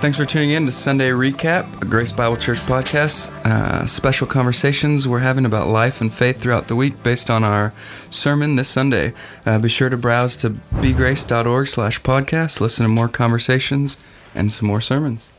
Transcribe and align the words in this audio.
Thanks 0.00 0.16
for 0.16 0.24
tuning 0.24 0.50
in 0.50 0.66
to 0.66 0.72
Sunday 0.72 1.08
Recap, 1.08 1.82
a 1.82 1.84
Grace 1.84 2.12
Bible 2.12 2.36
Church 2.36 2.58
podcast. 2.58 3.32
Uh, 3.44 3.84
special 3.84 4.28
conversations 4.28 5.08
we're 5.08 5.18
having 5.18 5.44
about 5.44 5.66
life 5.66 6.00
and 6.00 6.12
faith 6.12 6.40
throughout 6.40 6.68
the 6.68 6.76
week 6.76 7.02
based 7.02 7.30
on 7.30 7.42
our 7.42 7.72
sermon 8.10 8.54
this 8.54 8.68
Sunday. 8.68 9.12
Uh, 9.44 9.58
be 9.58 9.68
sure 9.68 9.88
to 9.88 9.96
browse 9.96 10.36
to 10.38 10.50
begrace.org 10.50 11.66
slash 11.66 12.00
podcast, 12.02 12.60
listen 12.60 12.84
to 12.84 12.88
more 12.88 13.08
conversations 13.08 13.96
and 14.36 14.52
some 14.52 14.68
more 14.68 14.80
sermons. 14.80 15.32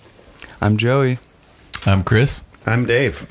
I'm 0.59 0.75
Joey. 0.75 1.19
I'm 1.85 2.03
Chris. 2.03 2.43
I'm 2.65 2.85
Dave. 2.85 3.27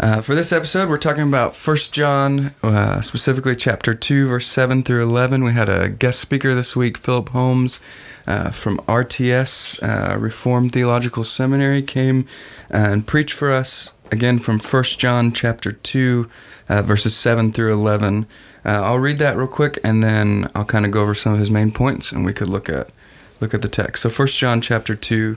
Uh, 0.00 0.22
for 0.22 0.34
this 0.34 0.52
episode, 0.52 0.88
we're 0.88 0.96
talking 0.96 1.22
about 1.22 1.54
1 1.54 1.76
John, 1.92 2.54
uh, 2.62 3.02
specifically 3.02 3.54
chapter 3.54 3.92
2, 3.92 4.26
verse 4.26 4.46
7 4.46 4.82
through 4.82 5.02
11. 5.02 5.44
We 5.44 5.52
had 5.52 5.68
a 5.68 5.90
guest 5.90 6.18
speaker 6.18 6.54
this 6.54 6.74
week, 6.74 6.96
Philip 6.96 7.28
Holmes 7.28 7.78
uh, 8.26 8.50
from 8.50 8.78
RTS, 8.78 9.82
uh, 9.82 10.18
Reformed 10.18 10.72
Theological 10.72 11.24
Seminary, 11.24 11.82
came 11.82 12.26
and 12.70 13.06
preached 13.06 13.34
for 13.34 13.52
us, 13.52 13.92
again 14.10 14.38
from 14.38 14.58
1 14.58 14.82
John 14.84 15.30
chapter 15.30 15.70
2, 15.70 16.28
uh, 16.70 16.82
verses 16.82 17.14
7 17.14 17.52
through 17.52 17.72
11. 17.72 18.26
Uh, 18.64 18.68
I'll 18.70 18.98
read 18.98 19.18
that 19.18 19.36
real 19.36 19.46
quick, 19.46 19.78
and 19.84 20.02
then 20.02 20.50
I'll 20.54 20.64
kind 20.64 20.86
of 20.86 20.90
go 20.90 21.02
over 21.02 21.14
some 21.14 21.34
of 21.34 21.38
his 21.38 21.50
main 21.50 21.70
points, 21.70 22.12
and 22.12 22.24
we 22.24 22.32
could 22.32 22.48
look 22.48 22.68
at 22.70 22.88
look 23.40 23.52
at 23.52 23.60
the 23.60 23.68
text. 23.68 24.02
So 24.02 24.08
1 24.08 24.28
John 24.28 24.60
chapter 24.60 24.94
2, 24.94 25.36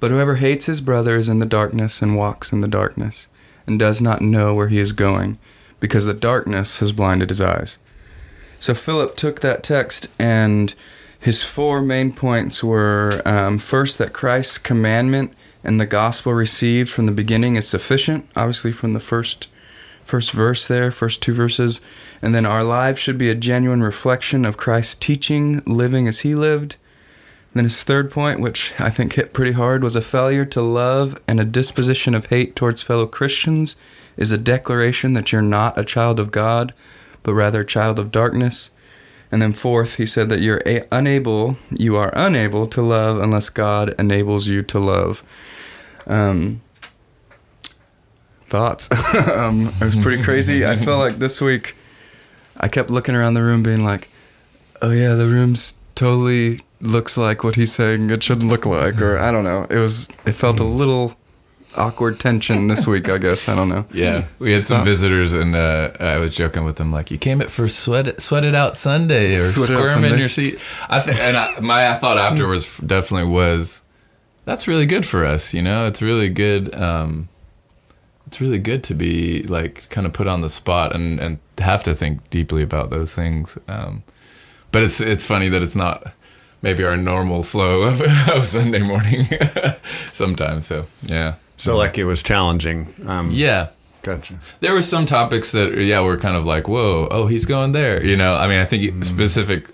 But 0.00 0.10
whoever 0.10 0.36
hates 0.36 0.66
his 0.66 0.80
brother 0.80 1.16
is 1.16 1.28
in 1.28 1.38
the 1.38 1.46
darkness 1.46 2.02
and 2.02 2.16
walks 2.16 2.52
in 2.52 2.60
the 2.60 2.68
darkness, 2.68 3.28
and 3.66 3.78
does 3.78 4.00
not 4.00 4.20
know 4.20 4.54
where 4.54 4.68
he 4.68 4.78
is 4.78 4.92
going, 4.92 5.38
because 5.80 6.06
the 6.06 6.14
darkness 6.14 6.80
has 6.80 6.92
blinded 6.92 7.30
his 7.30 7.40
eyes. 7.40 7.78
So 8.60 8.74
Philip 8.74 9.16
took 9.16 9.40
that 9.40 9.62
text, 9.62 10.08
and 10.18 10.74
his 11.18 11.42
four 11.42 11.82
main 11.82 12.12
points 12.12 12.62
were 12.62 13.22
um, 13.24 13.58
first, 13.58 13.98
that 13.98 14.12
Christ's 14.12 14.58
commandment 14.58 15.32
and 15.64 15.80
the 15.80 15.86
gospel 15.86 16.32
received 16.32 16.88
from 16.88 17.06
the 17.06 17.12
beginning 17.12 17.56
is 17.56 17.68
sufficient, 17.68 18.28
obviously, 18.36 18.72
from 18.72 18.92
the 18.92 19.00
first. 19.00 19.48
First 20.04 20.32
verse 20.32 20.66
there, 20.66 20.90
first 20.90 21.20
two 21.20 21.34
verses. 21.34 21.82
And 22.22 22.34
then 22.34 22.46
our 22.46 22.64
lives 22.64 22.98
should 22.98 23.18
be 23.18 23.28
a 23.28 23.34
genuine 23.34 23.82
reflection 23.82 24.46
of 24.46 24.56
Christ's 24.56 24.94
teaching, 24.94 25.62
living 25.66 26.08
as 26.08 26.20
he 26.20 26.34
lived. 26.34 26.76
Then 27.58 27.64
his 27.64 27.82
third 27.82 28.12
point, 28.12 28.38
which 28.38 28.72
I 28.78 28.88
think 28.88 29.14
hit 29.14 29.32
pretty 29.32 29.50
hard, 29.50 29.82
was 29.82 29.96
a 29.96 30.00
failure 30.00 30.44
to 30.44 30.62
love 30.62 31.20
and 31.26 31.40
a 31.40 31.44
disposition 31.44 32.14
of 32.14 32.26
hate 32.26 32.54
towards 32.54 32.82
fellow 32.82 33.04
Christians 33.04 33.74
is 34.16 34.30
a 34.30 34.38
declaration 34.38 35.14
that 35.14 35.32
you're 35.32 35.42
not 35.42 35.76
a 35.76 35.82
child 35.82 36.20
of 36.20 36.30
God, 36.30 36.72
but 37.24 37.34
rather 37.34 37.62
a 37.62 37.66
child 37.66 37.98
of 37.98 38.12
darkness. 38.12 38.70
And 39.32 39.42
then 39.42 39.52
fourth, 39.52 39.96
he 39.96 40.06
said 40.06 40.28
that 40.28 40.38
you're 40.38 40.62
a- 40.66 40.86
unable, 40.92 41.56
you 41.72 41.96
are 41.96 42.12
unable 42.14 42.68
to 42.68 42.80
love 42.80 43.18
unless 43.18 43.48
God 43.48 43.92
enables 43.98 44.46
you 44.46 44.62
to 44.62 44.78
love. 44.78 45.24
Um, 46.06 46.60
thoughts? 48.42 48.88
um, 49.32 49.72
it 49.80 49.84
was 49.84 49.96
pretty 49.96 50.22
crazy. 50.22 50.64
I 50.64 50.76
felt 50.86 51.00
like 51.00 51.16
this 51.16 51.40
week, 51.40 51.74
I 52.56 52.68
kept 52.68 52.88
looking 52.88 53.16
around 53.16 53.34
the 53.34 53.42
room, 53.42 53.64
being 53.64 53.82
like, 53.82 54.10
"Oh 54.80 54.92
yeah, 54.92 55.14
the 55.14 55.26
room's 55.26 55.74
totally 55.96 56.60
looks 56.80 57.16
like 57.16 57.42
what 57.42 57.56
he's 57.56 57.72
saying 57.72 58.08
it 58.10 58.22
should 58.22 58.42
look 58.42 58.64
like 58.64 59.00
or 59.02 59.18
i 59.18 59.32
don't 59.32 59.44
know 59.44 59.66
it 59.68 59.78
was 59.78 60.08
it 60.26 60.32
felt 60.32 60.60
a 60.60 60.64
little 60.64 61.14
awkward 61.76 62.18
tension 62.20 62.66
this 62.68 62.86
week 62.86 63.08
i 63.08 63.18
guess 63.18 63.48
i 63.48 63.54
don't 63.54 63.68
know 63.68 63.84
Yeah, 63.92 64.24
we 64.38 64.52
had 64.52 64.66
some 64.66 64.82
Uh, 64.82 64.84
visitors, 64.84 65.32
and 65.34 65.54
uh, 65.56 65.90
I 66.00 66.18
was 66.18 66.34
joking 66.34 66.64
with 66.64 66.76
them 66.76 66.92
like, 66.92 67.10
"You 67.10 67.18
came 67.18 67.40
it 67.40 67.50
for 67.50 67.68
sweat 67.68 68.06
it, 68.08 68.22
sweat 68.22 68.44
it 68.44 68.54
out 68.54 68.76
Sunday 68.76 69.34
or 69.34 69.38
Sweat 69.38 69.66
squirm 69.68 70.04
in 70.04 70.18
your 70.18 70.28
seat." 70.28 70.60
I 70.88 71.00
think, 71.00 71.18
and 71.18 71.36
I, 71.36 71.58
my 71.60 71.90
I 71.90 71.94
thought 71.94 72.16
afterwards 72.18 72.78
definitely 72.78 73.28
was, 73.30 73.82
that's 74.44 74.66
really 74.68 74.86
good 74.86 75.04
for 75.04 75.24
us. 75.24 75.52
You 75.52 75.62
know, 75.62 75.86
it's 75.86 76.00
really 76.00 76.28
good. 76.30 76.74
Um, 76.74 77.28
it's 78.26 78.40
really 78.40 78.58
good 78.58 78.82
to 78.84 78.94
be 78.94 79.42
like 79.44 79.88
kind 79.90 80.06
of 80.06 80.12
put 80.12 80.26
on 80.26 80.40
the 80.40 80.48
spot 80.48 80.94
and 80.94 81.18
and 81.20 81.38
have 81.58 81.82
to 81.84 81.94
think 81.94 82.28
deeply 82.30 82.62
about 82.62 82.90
those 82.90 83.14
things. 83.14 83.58
Um, 83.68 84.02
but 84.72 84.82
it's 84.82 85.00
it's 85.00 85.24
funny 85.24 85.48
that 85.50 85.62
it's 85.62 85.76
not 85.76 86.12
maybe 86.62 86.84
our 86.84 86.96
normal 86.96 87.42
flow 87.42 87.82
of, 87.82 88.00
of 88.28 88.44
Sunday 88.44 88.82
morning 88.82 89.26
sometimes. 90.12 90.66
So 90.66 90.86
yeah, 91.02 91.34
So 91.56 91.76
like 91.76 91.98
it 91.98 92.04
was 92.04 92.22
challenging. 92.22 92.94
Um, 93.06 93.30
yeah. 93.30 93.68
Gotcha. 94.02 94.38
There 94.60 94.72
were 94.72 94.80
some 94.80 95.06
topics 95.06 95.52
that, 95.52 95.74
yeah, 95.76 96.00
were 96.00 96.16
kind 96.16 96.36
of 96.36 96.46
like, 96.46 96.68
whoa, 96.68 97.08
oh, 97.10 97.26
he's 97.26 97.44
going 97.46 97.72
there. 97.72 98.02
You 98.02 98.16
know, 98.16 98.36
I 98.36 98.46
mean, 98.46 98.60
I 98.60 98.64
think 98.64 98.82
Mm-hmm. 98.84 99.02
specific, 99.02 99.66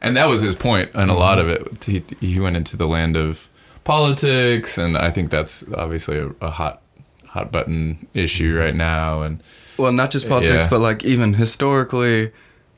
and 0.00 0.16
that 0.16 0.28
was 0.28 0.40
his 0.40 0.54
point, 0.54 0.90
and 0.94 1.10
a 1.10 1.14
lot 1.14 1.38
of 1.40 1.48
it. 1.48 1.84
He, 1.84 2.02
he 2.20 2.38
went 2.40 2.56
into 2.56 2.76
the 2.76 2.86
land 2.86 3.16
of 3.16 3.48
politics, 3.84 4.78
and 4.78 4.96
I 4.96 5.10
think 5.10 5.30
that's 5.30 5.64
obviously 5.76 6.16
a, 6.18 6.28
a 6.40 6.50
hot, 6.50 6.80
hot 7.26 7.50
button 7.52 8.06
issue 8.14 8.56
right 8.56 8.74
now. 8.74 9.22
And 9.22 9.42
well 9.76 9.92
not 9.92 10.10
just 10.10 10.28
politics 10.28 10.64
Yeah. 10.64 10.70
but 10.70 10.78
like 10.80 11.04
even 11.04 11.34
historically 11.34 12.30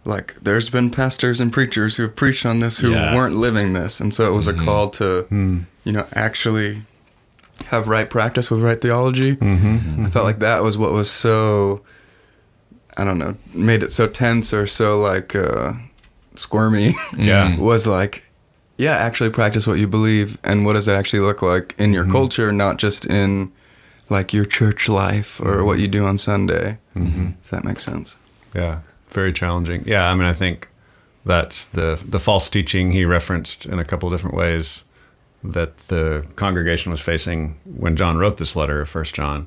like 0.04 0.34
there's 0.42 0.68
been 0.68 0.90
pastors 0.90 1.40
and 1.40 1.52
preachers 1.52 1.96
who 1.96 2.02
have 2.04 2.14
preached 2.14 2.44
on 2.44 2.60
this 2.60 2.78
who 2.78 2.92
Yeah. 2.92 3.14
weren't 3.14 3.36
living 3.36 3.72
this. 3.72 4.00
And 4.00 4.12
so 4.12 4.32
it 4.32 4.36
was 4.36 4.46
a 4.46 4.52
mm-hmm. 4.52 4.64
call 4.64 4.90
to 4.90 5.22
hmm. 5.22 5.60
you 5.84 5.92
know 5.92 6.06
actually 6.12 6.82
have 7.66 7.88
right 7.88 8.08
practice 8.08 8.50
with 8.50 8.60
right 8.60 8.80
theology. 8.80 9.36
Mm-hmm. 9.36 9.76
Mm-hmm. 9.76 10.06
I 10.06 10.10
felt 10.10 10.24
like 10.24 10.40
that 10.40 10.62
was 10.62 10.76
what 10.76 10.92
was 10.92 11.10
so 11.10 11.82
i 12.96 13.02
don't 13.02 13.18
know 13.18 13.34
made 13.52 13.82
it 13.82 13.90
so 13.90 14.06
tense 14.06 14.54
or 14.54 14.66
so 14.66 15.00
like 15.00 15.34
uh 15.34 15.72
squirmy. 16.34 16.94
Yeah. 17.16 17.56
was 17.58 17.86
like 17.86 18.24
yeah 18.76 18.96
actually 18.96 19.30
practice 19.30 19.66
what 19.66 19.78
you 19.78 19.88
believe. 19.88 20.38
And 20.44 20.66
what 20.66 20.74
does 20.74 20.88
it 20.88 20.92
actually 20.92 21.20
look 21.20 21.40
like 21.42 21.74
in 21.78 21.92
your 21.92 22.04
culture 22.06 22.52
not 22.52 22.76
just 22.76 23.06
in 23.06 23.52
like 24.10 24.34
your 24.34 24.44
church 24.44 24.88
life 24.88 25.40
or 25.40 25.64
what 25.64 25.78
you 25.78 25.88
do 25.88 26.04
on 26.04 26.18
sunday? 26.18 26.78
If 26.94 27.50
that 27.50 27.64
makes 27.64 27.82
sense. 27.82 28.16
Yeah. 28.54 28.80
Very 29.14 29.32
challenging. 29.32 29.84
Yeah. 29.86 30.10
I 30.10 30.14
mean, 30.14 30.26
I 30.26 30.34
think 30.34 30.68
that's 31.24 31.66
the 31.66 32.02
the 32.06 32.18
false 32.18 32.48
teaching 32.48 32.92
he 32.92 33.04
referenced 33.04 33.64
in 33.64 33.78
a 33.78 33.84
couple 33.84 34.08
of 34.08 34.12
different 34.12 34.36
ways 34.36 34.84
that 35.42 35.76
the 35.88 36.26
congregation 36.36 36.90
was 36.90 37.00
facing 37.00 37.56
when 37.64 37.96
John 37.96 38.16
wrote 38.16 38.38
this 38.38 38.56
letter 38.56 38.80
of 38.80 38.88
First 38.88 39.14
John. 39.14 39.46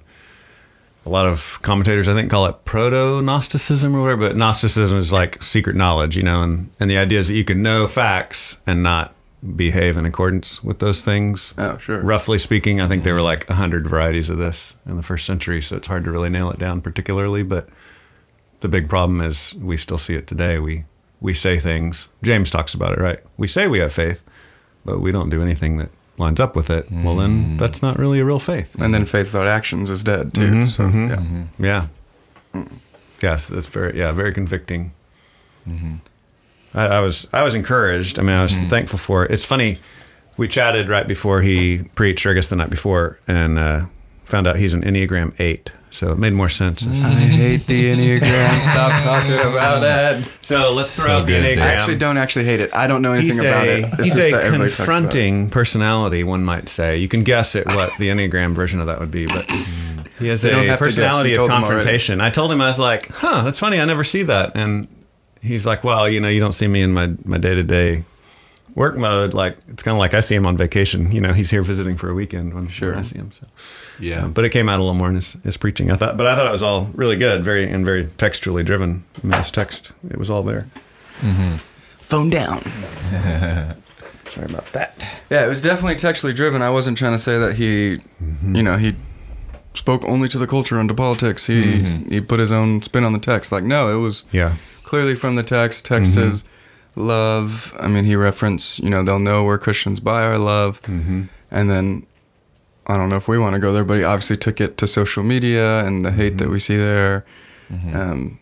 A 1.06 1.10
lot 1.10 1.26
of 1.26 1.60
commentators, 1.62 2.08
I 2.08 2.14
think, 2.14 2.30
call 2.30 2.46
it 2.46 2.66
proto 2.66 3.22
Gnosticism 3.22 3.96
or 3.96 4.02
whatever, 4.02 4.28
but 4.28 4.38
Gnosticism 4.38 4.98
is 4.98 5.14
like 5.14 5.42
secret 5.42 5.76
knowledge, 5.76 6.18
you 6.18 6.24
know, 6.24 6.42
and, 6.42 6.70
and 6.80 6.90
the 6.90 6.98
idea 6.98 7.20
is 7.20 7.30
that 7.30 7.36
you 7.36 7.46
can 7.46 7.64
know 7.64 7.88
facts 7.88 8.62
and 8.68 8.84
not 8.84 9.14
behave 9.56 9.98
in 9.98 10.06
accordance 10.06 10.64
with 10.64 10.80
those 10.80 11.04
things. 11.04 11.54
Oh, 11.58 11.78
sure. 11.78 12.02
Roughly 12.02 12.38
speaking, 12.38 12.82
I 12.82 12.88
think 12.88 13.04
there 13.04 13.14
were 13.14 13.22
like 13.22 13.50
a 13.50 13.54
hundred 13.56 13.88
varieties 13.88 14.30
of 14.30 14.38
this 14.38 14.76
in 14.86 14.98
the 14.98 15.04
first 15.04 15.26
century, 15.26 15.62
so 15.62 15.78
it's 15.78 15.88
hard 15.88 16.04
to 16.04 16.12
really 16.12 16.30
nail 16.30 16.52
it 16.52 16.60
down 16.60 16.82
particularly. 16.82 17.42
But 17.44 17.70
the 18.60 18.68
big 18.68 18.90
problem 18.90 19.22
is 19.22 19.54
we 19.56 19.78
still 19.78 19.98
see 19.98 20.16
it 20.16 20.28
today. 20.28 20.60
We 20.60 20.86
we 21.20 21.34
say 21.34 21.60
things. 21.60 22.08
James 22.22 22.50
talks 22.50 22.74
about 22.74 22.94
it, 22.94 23.00
right? 23.00 23.20
We 23.38 23.48
say 23.48 23.68
we 23.68 23.80
have 23.80 23.94
faith, 23.94 24.22
but 24.86 25.00
we 25.00 25.12
don't 25.12 25.30
do 25.30 25.42
anything 25.42 25.78
that 25.78 25.90
lines 26.18 26.40
up 26.40 26.56
with 26.56 26.70
it. 26.70 26.92
Well, 26.92 27.16
then 27.16 27.44
mm-hmm. 27.44 27.58
that's 27.58 27.82
not 27.82 27.98
really 27.98 28.20
a 28.20 28.26
real 28.26 28.40
faith. 28.40 28.76
and 28.80 28.94
then 28.94 29.06
faith 29.06 29.34
without 29.34 29.48
actions 29.48 29.90
is 29.90 30.04
dead 30.04 30.34
too 30.34 30.42
mm-hmm, 30.42 30.66
so 30.68 30.86
mm-hmm. 30.86 31.64
yeah 31.64 31.88
Yeah. 32.54 32.66
Yes, 33.22 33.48
that's 33.48 33.68
very 33.68 33.98
yeah 33.98 34.12
very 34.12 34.34
convicting. 34.34 34.94
I, 36.74 36.86
I 36.86 37.00
was 37.00 37.28
I 37.34 37.44
was 37.44 37.56
encouraged. 37.56 38.20
I 38.20 38.22
mean, 38.22 38.36
I 38.36 38.44
was 38.44 38.58
thankful 38.58 39.00
for 39.00 39.26
it. 39.26 39.32
It's 39.32 39.44
funny. 39.44 39.78
We 40.38 40.48
chatted 40.48 40.88
right 40.88 41.08
before 41.08 41.42
he 41.42 41.90
preached, 41.96 42.26
or 42.26 42.32
I 42.32 42.34
guess 42.34 42.48
the 42.48 42.56
night 42.56 42.70
before, 42.70 43.20
and 43.28 43.58
uh, 43.58 43.86
found 44.24 44.46
out 44.46 44.58
he's 44.58 44.74
an 44.74 44.84
Enneagram 44.84 45.34
Eight. 45.40 45.72
So 45.90 46.12
it 46.12 46.18
made 46.20 46.34
more 46.34 46.50
sense. 46.50 46.84
Mm. 46.84 47.04
I 47.04 47.10
hate 47.12 47.66
the 47.66 47.92
Enneagram. 47.92 48.60
Stop 48.62 49.02
talking 49.04 49.34
about 49.52 49.84
it. 49.84 50.24
So 50.42 50.74
let's 50.74 50.96
throw 50.96 51.06
So 51.06 51.12
out 51.12 51.26
the 51.26 51.32
good, 51.32 51.42
Dave. 51.42 51.58
Enneagram. 51.58 51.62
I 51.62 51.74
actually 51.74 51.98
don't 51.98 52.18
actually 52.18 52.46
hate 52.46 52.60
it. 52.60 52.74
I 52.74 52.88
don't 52.88 53.02
know 53.02 53.14
anything 53.14 53.32
he's 53.32 53.40
about 53.40 53.66
a, 53.66 53.80
it. 53.80 53.86
It's 53.94 54.04
he's 54.04 54.16
just 54.16 54.28
a 54.30 54.32
that 54.34 54.44
everybody 54.44 54.70
talks 54.70 54.80
about 54.80 54.86
confronting 54.86 55.50
personality, 55.50 56.24
one 56.24 56.44
might 56.44 56.70
say. 56.70 56.98
You 56.98 57.08
can 57.08 57.24
guess 57.24 57.56
at 57.56 57.66
what 57.68 57.90
the 57.98 58.10
Enneagram 58.10 58.54
version 58.54 58.80
of 58.80 58.88
that 58.88 59.00
would 59.00 59.12
be, 59.12 59.26
but 59.28 59.46
he 60.20 60.28
has 60.28 60.42
They 60.42 60.52
don't 60.52 60.66
a 60.66 60.70
have 60.70 60.80
personality 60.80 61.32
of 61.32 61.38
told 61.38 61.50
them 61.52 61.64
already. 61.64 61.76
confrontation. 61.76 62.22
I 62.22 62.30
told 62.30 62.52
him, 62.52 62.62
I 62.62 62.68
was 62.68 62.80
like, 62.80 63.08
huh, 63.10 63.42
that's 63.44 63.60
funny. 63.60 63.80
I 63.80 63.86
never 63.86 64.04
see 64.04 64.24
that. 64.24 64.52
And 64.56 64.88
he's 65.42 65.66
like, 65.66 65.84
well, 65.84 66.08
you 66.10 66.20
know, 66.20 66.28
you 66.30 66.40
don't 66.42 66.52
see 66.52 66.68
me 66.68 66.82
in 66.82 66.94
my, 66.94 67.14
my 67.26 67.38
day-to-day 67.38 68.04
work 68.78 68.96
mode, 68.96 69.34
like 69.34 69.58
it's 69.68 69.82
kind 69.82 69.96
of 69.96 70.00
like 70.00 70.14
I 70.14 70.20
see 70.20 70.36
him 70.36 70.46
on 70.46 70.56
vacation. 70.56 71.12
You 71.12 71.20
know, 71.20 71.34
he's 71.34 71.50
here 71.50 71.64
visiting 71.64 71.98
for 71.98 72.12
a 72.12 72.14
weekend 72.14 72.54
when, 72.54 72.68
Sure. 72.68 72.92
when 72.92 73.00
I 73.00 73.02
see 73.02 73.18
him. 73.18 73.32
So, 73.32 73.48
Yeah. 74.00 74.26
Um, 74.26 74.34
but 74.34 74.46
it 74.46 74.50
came 74.50 74.70
out 74.70 74.76
a 74.76 74.84
little 74.84 74.94
more 74.94 75.10
in 75.10 75.16
his, 75.16 75.34
his 75.44 75.58
preaching. 75.58 75.90
I 75.92 75.96
thought, 75.96 76.16
but 76.16 76.28
I 76.28 76.36
thought 76.36 76.46
it 76.46 76.52
was 76.52 76.62
all 76.62 76.92
really 76.94 77.16
good, 77.16 77.44
very 77.44 77.68
and 77.68 77.84
very 77.84 78.06
textually 78.20 78.64
driven. 78.64 79.04
I 79.24 79.28
mean, 79.28 79.38
his 79.38 79.50
text, 79.50 79.94
it 80.12 80.18
was 80.18 80.30
all 80.30 80.44
there. 80.44 80.68
Mm-hmm. 81.22 81.56
Phone 81.58 82.30
down. 82.30 82.62
Sorry 84.26 84.46
about 84.46 84.72
that. 84.74 85.04
Yeah, 85.32 85.44
it 85.44 85.50
was 85.50 85.62
definitely 85.62 85.96
textually 85.96 86.34
driven. 86.34 86.62
I 86.62 86.70
wasn't 86.70 87.00
trying 87.00 87.14
to 87.14 87.18
say 87.18 87.40
that 87.40 87.56
he, 87.56 87.98
mm-hmm. 88.22 88.56
you 88.56 88.62
know, 88.62 88.78
he 88.78 88.94
spoke 89.74 90.06
only 90.06 90.28
to 90.28 90.38
the 90.38 90.46
culture 90.48 90.80
and 90.80 90.88
to 90.88 90.94
politics. 90.94 91.48
He 91.48 91.82
mm-hmm. 91.82 92.12
he 92.12 92.22
put 92.22 92.40
his 92.40 92.52
own 92.52 92.84
spin 92.84 93.04
on 93.04 93.14
the 93.14 93.20
text. 93.20 93.52
Like, 93.52 93.64
no, 93.64 93.90
it 93.90 94.00
was 94.00 94.26
Yeah. 94.32 94.54
clearly 94.84 95.16
from 95.16 95.36
the 95.36 95.44
text. 95.44 95.86
Text 95.86 96.16
is 96.18 96.46
love. 96.98 97.76
I 97.80 97.88
mean, 97.88 98.06
he 98.06 98.16
referenced, 98.16 98.80
you 98.80 98.90
know, 98.90 99.04
they'll 99.04 99.20
know 99.20 99.44
we're 99.44 99.58
Christians 99.58 100.00
by 100.00 100.24
our 100.24 100.38
love. 100.38 100.82
And 101.52 101.70
then 101.70 102.06
I 102.88 102.98
don't 102.98 103.10
know 103.10 103.16
if 103.18 103.28
we 103.28 103.38
want 103.38 103.54
to 103.54 103.60
go 103.60 103.72
there, 103.74 103.84
but 103.84 103.98
he 103.98 104.04
obviously 104.04 104.38
took 104.38 104.60
it 104.60 104.78
to 104.78 104.88
social 104.88 105.24
media 105.24 105.86
and 105.86 106.06
the 106.06 106.12
hate 106.12 106.38
that 106.40 106.50
we 106.50 106.60
see 106.60 106.78
there. 106.78 107.26
Um, 107.94 108.40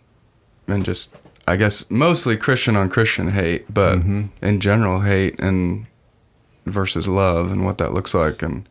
and 0.67 0.85
just, 0.85 1.15
I 1.47 1.55
guess, 1.55 1.85
mostly 1.89 2.37
Christian 2.37 2.75
on 2.75 2.89
Christian 2.89 3.29
hate, 3.29 3.71
but 3.73 3.97
in 4.41 4.59
general 4.59 5.01
hate 5.01 5.39
and 5.39 5.85
versus 6.65 7.07
love 7.07 7.51
and 7.51 7.63
what 7.65 7.77
that 7.77 7.93
looks 7.93 8.13
like. 8.13 8.41
And 8.41 8.67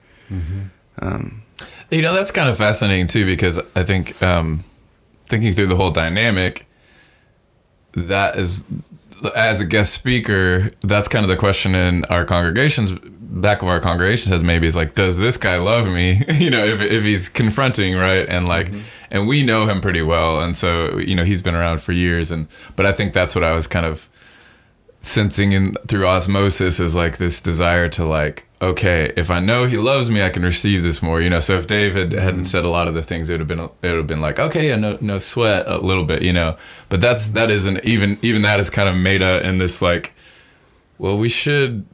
um, 1.00 1.42
You 1.90 2.02
know, 2.02 2.14
that's 2.14 2.30
kind 2.30 2.48
of 2.48 2.56
fascinating 2.56 3.06
too, 3.06 3.24
because 3.26 3.60
I 3.76 3.84
think 3.84 4.20
um, 4.22 4.64
thinking 5.28 5.52
through 5.52 5.66
the 5.68 5.76
whole 5.76 5.90
dynamic, 5.90 6.66
that 7.92 8.36
is, 8.36 8.64
as 9.34 9.60
a 9.60 9.64
guest 9.64 9.92
speaker, 9.92 10.70
that's 10.82 11.08
kind 11.08 11.24
of 11.24 11.28
the 11.28 11.36
question 11.36 11.74
in 11.74 12.04
our 12.06 12.24
congregations, 12.24 12.92
back 13.34 13.62
of 13.62 13.68
our 13.68 13.80
congregations 13.80 14.30
heads 14.30 14.44
maybe 14.44 14.66
is 14.66 14.76
like, 14.76 14.94
does 14.94 15.18
this 15.18 15.36
guy 15.36 15.58
love 15.58 15.88
me? 15.88 16.22
you 16.34 16.50
know, 16.50 16.64
if, 16.64 16.80
if 16.80 17.02
he's 17.02 17.28
confronting, 17.28 17.96
right? 17.96 18.28
And 18.28 18.48
like, 18.48 18.70
mm-hmm. 18.70 18.80
and 19.10 19.28
we 19.28 19.44
know 19.44 19.66
him 19.66 19.80
pretty 19.80 20.02
well. 20.02 20.40
And 20.40 20.56
so, 20.56 20.98
you 20.98 21.14
know, 21.14 21.24
he's 21.24 21.42
been 21.42 21.54
around 21.54 21.82
for 21.82 21.92
years. 21.92 22.30
And, 22.30 22.46
but 22.76 22.86
I 22.86 22.92
think 22.92 23.12
that's 23.12 23.34
what 23.34 23.44
I 23.44 23.52
was 23.52 23.66
kind 23.66 23.86
of 23.86 24.08
sensing 25.02 25.52
in 25.52 25.74
through 25.86 26.06
osmosis 26.06 26.80
is 26.80 26.96
like 26.96 27.18
this 27.18 27.40
desire 27.40 27.88
to 27.88 28.04
like 28.04 28.43
okay 28.62 29.12
if 29.16 29.30
i 29.30 29.40
know 29.40 29.64
he 29.64 29.76
loves 29.76 30.10
me 30.10 30.22
i 30.22 30.30
can 30.30 30.42
receive 30.42 30.82
this 30.82 31.02
more 31.02 31.20
you 31.20 31.28
know? 31.28 31.40
So 31.40 31.58
if 31.58 31.66
david 31.66 32.12
hadn't 32.12 32.34
mm-hmm. 32.34 32.44
said 32.44 32.64
a 32.64 32.68
lot 32.68 32.88
of 32.88 32.94
the 32.94 33.02
things 33.02 33.28
it 33.28 33.34
would 33.34 33.40
have 33.40 33.48
been 33.48 33.60
it 33.60 33.70
would 33.82 33.98
have 33.98 34.06
been 34.06 34.20
like 34.20 34.38
okay 34.38 34.68
yeah, 34.68 34.76
no 34.76 34.96
no 35.00 35.18
sweat 35.18 35.66
a 35.66 35.78
little 35.78 36.04
bit 36.04 36.22
you 36.22 36.32
know? 36.32 36.56
But 36.88 37.00
that's 37.00 37.28
that 37.28 37.50
isn't 37.50 37.84
even 37.84 38.18
even 38.22 38.42
that 38.42 38.60
is 38.60 38.70
kind 38.70 38.88
of 38.88 38.94
meta 38.94 39.46
in 39.46 39.58
this 39.58 39.82
like 39.82 40.14
well 40.98 41.18
we 41.18 41.28
should 41.28 41.84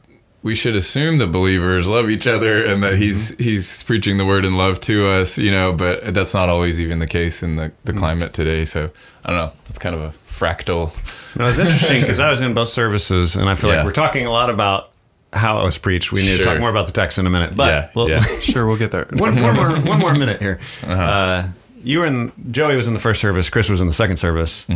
we 0.42 0.54
should 0.54 0.74
assume 0.74 1.18
that 1.18 1.26
believers 1.28 1.86
love 1.86 2.08
each 2.08 2.26
other 2.26 2.64
and 2.64 2.82
that 2.82 2.92
mm-hmm. 2.92 3.02
he's 3.02 3.36
he's 3.38 3.82
preaching 3.82 4.16
the 4.16 4.24
word 4.26 4.44
in 4.44 4.56
love 4.56 4.80
to 4.82 5.06
us 5.06 5.38
you 5.38 5.50
know? 5.50 5.72
But 5.72 6.14
that's 6.14 6.34
not 6.34 6.48
always 6.48 6.80
even 6.80 6.98
the 6.98 7.06
case 7.06 7.42
in 7.42 7.56
the, 7.56 7.72
the 7.84 7.92
mm-hmm. 7.92 7.98
climate 7.98 8.32
today 8.32 8.64
so 8.64 8.90
i 9.24 9.30
don't 9.30 9.38
know. 9.38 9.52
That's 9.64 9.78
kind 9.78 9.94
of 9.94 10.02
a 10.02 10.10
fractal 10.26 10.92
No, 11.36 11.46
it's 11.48 11.58
interesting 11.58 12.00
because 12.02 12.20
I 12.20 12.30
was 12.30 12.40
in 12.40 12.54
both 12.54 12.68
services, 12.68 13.36
and 13.36 13.48
I 13.48 13.54
feel 13.54 13.70
Yeah. 13.70 13.76
like 13.76 13.84
we're 13.86 13.92
talking 13.92 14.26
a 14.26 14.30
lot 14.30 14.50
about 14.50 14.89
how 15.32 15.60
it 15.60 15.64
was 15.64 15.78
preached. 15.78 16.12
We 16.12 16.22
need 16.22 16.38
to 16.38 16.44
talk 16.44 16.58
more 16.60 16.70
about 16.70 16.86
the 16.86 16.92
text 16.92 17.18
in 17.18 17.26
a 17.26 17.30
minute. 17.30 17.56
But 17.56 17.66
Yeah, 17.68 17.90
well, 17.94 18.08
yeah. 18.08 18.20
sure, 18.40 18.66
we'll 18.66 18.76
get 18.78 18.90
there. 18.90 19.06
one, 19.12 19.36
one 19.40 19.54
more 19.56 19.78
one 19.82 19.98
more 19.98 20.14
minute 20.14 20.40
here. 20.40 20.58
uh 20.84 21.48
you 21.82 22.00
were 22.00 22.06
in 22.06 22.30
Joey 22.50 22.76
was 22.76 22.86
in 22.86 22.92
the 22.94 23.00
first 23.00 23.20
service. 23.20 23.48
Chris 23.48 23.70
was 23.70 23.80
in 23.80 23.86
the 23.86 23.92
second 23.92 24.18
service. 24.18 24.66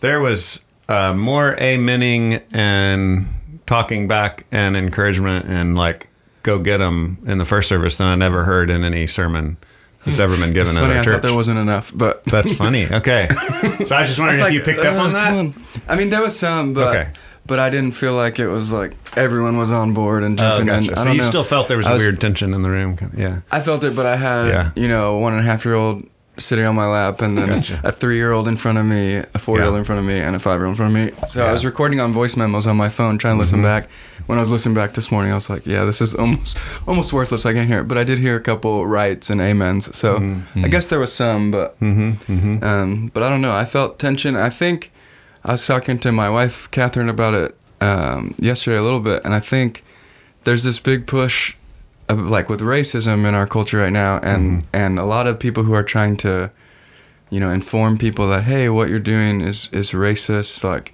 There 0.00 0.20
was 0.20 0.64
uh, 0.88 1.12
more 1.14 1.56
amening 1.56 2.42
and 2.52 3.26
talking 3.66 4.06
back 4.06 4.46
and 4.52 4.76
encouragement 4.76 5.46
and 5.48 5.76
like 5.76 6.08
go 6.44 6.60
get 6.60 6.76
them 6.78 7.18
in 7.26 7.38
the 7.38 7.44
first 7.44 7.68
service 7.68 7.96
than 7.96 8.06
I 8.06 8.14
never 8.14 8.44
heard 8.44 8.70
in 8.70 8.84
any 8.84 9.08
sermon 9.08 9.56
that's 10.04 10.20
ever 10.20 10.36
been 10.36 10.52
given 10.52 10.68
It's 10.68 10.76
at 10.76 10.80
funny, 10.82 10.94
our 10.94 11.00
I 11.00 11.02
church. 11.02 11.12
thought 11.14 11.22
there 11.22 11.34
wasn't 11.34 11.58
enough, 11.58 11.90
but 11.92 12.24
That's 12.26 12.54
funny. 12.54 12.86
Okay, 12.92 13.26
so 13.84 13.96
I 13.96 14.00
was 14.02 14.08
just 14.08 14.20
wondering 14.20 14.44
if 14.44 14.52
you 14.52 14.60
picked 14.60 14.84
up 14.86 14.94
uh, 14.94 15.00
on 15.00 15.12
that. 15.14 15.30
come 15.30 15.54
I 15.88 15.96
mean, 15.96 16.10
there 16.10 16.22
was 16.22 16.38
some, 16.38 16.74
but 16.74 16.94
Okay. 16.96 17.10
But 17.46 17.58
I 17.58 17.70
didn't 17.70 17.92
feel 17.92 18.14
like 18.14 18.38
it 18.38 18.48
was 18.48 18.72
like 18.72 18.92
everyone 19.16 19.56
was 19.58 19.70
on 19.70 19.92
board 19.94 20.24
and 20.24 20.40
Oh, 20.40 20.42
jumping 20.58 20.66
gotcha. 20.66 20.88
in. 20.92 20.94
I 20.94 20.96
So 21.00 21.04
don't 21.04 21.14
you 21.16 21.22
know. 21.22 21.28
still 21.28 21.44
felt 21.44 21.68
there 21.68 21.76
was 21.76 21.86
a 21.86 21.94
weird 21.96 22.20
tension 22.20 22.52
in 22.54 22.62
the 22.62 22.70
room. 22.70 22.96
Yeah. 23.16 23.40
I 23.50 23.60
felt 23.60 23.84
it, 23.84 23.94
but 23.94 24.06
I 24.06 24.16
had 24.16 24.48
Yeah. 24.48 24.70
you 24.74 24.88
know 24.88 25.16
a 25.16 25.18
one 25.20 25.32
and 25.34 25.42
a 25.42 25.46
half 25.50 25.64
year 25.64 25.74
old 25.74 26.04
sitting 26.38 26.66
on 26.66 26.74
my 26.74 26.84
lap, 26.86 27.22
and 27.22 27.38
then 27.38 27.48
Gotcha. 27.48 27.80
a 27.82 27.90
three 27.90 28.16
year 28.16 28.30
old 28.30 28.46
in 28.46 28.58
front 28.58 28.76
of 28.76 28.84
me, 28.84 29.16
a 29.16 29.38
four 29.38 29.56
year 29.56 29.64
old 29.64 29.74
Yeah. 29.74 29.78
in 29.78 29.84
front 29.86 30.00
of 30.00 30.04
me, 30.06 30.18
and 30.20 30.36
a 30.36 30.38
five 30.38 30.58
year 30.60 30.66
old 30.66 30.74
in 30.74 30.76
front 30.76 30.94
of 30.94 31.02
me. 31.02 31.12
So 31.26 31.38
Yeah. 31.40 31.44
Mm-hmm. 31.44 31.48
I 31.48 31.52
was 31.52 31.64
recording 31.64 31.98
on 31.98 32.12
voice 32.12 32.36
memos 32.36 32.66
on 32.66 32.76
my 32.76 32.90
phone, 32.90 33.16
trying 33.16 33.36
to 33.36 33.40
listen 33.40 33.62
back. 33.62 33.88
When 34.26 34.36
I 34.38 34.42
was 34.42 34.50
listening 34.50 34.74
back 34.74 34.92
this 34.92 35.10
morning, 35.10 35.32
I 35.32 35.34
was 35.34 35.48
like, 35.48 35.62
"Yeah, 35.66 35.84
this 35.86 36.00
is 36.02 36.14
almost 36.14 36.58
almost 36.86 37.12
worthless. 37.14 37.46
I 37.46 37.54
can't 37.54 37.68
hear 37.68 37.80
it." 37.80 37.88
But 37.88 37.96
I 37.96 38.04
did 38.04 38.18
hear 38.18 38.36
a 38.36 38.40
couple 38.40 38.84
rights 38.86 39.30
and 39.30 39.40
amens. 39.40 39.88
So 39.96 40.18
Mm-hmm. 40.18 40.64
I 40.64 40.68
guess 40.68 40.88
there 40.88 40.98
was 41.00 41.12
some, 41.12 41.50
but 41.52 41.74
um, 41.80 43.10
but 43.14 43.22
I 43.22 43.28
don't 43.30 43.40
know. 43.40 43.52
I 43.52 43.64
felt 43.64 43.98
tension. 43.98 44.36
I 44.36 44.50
think 44.50 44.90
I 45.46 45.52
was 45.52 45.64
talking 45.64 45.98
to 46.00 46.10
my 46.10 46.28
wife 46.28 46.68
Catherine 46.72 47.08
about 47.08 47.34
it 47.34 47.56
um, 47.80 48.34
yesterday 48.36 48.78
a 48.78 48.82
little 48.82 48.98
bit, 48.98 49.24
and 49.24 49.32
I 49.32 49.38
think 49.38 49.84
there's 50.42 50.64
this 50.64 50.80
big 50.80 51.06
push, 51.06 51.54
of, 52.08 52.18
like 52.18 52.48
with 52.48 52.60
racism 52.60 53.24
in 53.24 53.36
our 53.36 53.46
culture 53.46 53.78
right 53.78 53.92
now, 53.92 54.18
and 54.18 54.66
and 54.72 54.98
a 54.98 55.04
lot 55.04 55.28
of 55.28 55.38
people 55.38 55.62
who 55.62 55.72
are 55.72 55.84
trying 55.84 56.16
to, 56.18 56.50
you 57.30 57.38
know, 57.38 57.50
inform 57.50 57.96
people 57.96 58.28
that 58.28 58.42
hey, 58.42 58.68
what 58.68 58.88
you're 58.88 58.98
doing 58.98 59.40
is 59.40 59.70
is 59.72 59.92
racist. 59.92 60.64
Like 60.64 60.92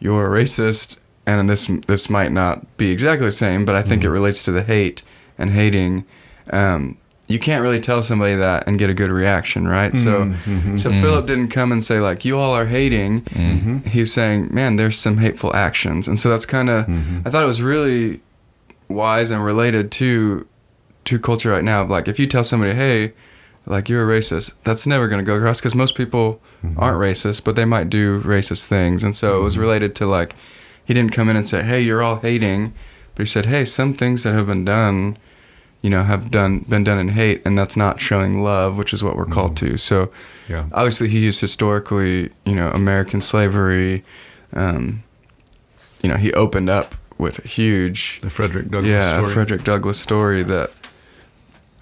you're 0.00 0.34
a 0.34 0.42
racist, 0.42 0.98
and 1.26 1.46
this 1.50 1.70
this 1.86 2.08
might 2.08 2.32
not 2.32 2.78
be 2.78 2.90
exactly 2.90 3.26
the 3.26 3.32
same, 3.32 3.66
but 3.66 3.74
I 3.74 3.82
think 3.82 4.02
it 4.02 4.10
relates 4.10 4.46
to 4.46 4.52
the 4.52 4.62
hate 4.62 5.02
and 5.36 5.50
hating. 5.50 6.06
Um, 6.50 6.96
you 7.26 7.38
can't 7.38 7.62
really 7.62 7.80
tell 7.80 8.02
somebody 8.02 8.34
that 8.34 8.66
and 8.66 8.78
get 8.78 8.90
a 8.90 8.94
good 8.94 9.10
reaction, 9.10 9.66
right? 9.66 9.96
So, 9.96 10.24
mm-hmm, 10.24 10.32
mm-hmm. 10.32 10.76
so 10.76 10.90
mm. 10.90 11.00
Philip 11.00 11.26
didn't 11.26 11.48
come 11.48 11.72
and 11.72 11.82
say 11.82 12.00
like, 12.00 12.24
"You 12.24 12.38
all 12.38 12.52
are 12.52 12.66
hating." 12.66 13.22
Mm-hmm. 13.22 13.78
He 13.88 14.00
was 14.00 14.12
saying, 14.12 14.52
"Man, 14.52 14.76
there's 14.76 14.98
some 14.98 15.18
hateful 15.18 15.54
actions," 15.56 16.06
and 16.06 16.18
so 16.18 16.28
that's 16.28 16.44
kind 16.44 16.68
of. 16.68 16.88
I 17.26 17.30
thought 17.30 17.42
it 17.42 17.46
was 17.46 17.62
really 17.62 18.20
wise 18.88 19.30
and 19.30 19.42
related 19.42 19.90
to 19.92 20.46
to 21.04 21.18
culture 21.18 21.50
right 21.50 21.64
now. 21.64 21.82
Of 21.82 21.90
like, 21.90 22.08
if 22.08 22.18
you 22.18 22.26
tell 22.26 22.44
somebody, 22.44 22.74
"Hey," 22.74 23.14
like 23.64 23.88
you're 23.88 24.10
a 24.10 24.18
racist, 24.18 24.52
that's 24.62 24.86
never 24.86 25.08
going 25.08 25.24
to 25.24 25.26
go 25.26 25.36
across 25.36 25.60
because 25.60 25.74
most 25.74 25.94
people 25.94 26.42
aren't 26.76 26.98
racist, 26.98 27.44
but 27.44 27.56
they 27.56 27.64
might 27.64 27.88
do 27.88 28.20
racist 28.20 28.66
things, 28.66 29.02
and 29.02 29.16
so 29.16 29.38
it 29.38 29.42
was 29.42 29.56
related 29.56 29.94
to 29.96 30.06
like, 30.06 30.34
he 30.84 30.92
didn't 30.92 31.12
come 31.12 31.30
in 31.30 31.36
and 31.36 31.46
say, 31.46 31.62
"Hey, 31.62 31.80
you're 31.80 32.02
all 32.02 32.16
hating," 32.16 32.74
but 33.14 33.22
he 33.22 33.26
said, 33.26 33.46
"Hey, 33.46 33.64
some 33.64 33.94
things 33.94 34.24
that 34.24 34.34
have 34.34 34.46
been 34.46 34.66
done." 34.66 35.16
You 35.84 35.90
know 35.90 36.02
have 36.02 36.30
done 36.30 36.60
been 36.60 36.82
done 36.82 36.98
in 36.98 37.10
hate 37.10 37.42
and 37.44 37.58
that's 37.58 37.76
not 37.76 38.00
showing 38.00 38.42
love 38.42 38.78
which 38.78 38.94
is 38.94 39.04
what 39.04 39.16
we're 39.16 39.26
called 39.26 39.54
mm-hmm. 39.54 39.72
to. 39.72 39.76
So 39.76 40.10
Yeah. 40.48 40.64
obviously 40.72 41.08
he 41.08 41.18
used 41.18 41.40
historically 41.42 42.30
you 42.46 42.54
know 42.54 42.70
american 42.70 43.20
slavery 43.20 44.02
um, 44.54 45.02
you 46.02 46.08
know 46.08 46.16
he 46.16 46.32
opened 46.32 46.70
up 46.70 46.94
with 47.18 47.44
a 47.44 47.46
huge 47.46 48.20
The 48.20 48.30
Frederick 48.30 48.68
Douglass 48.70 48.90
yeah 48.90 49.18
story. 49.18 49.32
frederick 49.34 49.64
douglass 49.64 50.00
story 50.00 50.42
that 50.44 50.70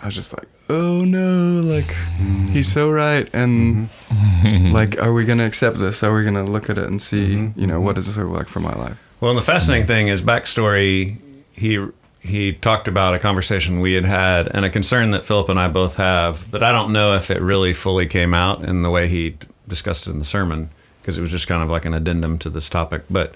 i 0.00 0.06
was 0.06 0.16
just 0.16 0.36
like 0.36 0.48
oh 0.68 1.04
no 1.04 1.62
like 1.62 1.84
mm-hmm. 2.18 2.48
he's 2.48 2.70
so 2.72 2.90
right 2.90 3.28
and 3.32 3.88
mm-hmm. 3.88 4.70
like 4.78 5.00
are 5.00 5.12
we 5.12 5.24
gonna 5.24 5.46
accept 5.46 5.78
this? 5.78 6.02
Are 6.02 6.14
we 6.14 6.24
gonna 6.24 6.44
look 6.44 6.68
at 6.68 6.76
it 6.76 6.86
and 6.86 7.00
see 7.00 7.52
you 7.54 7.66
know 7.66 7.80
what 7.80 7.94
does 7.94 8.06
this 8.06 8.16
look 8.16 8.36
like 8.36 8.48
for 8.48 8.60
my 8.60 8.74
life? 8.74 8.98
Well, 9.20 9.30
and 9.30 9.38
the 9.38 9.42
fascinating 9.44 9.86
thing 9.86 10.08
is 10.08 10.20
backstory. 10.22 11.20
He 11.52 11.78
he 12.22 12.52
talked 12.52 12.86
about 12.86 13.14
a 13.14 13.18
conversation 13.18 13.80
we 13.80 13.94
had 13.94 14.04
had 14.04 14.48
and 14.54 14.64
a 14.64 14.70
concern 14.70 15.10
that 15.10 15.26
Philip 15.26 15.48
and 15.48 15.58
I 15.58 15.68
both 15.68 15.96
have 15.96 16.52
that 16.52 16.62
I 16.62 16.70
don't 16.70 16.92
know 16.92 17.14
if 17.14 17.30
it 17.30 17.42
really 17.42 17.72
fully 17.72 18.06
came 18.06 18.32
out 18.32 18.62
in 18.62 18.82
the 18.82 18.90
way 18.90 19.08
he 19.08 19.36
discussed 19.66 20.06
it 20.06 20.10
in 20.10 20.20
the 20.20 20.24
sermon 20.24 20.70
because 21.00 21.18
it 21.18 21.20
was 21.20 21.32
just 21.32 21.48
kind 21.48 21.64
of 21.64 21.68
like 21.68 21.84
an 21.84 21.94
addendum 21.94 22.38
to 22.38 22.48
this 22.48 22.68
topic, 22.68 23.02
but 23.10 23.34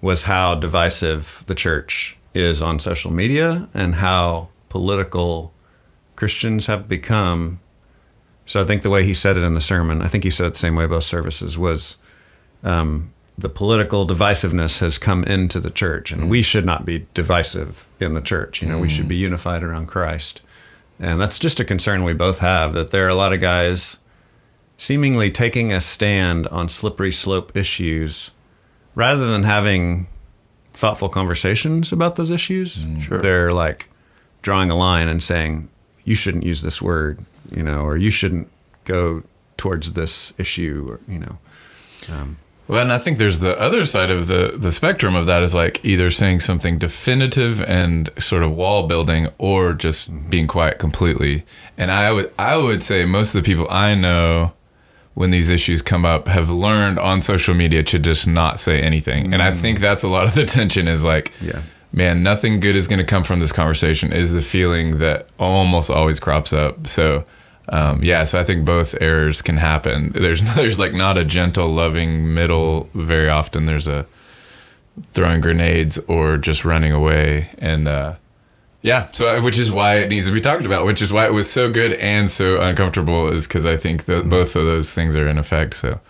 was 0.00 0.22
how 0.22 0.54
divisive 0.54 1.44
the 1.46 1.54
church 1.54 2.16
is 2.32 2.62
on 2.62 2.78
social 2.78 3.10
media 3.10 3.68
and 3.74 3.96
how 3.96 4.48
political 4.70 5.52
Christians 6.16 6.66
have 6.66 6.88
become. 6.88 7.60
So 8.46 8.62
I 8.62 8.64
think 8.64 8.80
the 8.80 8.90
way 8.90 9.04
he 9.04 9.12
said 9.12 9.36
it 9.36 9.42
in 9.42 9.54
the 9.54 9.60
sermon, 9.60 10.00
I 10.00 10.08
think 10.08 10.24
he 10.24 10.30
said 10.30 10.46
it 10.46 10.52
the 10.54 10.58
same 10.58 10.76
way 10.76 10.86
both 10.86 11.04
services 11.04 11.58
was 11.58 11.96
um, 12.62 13.12
the 13.36 13.48
political 13.48 14.06
divisiveness 14.06 14.78
has 14.80 14.96
come 14.98 15.24
into 15.24 15.58
the 15.58 15.70
church, 15.70 16.12
and 16.12 16.30
we 16.30 16.40
should 16.40 16.64
not 16.64 16.84
be 16.84 17.06
divisive 17.14 17.86
in 17.98 18.14
the 18.14 18.20
church. 18.20 18.62
You 18.62 18.68
know, 18.68 18.78
we 18.78 18.88
should 18.88 19.08
be 19.08 19.16
unified 19.16 19.62
around 19.62 19.86
Christ, 19.86 20.40
and 21.00 21.20
that's 21.20 21.38
just 21.38 21.58
a 21.58 21.64
concern 21.64 22.04
we 22.04 22.12
both 22.12 22.38
have. 22.38 22.74
That 22.74 22.90
there 22.90 23.04
are 23.06 23.10
a 23.10 23.14
lot 23.14 23.32
of 23.32 23.40
guys 23.40 23.98
seemingly 24.78 25.30
taking 25.30 25.72
a 25.72 25.80
stand 25.80 26.46
on 26.48 26.68
slippery 26.68 27.12
slope 27.12 27.56
issues 27.56 28.30
rather 28.94 29.26
than 29.30 29.42
having 29.42 30.06
thoughtful 30.72 31.08
conversations 31.08 31.92
about 31.92 32.16
those 32.16 32.30
issues. 32.30 32.86
Sure. 33.00 33.18
They're 33.18 33.52
like 33.52 33.88
drawing 34.42 34.70
a 34.70 34.76
line 34.76 35.08
and 35.08 35.22
saying, 35.22 35.68
"You 36.04 36.14
shouldn't 36.14 36.44
use 36.44 36.62
this 36.62 36.80
word," 36.80 37.20
you 37.54 37.64
know, 37.64 37.80
or 37.80 37.96
"You 37.96 38.10
shouldn't 38.10 38.48
go 38.84 39.22
towards 39.56 39.94
this 39.94 40.34
issue," 40.38 40.86
or 40.88 41.00
you 41.12 41.18
know. 41.18 41.38
Um, 42.12 42.36
Well, 42.66 42.80
and 42.80 42.92
I 42.92 42.98
think 42.98 43.18
there's 43.18 43.40
the 43.40 43.60
other 43.60 43.84
side 43.84 44.10
of 44.10 44.26
the 44.26 44.54
the 44.56 44.72
spectrum 44.72 45.14
of 45.14 45.26
that 45.26 45.42
is 45.42 45.54
like 45.54 45.84
either 45.84 46.10
saying 46.10 46.40
something 46.40 46.78
definitive 46.78 47.62
and 47.62 48.08
sort 48.18 48.42
of 48.42 48.52
wall 48.56 48.86
building, 48.86 49.28
or 49.38 49.74
just 49.74 50.10
mm-hmm. 50.10 50.30
being 50.30 50.46
quiet 50.46 50.78
completely. 50.78 51.44
And 51.76 51.90
I 51.90 52.10
would 52.10 52.32
I 52.38 52.56
would 52.56 52.82
say 52.82 53.04
most 53.04 53.34
of 53.34 53.42
the 53.42 53.46
people 53.46 53.66
I 53.70 53.94
know, 53.94 54.52
when 55.12 55.30
these 55.30 55.50
issues 55.50 55.82
come 55.82 56.06
up, 56.06 56.28
have 56.28 56.48
learned 56.48 56.98
on 56.98 57.20
social 57.20 57.54
media 57.54 57.82
to 57.82 57.98
just 57.98 58.26
not 58.26 58.58
say 58.58 58.80
anything. 58.80 59.34
And 59.34 59.42
I 59.42 59.52
think 59.52 59.78
mm. 59.78 59.82
that's 59.82 60.02
a 60.02 60.08
lot 60.08 60.24
of 60.24 60.34
the 60.34 60.44
tension 60.46 60.88
is 60.88 61.04
like, 61.04 61.32
Yeah. 61.42 61.62
man, 61.92 62.22
nothing 62.22 62.60
good 62.60 62.76
is 62.76 62.88
going 62.88 62.98
to 62.98 63.04
come 63.04 63.24
from 63.24 63.40
this 63.40 63.52
conversation. 63.52 64.10
Is 64.10 64.32
the 64.32 64.42
feeling 64.42 64.98
that 65.00 65.28
almost 65.38 65.90
always 65.90 66.18
crops 66.18 66.52
up. 66.52 66.86
So. 66.86 67.24
Um, 67.68 68.02
yeah, 68.02 68.24
so 68.24 68.38
I 68.38 68.44
think 68.44 68.64
both 68.64 68.94
errors 69.00 69.40
can 69.42 69.56
happen. 69.56 70.12
There's 70.12 70.42
there's 70.54 70.78
like 70.78 70.92
not 70.92 71.16
a 71.18 71.24
gentle, 71.24 71.68
loving 71.68 72.34
middle. 72.34 72.88
Very 72.94 73.28
often 73.28 73.66
there's 73.66 73.88
a 73.88 74.06
throwing 75.12 75.40
grenades 75.40 75.98
or 76.06 76.36
just 76.36 76.64
running 76.64 76.92
away, 76.92 77.50
and 77.58 77.88
uh, 77.88 78.14
yeah, 78.82 79.08
so 79.12 79.40
which 79.42 79.58
is 79.58 79.72
why 79.72 79.96
it 79.96 80.08
needs 80.08 80.26
to 80.26 80.32
be 80.32 80.40
talked 80.40 80.64
about. 80.64 80.84
Which 80.84 81.00
is 81.00 81.12
why 81.12 81.24
it 81.26 81.32
was 81.32 81.50
so 81.50 81.70
good 81.70 81.94
and 81.94 82.30
so 82.30 82.60
uncomfortable. 82.60 83.28
Is 83.32 83.46
because 83.48 83.64
I 83.64 83.76
think 83.76 84.04
that 84.04 84.28
both 84.28 84.56
of 84.56 84.66
those 84.66 84.92
things 84.92 85.16
are 85.16 85.26
in 85.26 85.38
effect. 85.38 85.74
So 85.74 86.00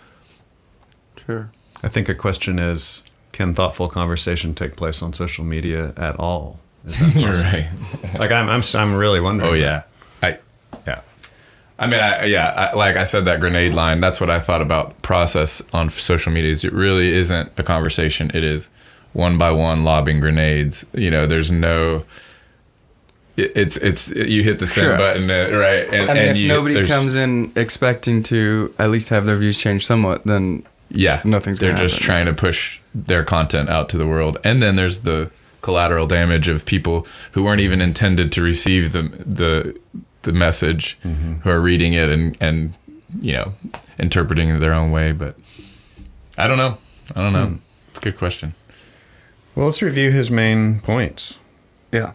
Sure. 1.25 1.49
I 1.83 1.87
think 1.87 2.09
a 2.09 2.15
question 2.15 2.59
is 2.59 3.03
can 3.31 3.53
thoughtful 3.53 3.89
conversation 3.89 4.53
take 4.53 4.75
place 4.75 5.01
on 5.01 5.13
social 5.13 5.43
media 5.43 5.93
at 5.97 6.15
all? 6.17 6.59
Is 6.85 6.99
that 6.99 7.15
right. 8.13 8.19
like 8.19 8.31
I'm, 8.31 8.49
I'm 8.49 8.61
I'm 8.75 8.95
really 8.95 9.19
wondering. 9.19 9.49
Oh 9.49 9.53
yeah, 9.53 9.65
I 9.65 9.69
yeah. 9.69 9.83
I 11.77 11.87
mean, 11.87 11.99
I, 11.99 12.25
yeah, 12.25 12.69
I, 12.71 12.75
like 12.75 12.95
I 12.95 13.03
said, 13.03 13.25
that 13.25 13.39
grenade 13.41 13.73
line. 13.73 13.99
That's 13.99 14.21
what 14.21 14.29
I 14.29 14.39
thought 14.39 14.61
about 14.61 15.01
process 15.01 15.61
on 15.73 15.89
social 15.89 16.31
media. 16.31 16.49
Is 16.51 16.63
it 16.63 16.71
really 16.73 17.13
isn't 17.13 17.51
a 17.57 17.63
conversation. 17.63 18.31
It 18.33 18.43
is 18.45 18.69
one 19.13 19.37
by 19.37 19.51
one 19.51 19.83
lobbing 19.83 20.19
grenades. 20.21 20.85
You 20.93 21.11
know, 21.11 21.27
there's 21.27 21.51
no. 21.51 22.05
it- 23.35 23.51
It's 23.55 23.75
it's 23.77 24.07
you 24.09 24.43
hit 24.43 24.59
the 24.59 24.67
send 24.67 24.85
Sure. 24.85 24.97
button 24.97 25.29
uh, 25.29 25.49
right, 25.57 25.83
and, 25.93 26.09
I 26.09 26.13
mean, 26.13 26.17
and 26.23 26.29
if 26.31 26.37
you, 26.37 26.47
nobody 26.47 26.85
comes 26.87 27.15
in 27.15 27.51
expecting 27.57 28.23
to 28.23 28.73
at 28.79 28.89
least 28.89 29.09
have 29.09 29.25
their 29.25 29.35
views 29.35 29.57
changed 29.57 29.85
somewhat, 29.85 30.23
then 30.25 30.63
yeah, 30.89 31.21
nothing's 31.25 31.59
They're 31.59 31.73
just 31.75 31.95
happen. 31.95 32.05
trying 32.05 32.25
to 32.27 32.33
push 32.33 32.79
their 32.93 33.23
content 33.25 33.69
out 33.69 33.89
to 33.89 33.97
the 33.97 34.07
world, 34.07 34.37
and 34.45 34.61
then 34.63 34.77
there's 34.77 34.99
the 34.99 35.29
collateral 35.61 36.07
damage 36.07 36.47
of 36.47 36.63
people 36.63 37.05
who 37.33 37.43
weren't 37.43 37.59
even 37.59 37.81
intended 37.81 38.31
to 38.31 38.41
receive 38.41 38.93
the 38.93 39.01
the 39.25 39.75
the 40.25 40.33
message, 40.33 40.97
who 41.01 41.49
are 41.49 41.59
reading 41.61 41.93
it 41.93 42.09
and 42.09 42.37
and 42.41 42.73
you 43.21 43.31
know 43.33 43.53
interpreting 43.97 44.49
it 44.49 44.59
their 44.59 44.73
own 44.73 44.91
way. 44.91 45.11
But 45.13 45.37
I 46.37 46.47
don't 46.47 46.57
know. 46.57 46.77
I 47.15 47.21
don't 47.21 47.33
know. 47.33 47.57
It's 47.89 47.99
a 47.99 48.01
good 48.01 48.17
question. 48.17 48.53
Well, 49.55 49.67
let's 49.67 49.81
review 49.81 50.11
his 50.11 50.29
main 50.29 50.79
points. 50.81 51.39
yeah. 51.91 52.13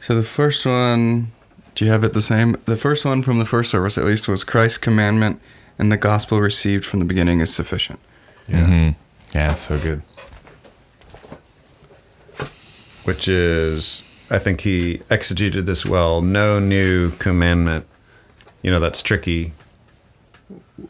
So 0.00 0.14
the 0.14 0.22
first 0.22 0.66
one, 0.66 1.32
do 1.74 1.84
you 1.86 1.90
have 1.90 2.04
it 2.04 2.12
the 2.12 2.20
same? 2.20 2.56
The 2.66 2.76
first 2.76 3.06
one 3.06 3.22
from 3.22 3.38
the 3.38 3.46
first 3.46 3.70
service, 3.70 3.96
at 3.96 4.04
least, 4.04 4.28
was 4.28 4.44
Christ's 4.44 4.76
commandment 4.76 5.40
and 5.78 5.90
the 5.90 5.96
gospel 5.96 6.40
received 6.42 6.84
from 6.84 6.98
the 6.98 7.06
beginning 7.06 7.40
is 7.40 7.54
sufficient. 7.54 7.98
Yeah. 8.46 8.66
Mhm. 8.66 8.94
Yeah, 9.34 9.54
so 9.54 9.78
good. 9.78 10.02
Which 13.04 13.28
is, 13.28 14.02
I 14.30 14.38
think 14.38 14.62
he 14.62 14.98
exegeted 15.10 15.66
this 15.66 15.84
well. 15.84 16.22
No 16.22 16.58
new 16.58 17.10
commandment. 17.12 17.86
You 18.62 18.70
know, 18.70 18.80
that's 18.80 19.02
tricky. 19.02 19.52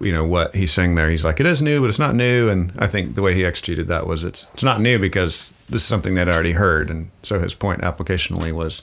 You 0.00 0.12
know 0.12 0.26
what 0.26 0.55
he's 0.55 0.73
saying 0.73 0.95
there. 0.95 1.11
He's 1.11 1.25
like, 1.25 1.41
it 1.41 1.47
is 1.47 1.61
new, 1.61 1.81
but 1.81 1.88
it's 1.88 1.99
not 1.99 2.14
new. 2.14 2.49
And 2.49 2.73
I 2.79 2.87
think 2.87 3.17
the 3.17 3.23
way 3.23 3.35
he 3.35 3.43
exegeted 3.43 3.87
that 3.88 4.07
was, 4.07 4.25
it's 4.25 4.47
it's 4.55 4.62
not 4.62 4.81
new 4.81 4.99
because 4.99 5.50
this 5.69 5.83
is 5.83 5.88
something 5.88 6.14
they'd 6.14 6.29
already 6.29 6.53
heard. 6.53 6.91
And 6.91 7.11
so 7.23 7.38
his 7.38 7.55
point 7.55 7.83
applicationally 7.83 8.53
was, 8.53 8.83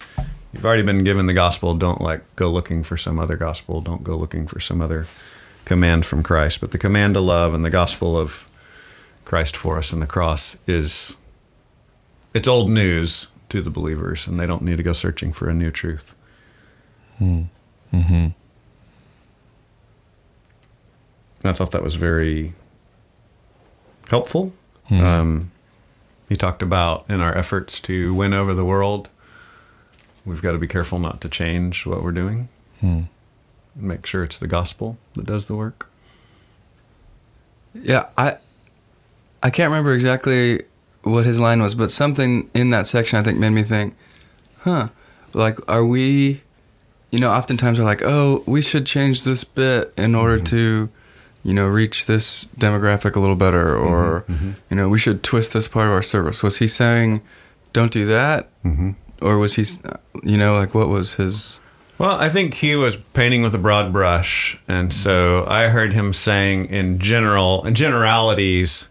you've 0.54 0.66
already 0.66 0.84
been 0.84 1.04
given 1.04 1.28
the 1.28 1.34
gospel. 1.34 1.76
Don't 1.76 2.02
like 2.02 2.24
go 2.36 2.52
looking 2.52 2.84
for 2.84 2.98
some 2.98 3.20
other 3.20 3.38
gospel. 3.38 3.82
Don't 3.82 4.04
go 4.04 4.18
looking 4.18 4.48
for 4.48 4.60
some 4.60 4.82
other 4.82 5.08
command 5.66 6.06
from 6.06 6.24
Christ. 6.24 6.60
But 6.60 6.72
the 6.72 6.78
command 6.78 7.14
to 7.16 7.22
love 7.22 7.54
and 7.54 7.64
the 7.64 7.70
gospel 7.70 8.18
of 8.18 8.48
Christ 9.24 9.56
for 9.56 9.78
us 9.78 9.94
and 9.94 10.02
the 10.02 10.08
cross 10.08 10.58
is 10.68 11.16
it's 12.34 12.48
old 12.48 12.70
news 12.70 13.28
to 13.52 13.62
the 13.62 13.70
believers, 13.70 14.28
and 14.28 14.40
they 14.40 14.48
don't 14.48 14.64
need 14.64 14.78
to 14.78 14.84
go 14.84 14.94
searching 14.94 15.32
for 15.32 15.50
a 15.50 15.54
new 15.54 15.72
truth. 15.72 16.16
Mm-hmm. 17.22 18.28
I 21.44 21.54
thought 21.54 21.72
that 21.72 21.84
was 21.84 21.96
very 21.96 22.54
helpful. 24.10 24.54
Um, 24.90 25.52
he 26.28 26.36
talked 26.36 26.62
about 26.62 27.06
in 27.10 27.22
our 27.22 27.38
efforts 27.38 27.80
to 27.82 28.14
win 28.14 28.34
over 28.34 28.54
the 28.54 28.66
world, 28.66 29.10
we've 30.26 30.42
got 30.42 30.52
to 30.52 30.58
be 30.58 30.68
careful 30.68 31.00
not 31.00 31.22
to 31.22 31.30
change 31.30 31.86
what 31.86 32.04
we're 32.04 32.12
doing. 32.12 32.50
Hmm. 32.82 33.00
Make 33.76 34.06
sure 34.06 34.24
it's 34.24 34.38
the 34.38 34.48
gospel 34.48 34.98
that 35.14 35.26
does 35.26 35.46
the 35.46 35.56
work. 35.56 35.90
Yeah, 37.74 38.08
I 38.18 38.38
I 39.42 39.50
can't 39.50 39.70
remember 39.70 39.94
exactly 39.94 40.64
what 41.04 41.26
his 41.26 41.40
line 41.40 41.62
was, 41.62 41.76
but 41.76 41.92
something 41.92 42.50
in 42.54 42.70
that 42.72 42.88
section 42.88 43.18
I 43.18 43.24
think 43.24 43.40
made 43.40 43.50
me 43.50 43.64
think, 43.64 43.96
huh, 44.60 44.90
like 45.34 45.58
are 45.70 45.86
we 45.86 46.42
you 47.12 47.20
know, 47.20 47.30
oftentimes 47.30 47.78
we're 47.78 47.86
like, 47.86 48.02
"Oh, 48.04 48.44
we 48.48 48.62
should 48.62 48.86
change 48.86 49.24
this 49.24 49.44
bit 49.44 49.94
in 49.98 50.16
order 50.16 50.38
mm-hmm. 50.38 50.46
to 50.46 50.90
you 51.44 51.54
know, 51.56 51.68
reach 51.68 52.06
this 52.06 52.46
demographic 52.58 53.16
a 53.16 53.20
little 53.20 53.36
better 53.36 53.74
mm-hmm, 53.74 53.88
or 53.88 54.22
mm-hmm. 54.28 54.52
you 54.70 54.78
know, 54.78 54.88
we 54.88 55.00
should 55.00 55.24
twist 55.24 55.54
this 55.54 55.68
part 55.68 55.88
of 55.88 55.94
our 55.94 56.02
service." 56.02 56.42
Was 56.42 56.58
he 56.58 56.68
saying 56.68 57.22
don't 57.74 57.92
do 57.92 58.06
that? 58.06 58.50
Mm-hmm. 58.64 58.92
Or 59.22 59.38
was 59.38 59.56
he 59.56 59.66
you 60.24 60.38
know, 60.38 60.54
like 60.54 60.74
what 60.74 60.88
was 60.88 61.16
his 61.16 61.60
Well, 61.98 62.18
I 62.18 62.30
think 62.30 62.56
he 62.56 62.76
was 62.76 62.96
painting 62.96 63.42
with 63.42 63.54
a 63.54 63.60
broad 63.60 63.92
brush, 63.92 64.60
and 64.68 64.94
so 64.94 65.46
I 65.48 65.68
heard 65.68 65.94
him 65.94 66.14
saying, 66.14 66.66
in 66.66 66.98
general, 67.00 67.66
in 67.66 67.76
generalities, 67.76 68.88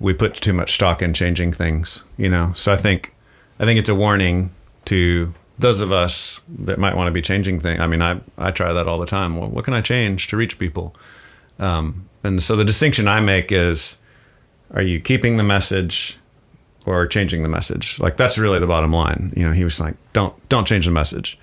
we 0.00 0.14
put 0.14 0.34
too 0.34 0.52
much 0.52 0.74
stock 0.74 1.02
in 1.02 1.14
changing 1.14 1.52
things. 1.52 2.02
You 2.16 2.28
know, 2.28 2.52
so 2.56 2.72
I 2.72 2.76
think, 2.76 3.14
I 3.60 3.64
think 3.64 3.78
it's 3.78 3.88
a 3.88 3.94
warning 3.94 4.50
to 4.86 5.34
those 5.58 5.80
of 5.80 5.92
us 5.92 6.40
that 6.48 6.78
might 6.78 6.96
want 6.96 7.06
to 7.06 7.12
be 7.12 7.22
changing 7.22 7.60
things. 7.60 7.80
I 7.80 7.86
mean, 7.86 8.02
I 8.02 8.20
I 8.38 8.50
try 8.50 8.72
that 8.72 8.88
all 8.88 8.98
the 8.98 9.06
time. 9.06 9.36
Well, 9.36 9.50
what 9.50 9.64
can 9.64 9.74
I 9.74 9.80
change 9.80 10.26
to 10.28 10.36
reach 10.36 10.58
people? 10.58 10.94
Um, 11.58 12.08
and 12.24 12.42
so 12.42 12.56
the 12.56 12.64
distinction 12.64 13.06
I 13.06 13.20
make 13.20 13.52
is, 13.52 13.98
are 14.72 14.82
you 14.82 15.00
keeping 15.00 15.36
the 15.36 15.44
message? 15.44 16.16
Or 16.86 17.06
changing 17.06 17.42
the 17.42 17.48
message, 17.48 18.00
like 18.00 18.16
that's 18.16 18.38
really 18.38 18.58
the 18.58 18.66
bottom 18.66 18.90
line. 18.90 19.34
You 19.36 19.44
know, 19.46 19.52
he 19.52 19.64
was 19.64 19.78
like, 19.78 19.96
"Don't, 20.14 20.34
don't 20.48 20.66
change 20.66 20.86
the 20.86 20.90
message." 20.90 21.38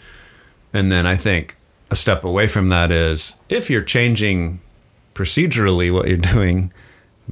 And 0.74 0.92
then 0.92 1.06
I 1.06 1.16
think 1.16 1.58
a 1.92 1.96
step 1.96 2.24
away 2.24 2.48
from 2.48 2.70
that 2.70 2.92
is 2.92 3.36
if 3.48 3.70
you're 3.70 3.84
changing 3.84 4.60
procedurally 5.14 5.94
what 5.94 6.08
you're 6.08 6.18
doing, 6.34 6.74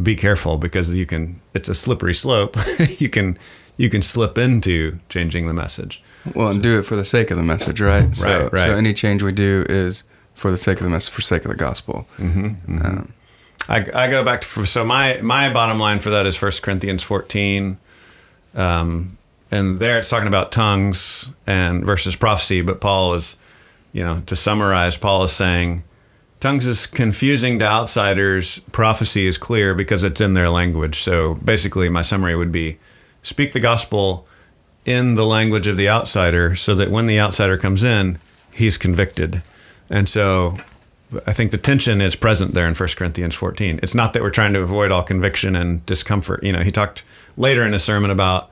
be 0.01 0.15
careful 0.15 0.57
because 0.57 0.93
you 0.95 1.05
can 1.05 1.39
it's 1.53 1.69
a 1.69 1.75
slippery 1.75 2.13
slope. 2.13 2.57
you 2.99 3.09
can 3.09 3.37
you 3.77 3.89
can 3.89 4.01
slip 4.01 4.37
into 4.37 4.99
changing 5.09 5.47
the 5.47 5.53
message. 5.53 6.01
well, 6.33 6.49
and 6.49 6.61
do 6.63 6.79
it 6.79 6.83
for 6.83 6.95
the 6.95 7.05
sake 7.05 7.29
of 7.31 7.37
the 7.37 7.43
message, 7.43 7.79
right? 7.81 8.13
So, 8.15 8.43
Right, 8.43 8.53
right. 8.53 8.61
so 8.67 8.75
any 8.75 8.93
change 8.93 9.21
we 9.23 9.31
do 9.31 9.65
is 9.69 10.03
for 10.33 10.49
the 10.51 10.57
sake 10.57 10.77
of 10.79 10.83
the 10.83 10.89
message, 10.89 11.13
for 11.13 11.19
the 11.21 11.25
sake 11.27 11.45
of 11.45 11.49
the 11.51 11.57
gospel. 11.57 12.07
Um, 12.19 13.13
I, 13.67 13.77
I 13.93 14.07
go 14.09 14.23
back 14.23 14.41
to 14.41 14.65
so 14.65 14.85
my 14.85 15.19
my 15.21 15.51
bottom 15.51 15.79
line 15.79 15.99
for 15.99 16.09
that 16.11 16.25
is 16.25 16.41
1 16.41 16.51
Corinthians 16.61 17.03
14. 17.03 17.77
Um, 18.53 19.17
and 19.51 19.79
there 19.79 19.97
it's 19.97 20.09
talking 20.09 20.27
about 20.27 20.51
tongues 20.51 21.29
and 21.47 21.85
versus 21.85 22.15
prophecy, 22.15 22.61
but 22.61 22.79
Paul 22.81 23.13
is, 23.13 23.37
you 23.93 24.03
know, 24.03 24.21
to 24.25 24.35
summarize, 24.35 24.97
Paul 24.97 25.23
is 25.23 25.31
saying 25.31 25.83
tongues 26.45 26.67
is 26.67 26.85
confusing 26.85 27.57
to 27.57 27.65
outsiders, 27.65 28.59
prophecy 28.71 29.25
is 29.25 29.35
clear 29.35 29.73
because 29.73 30.03
it's 30.03 30.21
in 30.21 30.35
their 30.35 30.47
language. 30.47 31.01
So 31.01 31.33
basically 31.35 31.89
my 31.89 32.03
summary 32.03 32.35
would 32.35 32.51
be 32.51 32.77
speak 33.23 33.53
the 33.53 33.59
gospel 33.59 34.27
in 34.85 35.15
the 35.15 35.25
language 35.25 35.65
of 35.65 35.75
the 35.75 35.89
outsider 35.89 36.55
so 36.55 36.75
that 36.75 36.91
when 36.91 37.07
the 37.07 37.19
outsider 37.19 37.57
comes 37.57 37.83
in, 37.83 38.19
he's 38.53 38.77
convicted. 38.77 39.41
And 39.89 40.07
so 40.07 40.57
I 41.25 41.33
think 41.33 41.49
the 41.49 41.57
tension 41.57 41.99
is 41.99 42.15
present 42.15 42.53
there 42.53 42.67
in 42.67 42.75
1 42.75 42.89
Corinthians 42.95 43.33
14. 43.33 43.79
It's 43.81 43.95
not 43.95 44.13
that 44.13 44.21
we're 44.21 44.29
trying 44.29 44.53
to 44.53 44.61
avoid 44.61 44.91
all 44.91 45.01
conviction 45.01 45.55
and 45.55 45.83
discomfort. 45.87 46.43
You 46.43 46.51
know, 46.51 46.61
he 46.61 46.71
talked 46.71 47.03
later 47.37 47.65
in 47.65 47.73
his 47.73 47.83
sermon 47.83 48.11
about 48.11 48.51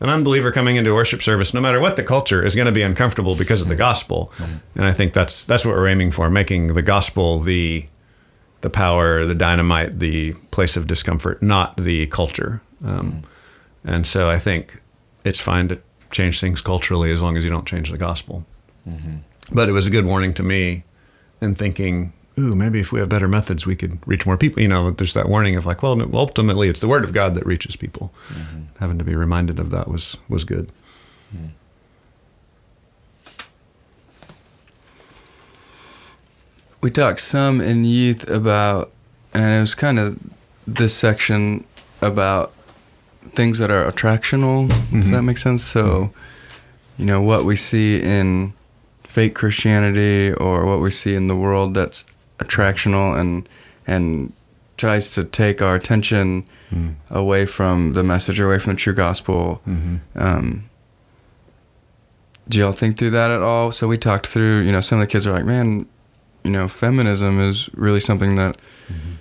an 0.00 0.10
unbeliever 0.10 0.52
coming 0.52 0.76
into 0.76 0.92
worship 0.92 1.22
service, 1.22 1.54
no 1.54 1.60
matter 1.60 1.80
what 1.80 1.96
the 1.96 2.02
culture, 2.02 2.44
is 2.44 2.54
going 2.54 2.66
to 2.66 2.72
be 2.72 2.82
uncomfortable 2.82 3.34
because 3.34 3.62
of 3.62 3.68
the 3.68 3.74
mm. 3.74 3.78
gospel. 3.78 4.32
Mm. 4.36 4.60
And 4.74 4.84
I 4.84 4.92
think 4.92 5.12
that's 5.12 5.44
that's 5.44 5.64
what 5.64 5.74
we're 5.74 5.88
aiming 5.88 6.10
for, 6.10 6.30
making 6.30 6.74
the 6.74 6.82
gospel 6.82 7.40
the 7.40 7.86
the 8.60 8.70
power, 8.70 9.24
the 9.24 9.34
dynamite, 9.34 9.98
the 9.98 10.34
place 10.50 10.76
of 10.76 10.86
discomfort, 10.86 11.42
not 11.42 11.76
the 11.76 12.06
culture. 12.08 12.62
Um, 12.84 13.12
mm. 13.12 13.24
and 13.84 14.06
so 14.06 14.28
I 14.28 14.38
think 14.38 14.80
it's 15.24 15.40
fine 15.40 15.68
to 15.68 15.78
change 16.12 16.40
things 16.40 16.60
culturally 16.60 17.10
as 17.10 17.22
long 17.22 17.36
as 17.36 17.44
you 17.44 17.50
don't 17.50 17.66
change 17.66 17.90
the 17.90 17.98
gospel. 17.98 18.44
Mm-hmm. 18.88 19.16
But 19.52 19.68
it 19.68 19.72
was 19.72 19.86
a 19.86 19.90
good 19.90 20.04
warning 20.04 20.34
to 20.34 20.42
me 20.42 20.84
in 21.40 21.54
thinking 21.54 22.12
ooh, 22.38 22.54
maybe 22.54 22.80
if 22.80 22.92
we 22.92 23.00
have 23.00 23.08
better 23.08 23.28
methods, 23.28 23.66
we 23.66 23.76
could 23.76 23.98
reach 24.06 24.26
more 24.26 24.36
people. 24.36 24.62
You 24.62 24.68
know, 24.68 24.90
there's 24.90 25.14
that 25.14 25.28
warning 25.28 25.56
of 25.56 25.66
like, 25.66 25.82
well, 25.82 26.00
ultimately, 26.14 26.68
it's 26.68 26.80
the 26.80 26.88
word 26.88 27.04
of 27.04 27.12
God 27.12 27.34
that 27.34 27.46
reaches 27.46 27.76
people. 27.76 28.12
Mm-hmm. 28.28 28.62
Having 28.78 28.98
to 28.98 29.04
be 29.04 29.14
reminded 29.14 29.58
of 29.58 29.70
that 29.70 29.88
was 29.88 30.18
was 30.28 30.44
good. 30.44 30.70
Mm. 31.34 31.50
We 36.82 36.90
talked 36.90 37.20
some 37.20 37.60
in 37.60 37.84
youth 37.84 38.28
about, 38.28 38.92
and 39.32 39.56
it 39.56 39.60
was 39.60 39.74
kind 39.74 39.98
of 39.98 40.18
this 40.66 40.94
section 40.94 41.64
about 42.02 42.52
things 43.32 43.58
that 43.58 43.70
are 43.70 43.90
attractional, 43.90 44.68
mm-hmm. 44.68 45.00
if 45.00 45.06
that 45.06 45.22
makes 45.22 45.42
sense. 45.42 45.64
So, 45.64 45.82
mm-hmm. 45.82 47.02
you 47.02 47.06
know, 47.06 47.22
what 47.22 47.44
we 47.44 47.56
see 47.56 48.00
in 48.00 48.52
fake 49.04 49.34
Christianity 49.34 50.32
or 50.34 50.66
what 50.66 50.80
we 50.80 50.90
see 50.90 51.14
in 51.14 51.28
the 51.28 51.34
world 51.34 51.72
that's 51.72 52.04
attractional 52.38 53.18
and 53.18 53.48
and 53.86 54.32
tries 54.76 55.10
to 55.10 55.24
take 55.24 55.62
our 55.62 55.74
attention 55.74 56.44
mm. 56.70 56.94
away 57.10 57.46
from 57.46 57.94
the 57.94 58.02
message, 58.02 58.38
away 58.38 58.58
from 58.58 58.74
the 58.74 58.78
true 58.78 58.92
gospel. 58.92 59.62
Mm-hmm. 59.66 59.96
Um, 60.14 60.68
do 62.48 62.58
y'all 62.58 62.72
think 62.72 62.98
through 62.98 63.10
that 63.10 63.30
at 63.30 63.42
all? 63.42 63.72
So 63.72 63.88
we 63.88 63.96
talked 63.96 64.26
through, 64.26 64.60
you 64.60 64.72
know, 64.72 64.80
some 64.80 65.00
of 65.00 65.06
the 65.06 65.10
kids 65.10 65.26
are 65.26 65.32
like, 65.32 65.44
man, 65.44 65.86
you 66.44 66.50
know, 66.50 66.68
feminism 66.68 67.40
is 67.40 67.70
really 67.74 68.00
something 68.00 68.36
that 68.36 68.56
mm-hmm. 68.88 69.14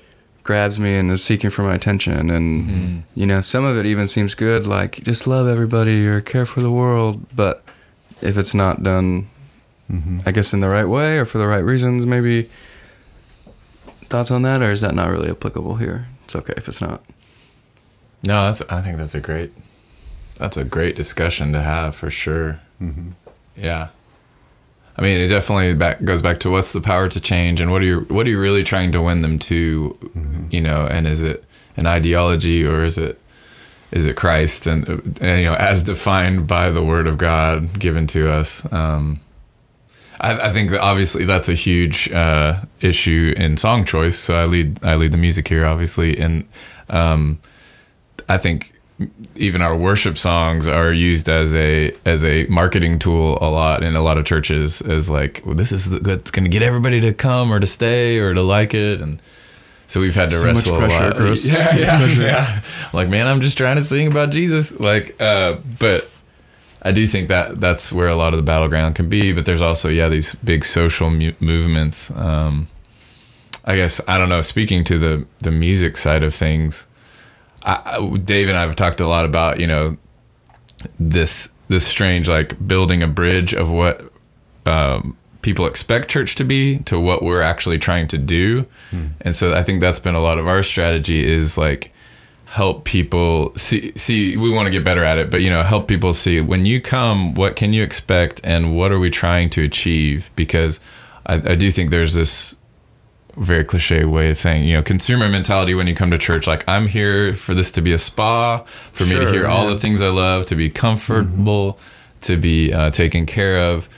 grabs 0.43 0.79
me 0.79 0.95
and 0.95 1.09
is 1.09 1.23
seeking 1.23 1.49
for 1.49 1.63
my 1.63 1.73
attention. 1.73 2.29
And, 2.29 2.69
mm-hmm. 2.69 2.99
you 3.15 3.25
know, 3.25 3.41
some 3.41 3.63
of 3.63 3.77
it 3.77 3.85
even 3.85 4.07
seems 4.07 4.35
good, 4.35 4.67
like 4.67 5.03
just 5.03 5.25
love 5.25 5.47
everybody 5.47 6.05
or 6.05 6.21
care 6.21 6.45
for 6.45 6.61
the 6.61 6.71
world. 6.71 7.25
But 7.35 7.63
if 8.21 8.37
it's 8.37 8.53
not 8.53 8.83
done, 8.83 9.29
mm-hmm. 9.91 10.19
I 10.25 10.31
guess, 10.31 10.53
in 10.53 10.59
the 10.59 10.69
right 10.69 10.85
way 10.85 11.17
or 11.17 11.25
for 11.25 11.37
the 11.37 11.47
right 11.47 11.63
reasons, 11.63 12.05
maybe 12.05 12.49
thoughts 14.05 14.31
on 14.31 14.41
that, 14.43 14.61
or 14.61 14.71
is 14.71 14.81
that 14.81 14.95
not 14.95 15.09
really 15.09 15.29
applicable 15.29 15.75
here? 15.75 16.07
It's 16.23 16.35
okay 16.35 16.53
if 16.57 16.67
it's 16.67 16.81
not. 16.81 17.03
No, 18.25 18.45
that's. 18.45 18.61
I 18.63 18.81
think 18.81 18.97
that's 18.97 19.15
a 19.15 19.19
great. 19.19 19.51
That's 20.37 20.57
a 20.57 20.63
great 20.63 20.95
discussion 20.95 21.53
to 21.53 21.61
have 21.61 21.95
for 21.95 22.09
sure. 22.09 22.59
Mm-hmm. 22.81 23.11
Yeah. 23.55 23.89
I 24.97 25.01
mean, 25.01 25.19
it 25.19 25.27
definitely 25.27 25.73
back, 25.73 26.03
goes 26.03 26.21
back 26.21 26.39
to 26.39 26.49
what's 26.49 26.71
the 26.71 26.81
power 26.81 27.09
to 27.09 27.19
change, 27.19 27.61
and 27.61 27.71
what 27.71 27.81
are 27.81 27.85
you 27.85 28.01
what 28.01 28.25
are 28.25 28.29
you 28.29 28.39
really 28.39 28.63
trying 28.63 28.91
to 28.93 29.01
win 29.01 29.21
them 29.21 29.39
to, 29.39 29.97
mm-hmm. 30.01 30.45
you 30.51 30.61
know? 30.61 30.87
And 30.87 31.05
is 31.07 31.21
it 31.21 31.43
an 31.77 31.85
ideology 31.85 32.65
or 32.65 32.85
is 32.85 32.97
it 32.97 33.19
is 33.91 34.05
it 34.05 34.15
Christ 34.15 34.67
and, 34.67 34.87
and 35.21 35.39
you 35.39 35.45
know 35.45 35.55
as 35.55 35.83
defined 35.83 36.47
by 36.47 36.69
the 36.69 36.83
Word 36.83 37.07
of 37.07 37.17
God 37.17 37.77
given 37.79 38.07
to 38.07 38.31
us? 38.31 38.71
Um, 38.71 39.19
I, 40.19 40.49
I, 40.49 40.53
think 40.53 40.71
that 40.71 40.81
obviously 40.81 41.25
that's 41.25 41.49
a 41.49 41.53
huge 41.53 42.11
uh, 42.11 42.61
issue 42.81 43.33
in 43.35 43.57
song 43.57 43.85
choice. 43.85 44.17
So 44.17 44.35
I 44.35 44.45
lead 44.45 44.83
I 44.83 44.95
lead 44.95 45.11
the 45.11 45.17
music 45.17 45.47
here, 45.47 45.65
obviously, 45.65 46.17
and 46.17 46.47
um, 46.89 47.39
I 48.29 48.37
think 48.37 48.79
even 49.35 49.61
our 49.61 49.75
worship 49.75 50.17
songs 50.17 50.67
are 50.67 50.91
used 50.93 51.27
as 51.27 51.53
a 51.53 51.91
as 52.05 52.23
a 52.23 52.45
marketing 52.45 52.97
tool 52.97 53.37
a 53.41 53.49
lot 53.49 53.83
in 53.83 53.95
a 53.95 54.01
lot 54.01 54.17
of 54.17 54.25
churches 54.25 54.81
as 54.81 55.09
like 55.09 55.41
well, 55.45 55.55
this 55.55 55.71
is 55.71 55.99
what's 56.01 56.31
going 56.31 56.45
to 56.45 56.49
get 56.49 56.63
everybody 56.63 57.01
to 57.01 57.13
come 57.13 57.51
or 57.51 57.59
to 57.59 57.67
stay 57.67 58.19
or 58.19 58.33
to 58.33 58.41
like 58.41 58.73
it 58.73 59.01
and 59.01 59.21
so 59.87 59.99
we've 59.99 60.15
had 60.15 60.29
to 60.29 60.35
so 60.35 60.45
wrestle 60.45 60.79
much 60.79 60.89
pressure, 60.89 61.21
a 61.21 61.29
lot. 61.29 61.45
Yeah, 61.45 61.63
so 61.63 61.77
yeah, 61.77 62.05
yeah. 62.25 62.61
Like 62.93 63.09
man, 63.09 63.27
I'm 63.27 63.41
just 63.41 63.57
trying 63.57 63.75
to 63.75 63.83
sing 63.83 64.07
about 64.07 64.31
Jesus. 64.31 64.79
Like, 64.79 65.15
uh, 65.21 65.57
but 65.79 66.09
I 66.81 66.91
do 66.91 67.07
think 67.07 67.29
that 67.29 67.59
that's 67.59 67.91
where 67.91 68.07
a 68.07 68.15
lot 68.15 68.33
of 68.33 68.37
the 68.37 68.43
battleground 68.43 68.95
can 68.95 69.09
be. 69.09 69.33
But 69.33 69.45
there's 69.45 69.61
also 69.61 69.89
yeah 69.89 70.09
these 70.09 70.35
big 70.35 70.65
social 70.65 71.09
mu- 71.09 71.33
movements. 71.39 72.11
Um, 72.11 72.67
I 73.65 73.75
guess 73.75 73.99
I 74.07 74.17
don't 74.17 74.29
know. 74.29 74.41
Speaking 74.41 74.83
to 74.85 74.99
the 74.99 75.25
the 75.39 75.51
music 75.51 75.97
side 75.97 76.23
of 76.23 76.33
things, 76.33 76.87
I, 77.63 78.17
Dave 78.23 78.47
and 78.47 78.57
I 78.57 78.61
have 78.61 78.75
talked 78.75 79.01
a 79.01 79.07
lot 79.07 79.25
about 79.25 79.59
you 79.59 79.67
know 79.67 79.97
this 80.99 81.49
this 81.67 81.85
strange 81.87 82.29
like 82.29 82.67
building 82.67 83.01
a 83.01 83.07
bridge 83.07 83.53
of 83.53 83.71
what 83.71 84.11
um, 84.67 85.17
people 85.41 85.65
expect 85.65 86.09
church 86.09 86.35
to 86.35 86.43
be 86.43 86.79
to 86.79 86.99
what 86.99 87.23
we're 87.23 87.41
actually 87.41 87.79
trying 87.79 88.07
to 88.09 88.17
do, 88.19 88.67
hmm. 88.91 89.07
and 89.21 89.35
so 89.35 89.53
I 89.53 89.63
think 89.63 89.81
that's 89.81 89.99
been 89.99 90.15
a 90.15 90.21
lot 90.21 90.37
of 90.37 90.47
our 90.47 90.61
strategy 90.61 91.25
is 91.25 91.57
like 91.57 91.91
help 92.47 92.85
people 92.85 93.51
see 93.55 93.91
see 93.97 94.37
we 94.37 94.49
want 94.49 94.65
to 94.65 94.71
get 94.71 94.83
better 94.83 95.03
at 95.03 95.17
it 95.17 95.29
but 95.31 95.41
you 95.41 95.49
know 95.49 95.63
help 95.63 95.87
people 95.87 96.13
see 96.13 96.39
when 96.39 96.65
you 96.65 96.79
come 96.79 97.33
what 97.33 97.55
can 97.55 97.73
you 97.73 97.83
expect 97.83 98.39
and 98.43 98.77
what 98.77 98.91
are 98.91 98.99
we 98.99 99.09
trying 99.09 99.49
to 99.49 99.63
achieve 99.63 100.29
because 100.35 100.79
I, 101.25 101.35
I 101.35 101.55
do 101.55 101.71
think 101.71 101.89
there's 101.89 102.13
this 102.13 102.55
very 103.37 103.63
cliche 103.63 104.05
way 104.05 104.29
of 104.29 104.39
saying, 104.39 104.65
you 104.65 104.73
know, 104.73 104.83
consumer 104.83 105.27
mentality 105.27 105.73
when 105.73 105.87
you 105.87 105.95
come 105.95 106.11
to 106.11 106.17
church. 106.17 106.47
Like, 106.47 106.63
I'm 106.67 106.87
here 106.87 107.33
for 107.35 107.53
this 107.53 107.71
to 107.71 107.81
be 107.81 107.91
a 107.91 107.97
spa, 107.97 108.59
for 108.63 109.05
sure, 109.05 109.19
me 109.19 109.25
to 109.25 109.31
hear 109.31 109.43
yeah. 109.43 109.49
all 109.49 109.67
the 109.67 109.79
things 109.79 110.01
I 110.01 110.09
love, 110.09 110.45
to 110.47 110.55
be 110.55 110.69
comfortable, 110.69 111.73
mm-hmm. 111.73 112.19
to 112.21 112.37
be 112.37 112.73
uh, 112.73 112.91
taken 112.91 113.25
care 113.25 113.71
of. 113.71 113.89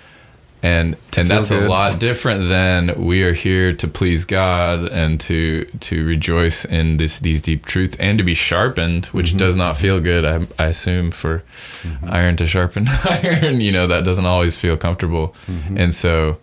And 0.64 0.98
and 1.16 1.28
that's 1.28 1.50
good. 1.50 1.64
a 1.64 1.70
lot 1.70 2.00
different 2.00 2.50
than 2.50 3.06
we 3.06 3.22
are 3.24 3.34
here 3.34 3.74
to 3.74 3.88
please 3.88 4.26
God 4.26 4.90
and 4.90 5.20
to 5.22 5.66
to 5.66 6.06
rejoice 6.06 6.66
in 6.66 6.98
this 6.98 7.20
these 7.20 7.44
deep 7.44 7.66
truths 7.66 7.96
and 8.00 8.18
to 8.18 8.24
be 8.24 8.34
sharpened, 8.34 9.06
which 9.08 9.28
mm-hmm. 9.28 9.38
does 9.38 9.56
not 9.56 9.78
feel 9.78 10.00
good. 10.00 10.26
I, 10.26 10.48
I 10.58 10.68
assume 10.70 11.12
for 11.12 11.44
mm-hmm. 11.84 12.10
iron 12.10 12.38
to 12.38 12.48
sharpen 12.48 12.88
iron, 13.06 13.62
you 13.62 13.72
know, 13.72 13.86
that 13.86 14.04
doesn't 14.04 14.26
always 14.26 14.56
feel 14.56 14.78
comfortable. 14.78 15.36
Mm-hmm. 15.48 15.78
And 15.78 15.94
so 15.94 16.40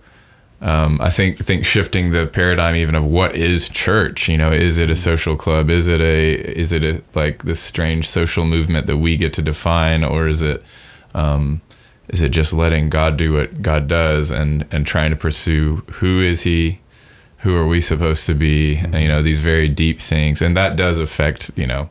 um, 0.64 0.98
I 1.00 1.10
think 1.10 1.44
think 1.44 1.66
shifting 1.66 2.12
the 2.12 2.26
paradigm 2.26 2.74
even 2.74 2.94
of 2.94 3.04
what 3.04 3.36
is 3.36 3.68
church. 3.68 4.28
You 4.28 4.38
know, 4.38 4.50
is 4.50 4.78
it 4.78 4.90
a 4.90 4.96
social 4.96 5.36
club? 5.36 5.68
Is 5.68 5.88
it 5.88 6.00
a 6.00 6.34
is 6.34 6.72
it 6.72 6.84
a 6.84 7.02
like 7.14 7.42
this 7.42 7.60
strange 7.60 8.08
social 8.08 8.46
movement 8.46 8.86
that 8.86 8.96
we 8.96 9.18
get 9.18 9.34
to 9.34 9.42
define, 9.42 10.02
or 10.02 10.26
is 10.26 10.40
it 10.40 10.62
um, 11.14 11.60
is 12.08 12.20
it 12.20 12.30
just 12.30 12.52
letting 12.52 12.90
God 12.90 13.16
do 13.16 13.32
what 13.32 13.62
God 13.62 13.88
does 13.88 14.30
and 14.30 14.66
and 14.70 14.86
trying 14.86 15.10
to 15.10 15.16
pursue 15.16 15.76
who 15.94 16.20
is 16.20 16.42
He, 16.42 16.80
who 17.38 17.56
are 17.56 17.66
we 17.66 17.80
supposed 17.80 18.26
to 18.26 18.34
be? 18.34 18.76
And, 18.76 18.94
you 18.94 19.08
know, 19.08 19.22
these 19.22 19.38
very 19.38 19.68
deep 19.68 20.00
things, 20.00 20.42
and 20.42 20.56
that 20.56 20.76
does 20.76 20.98
affect 20.98 21.50
you 21.56 21.66
know 21.66 21.88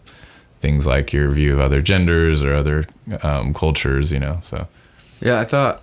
things 0.59 0.87
like 0.87 1.11
your 1.11 1.29
view 1.29 1.53
of 1.53 1.59
other 1.59 1.81
genders 1.81 2.43
or 2.43 2.53
other 2.53 2.85
um, 3.21 3.53
cultures. 3.53 4.11
You 4.11 4.19
know, 4.19 4.39
so 4.43 4.67
yeah, 5.19 5.39
I 5.39 5.45
thought 5.45 5.81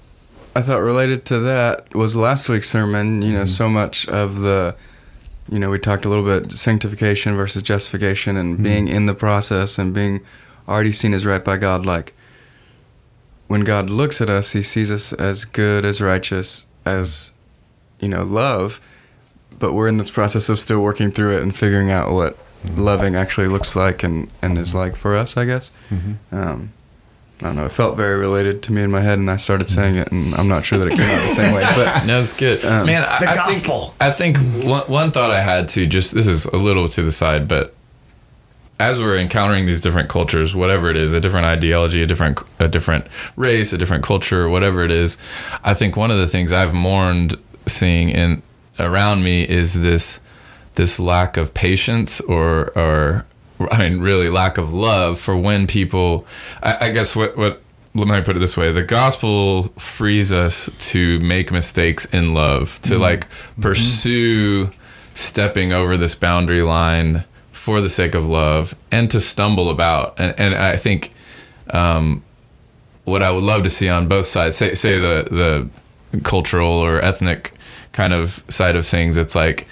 I 0.55 0.62
thought 0.62 0.81
related 0.81 1.25
to 1.27 1.38
that 1.40 1.95
was 1.95 2.14
last 2.16 2.49
week's 2.49 2.69
sermon. 2.69 3.23
You 3.23 3.33
know, 3.33 3.38
mm-hmm. 3.40 3.47
so 3.47 3.69
much 3.69 4.09
of 4.09 4.40
the, 4.40 4.77
you 5.49 5.59
know, 5.59 5.71
we 5.71 5.79
talked 5.79 6.05
a 6.05 6.09
little 6.09 6.25
bit 6.25 6.53
sanctification 6.53 7.37
versus 7.37 7.62
justification 7.62 8.37
and 8.37 8.55
mm-hmm. 8.55 8.62
being 8.62 8.88
in 8.88 9.07
the 9.07 9.14
process 9.14 9.79
and 9.79 9.93
being 9.93 10.21
already 10.69 10.93
seen 10.93 11.14
as 11.14 11.27
right 11.27 11.45
by 11.45 11.57
God. 11.57 11.87
Like 11.87 12.14
when 13.51 13.63
God 13.63 13.91
looks 13.91 14.21
at 14.21 14.31
us, 14.31 14.53
He 14.53 14.63
sees 14.63 14.93
us 14.93 15.13
as 15.13 15.45
good, 15.45 15.85
as 15.85 16.01
righteous, 16.01 16.67
as 16.85 17.33
you 17.99 18.07
know, 18.07 18.23
love. 18.23 18.81
But 19.59 19.73
we're 19.73 19.89
in 19.89 19.97
this 19.97 20.13
process 20.13 20.49
of 20.49 20.61
still 20.61 20.81
working 20.81 21.11
through 21.11 21.37
it 21.37 21.43
and 21.43 21.55
figuring 21.55 21.91
out 21.91 22.13
what 22.13 22.37
mm-hmm. 22.37 22.81
loving 22.81 23.17
actually 23.17 23.49
looks 23.49 23.75
like 23.75 24.05
and 24.05 24.31
and 24.41 24.57
is 24.57 24.73
like 24.73 24.95
for 24.95 25.17
us. 25.17 25.37
I 25.37 25.47
guess. 25.47 25.73
Mm-hmm. 25.91 26.33
Um, 26.33 26.73
I 27.41 27.47
don't 27.47 27.57
know. 27.57 27.65
It 27.65 27.73
felt 27.73 27.97
very 27.97 28.21
related 28.21 28.63
to 28.65 28.73
me 28.73 28.83
in 28.83 28.91
my 28.93 29.01
head, 29.01 29.19
and 29.19 29.29
I 29.29 29.37
started 29.37 29.69
saying 29.69 29.97
it, 29.97 30.13
and 30.13 30.33
I'm 30.37 30.47
not 30.47 30.65
sure 30.65 30.79
that 30.79 30.87
it 30.87 30.97
came 30.97 31.11
out 31.11 31.21
the 31.23 31.35
same 31.35 31.53
way. 31.53 31.63
But 31.75 32.05
no, 32.07 32.21
it's 32.21 32.37
good, 32.37 32.65
um, 32.65 32.87
man. 32.87 33.03
It's 33.03 33.19
the 33.19 33.31
I, 33.31 33.35
gospel. 33.35 33.95
I 34.01 34.13
think, 34.13 34.39
I 34.39 34.43
think 34.43 34.65
one, 34.65 34.83
one 34.83 35.11
thought 35.11 35.33
I 35.33 35.41
had 35.41 35.69
to 35.71 35.87
just 35.89 36.15
this 36.15 36.29
is 36.29 36.45
a 36.45 36.57
little 36.57 36.87
to 36.87 37.03
the 37.03 37.11
side, 37.11 37.49
but 37.49 37.75
as 38.81 38.99
we're 38.99 39.19
encountering 39.19 39.66
these 39.66 39.81
different 39.81 40.09
cultures, 40.09 40.55
whatever 40.55 40.88
it 40.88 40.97
is, 40.97 41.12
a 41.12 41.21
different 41.21 41.45
ideology, 41.45 42.03
a 42.03 42.07
different 42.07 42.40
a 42.59 42.66
different 42.66 43.07
race, 43.37 43.75
a 43.75 43.79
different 43.79 44.03
culture, 44.03 44.49
whatever 44.49 44.83
it 44.83 44.90
is, 44.90 45.19
I 45.62 45.75
think 45.75 45.97
one 45.97 46.11
of 46.11 46.16
the 46.16 46.27
things 46.27 46.51
I've 46.53 46.73
mourned 46.73 47.37
seeing 47.66 48.09
in 48.09 48.43
around 48.79 49.23
me 49.23 49.47
is 49.47 49.83
this 49.83 50.21
this 50.77 50.99
lack 50.99 51.37
of 51.37 51.53
patience 51.53 52.21
or 52.23 52.71
or 52.77 53.27
I 53.71 53.87
mean, 53.87 54.01
really 54.01 54.31
lack 54.31 54.57
of 54.57 54.73
love 54.73 55.21
for 55.21 55.37
when 55.37 55.66
people. 55.66 56.27
I, 56.62 56.87
I 56.87 56.90
guess 56.90 57.14
what 57.14 57.37
what 57.37 57.61
let 57.95 58.09
me 58.09 58.23
put 58.23 58.35
it 58.35 58.40
this 58.40 58.57
way: 58.57 58.73
the 58.73 58.83
gospel 58.83 59.64
frees 59.79 60.33
us 60.33 60.71
to 60.90 61.21
make 61.21 61.53
mistakes 61.53 62.07
in 62.07 62.33
love, 62.33 62.81
to 62.83 62.95
mm-hmm. 62.95 63.03
like 63.03 63.27
pursue 63.61 64.66
mm-hmm. 64.66 64.75
stepping 65.12 65.75
over 65.75 65.99
this 65.99 66.14
boundary 66.14 66.62
line 66.62 67.25
for 67.61 67.81
the 67.81 67.88
sake 67.88 68.14
of 68.14 68.27
love, 68.27 68.75
and 68.90 69.11
to 69.11 69.20
stumble 69.20 69.70
about. 69.70 70.14
And 70.18 70.35
and 70.38 70.55
I 70.55 70.77
think. 70.77 71.12
Um, 71.70 72.25
what 73.05 73.23
I 73.23 73.31
would 73.31 73.42
love 73.42 73.62
to 73.64 73.70
see 73.70 73.88
on 73.88 74.09
both 74.09 74.27
sides, 74.27 74.57
say 74.57 74.75
say 74.75 74.99
the 74.99 75.68
the 76.12 76.20
cultural 76.20 76.73
or 76.73 77.01
ethnic 77.01 77.53
kind 77.92 78.12
of 78.12 78.42
side 78.49 78.77
of 78.77 78.87
things, 78.87 79.16
it's 79.16 79.35
like 79.35 79.66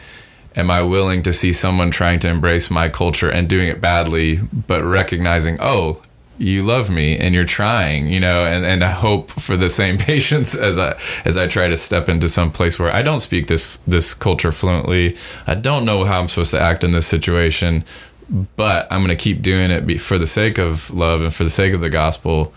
am 0.56 0.70
I 0.70 0.82
willing 0.82 1.22
to 1.22 1.32
see 1.32 1.52
someone 1.52 1.90
trying 1.90 2.18
to 2.20 2.28
embrace 2.28 2.70
my 2.70 2.88
culture 2.88 3.30
and 3.30 3.48
doing 3.48 3.68
it 3.68 3.80
badly, 3.80 4.36
but 4.36 4.82
recognizing, 4.82 5.56
oh, 5.60 6.02
you 6.38 6.62
love 6.62 6.88
me 6.88 7.18
and 7.18 7.34
you're 7.34 7.44
trying, 7.44 8.06
you 8.06 8.20
know, 8.20 8.44
and, 8.44 8.64
and 8.64 8.84
I 8.84 8.90
hope 8.90 9.30
for 9.30 9.56
the 9.56 9.68
same 9.68 9.98
patience 9.98 10.56
as 10.56 10.78
I 10.78 10.98
as 11.24 11.36
I 11.36 11.46
try 11.46 11.68
to 11.68 11.76
step 11.76 12.08
into 12.08 12.28
some 12.28 12.50
place 12.50 12.78
where 12.78 12.94
I 12.94 13.02
don't 13.02 13.20
speak 13.20 13.48
this 13.48 13.78
this 13.86 14.14
culture 14.14 14.52
fluently. 14.52 15.16
I 15.46 15.54
don't 15.54 15.84
know 15.84 16.04
how 16.04 16.20
I'm 16.20 16.28
supposed 16.28 16.52
to 16.52 16.60
act 16.60 16.84
in 16.84 16.92
this 16.92 17.06
situation, 17.06 17.84
but 18.56 18.86
I'm 18.90 19.00
going 19.00 19.16
to 19.16 19.22
keep 19.22 19.42
doing 19.42 19.70
it 19.70 19.98
for 19.98 20.18
the 20.18 20.26
sake 20.26 20.58
of 20.58 20.90
love 20.90 21.20
and 21.20 21.34
for 21.34 21.44
the 21.44 21.50
sake 21.50 21.74
of 21.74 21.80
the 21.80 21.90
gospel. 21.90 22.52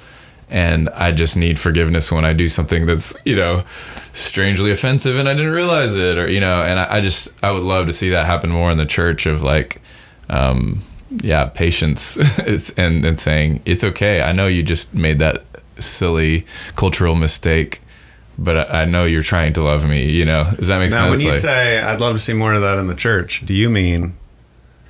And 0.49 0.89
I 0.89 1.11
just 1.11 1.37
need 1.37 1.57
forgiveness 1.59 2.11
when 2.11 2.25
I 2.25 2.33
do 2.33 2.49
something 2.49 2.85
that's, 2.85 3.15
you 3.23 3.37
know, 3.37 3.63
strangely 4.11 4.69
offensive 4.69 5.15
and 5.17 5.29
I 5.29 5.33
didn't 5.33 5.53
realize 5.53 5.95
it 5.95 6.17
or, 6.17 6.29
you 6.29 6.41
know, 6.41 6.61
and 6.61 6.77
I, 6.77 6.95
I 6.95 6.99
just, 6.99 7.29
I 7.41 7.51
would 7.51 7.63
love 7.63 7.85
to 7.85 7.93
see 7.93 8.09
that 8.09 8.25
happen 8.25 8.49
more 8.49 8.69
in 8.69 8.77
the 8.77 8.85
church 8.85 9.25
of 9.25 9.43
like, 9.43 9.81
um, 10.29 10.83
yeah, 11.11 11.45
patience 11.45 12.17
and, 12.77 13.05
and 13.05 13.19
saying, 13.19 13.61
it's 13.65 13.83
okay. 13.83 14.21
I 14.21 14.31
know 14.31 14.47
you 14.47 14.63
just 14.63 14.93
made 14.93 15.19
that 15.19 15.43
silly 15.79 16.45
cultural 16.75 17.15
mistake, 17.15 17.81
but 18.37 18.57
I, 18.73 18.81
I 18.81 18.85
know 18.85 19.05
you're 19.05 19.23
trying 19.23 19.53
to 19.53 19.63
love 19.63 19.87
me, 19.87 20.09
you 20.11 20.25
know? 20.25 20.51
Does 20.57 20.67
that 20.69 20.79
make 20.79 20.91
sense? 20.91 21.03
Now, 21.03 21.09
when 21.09 21.19
you 21.19 21.31
Like- 21.31 21.39
say 21.41 21.79
I'd 21.81 21.99
love 21.99 22.13
to 22.15 22.19
see 22.19 22.33
more 22.33 22.53
of 22.53 22.61
that 22.61 22.77
in 22.77 22.87
the 22.87 22.95
church, 22.95 23.45
do 23.45 23.53
you 23.53 23.69
mean 23.69 24.15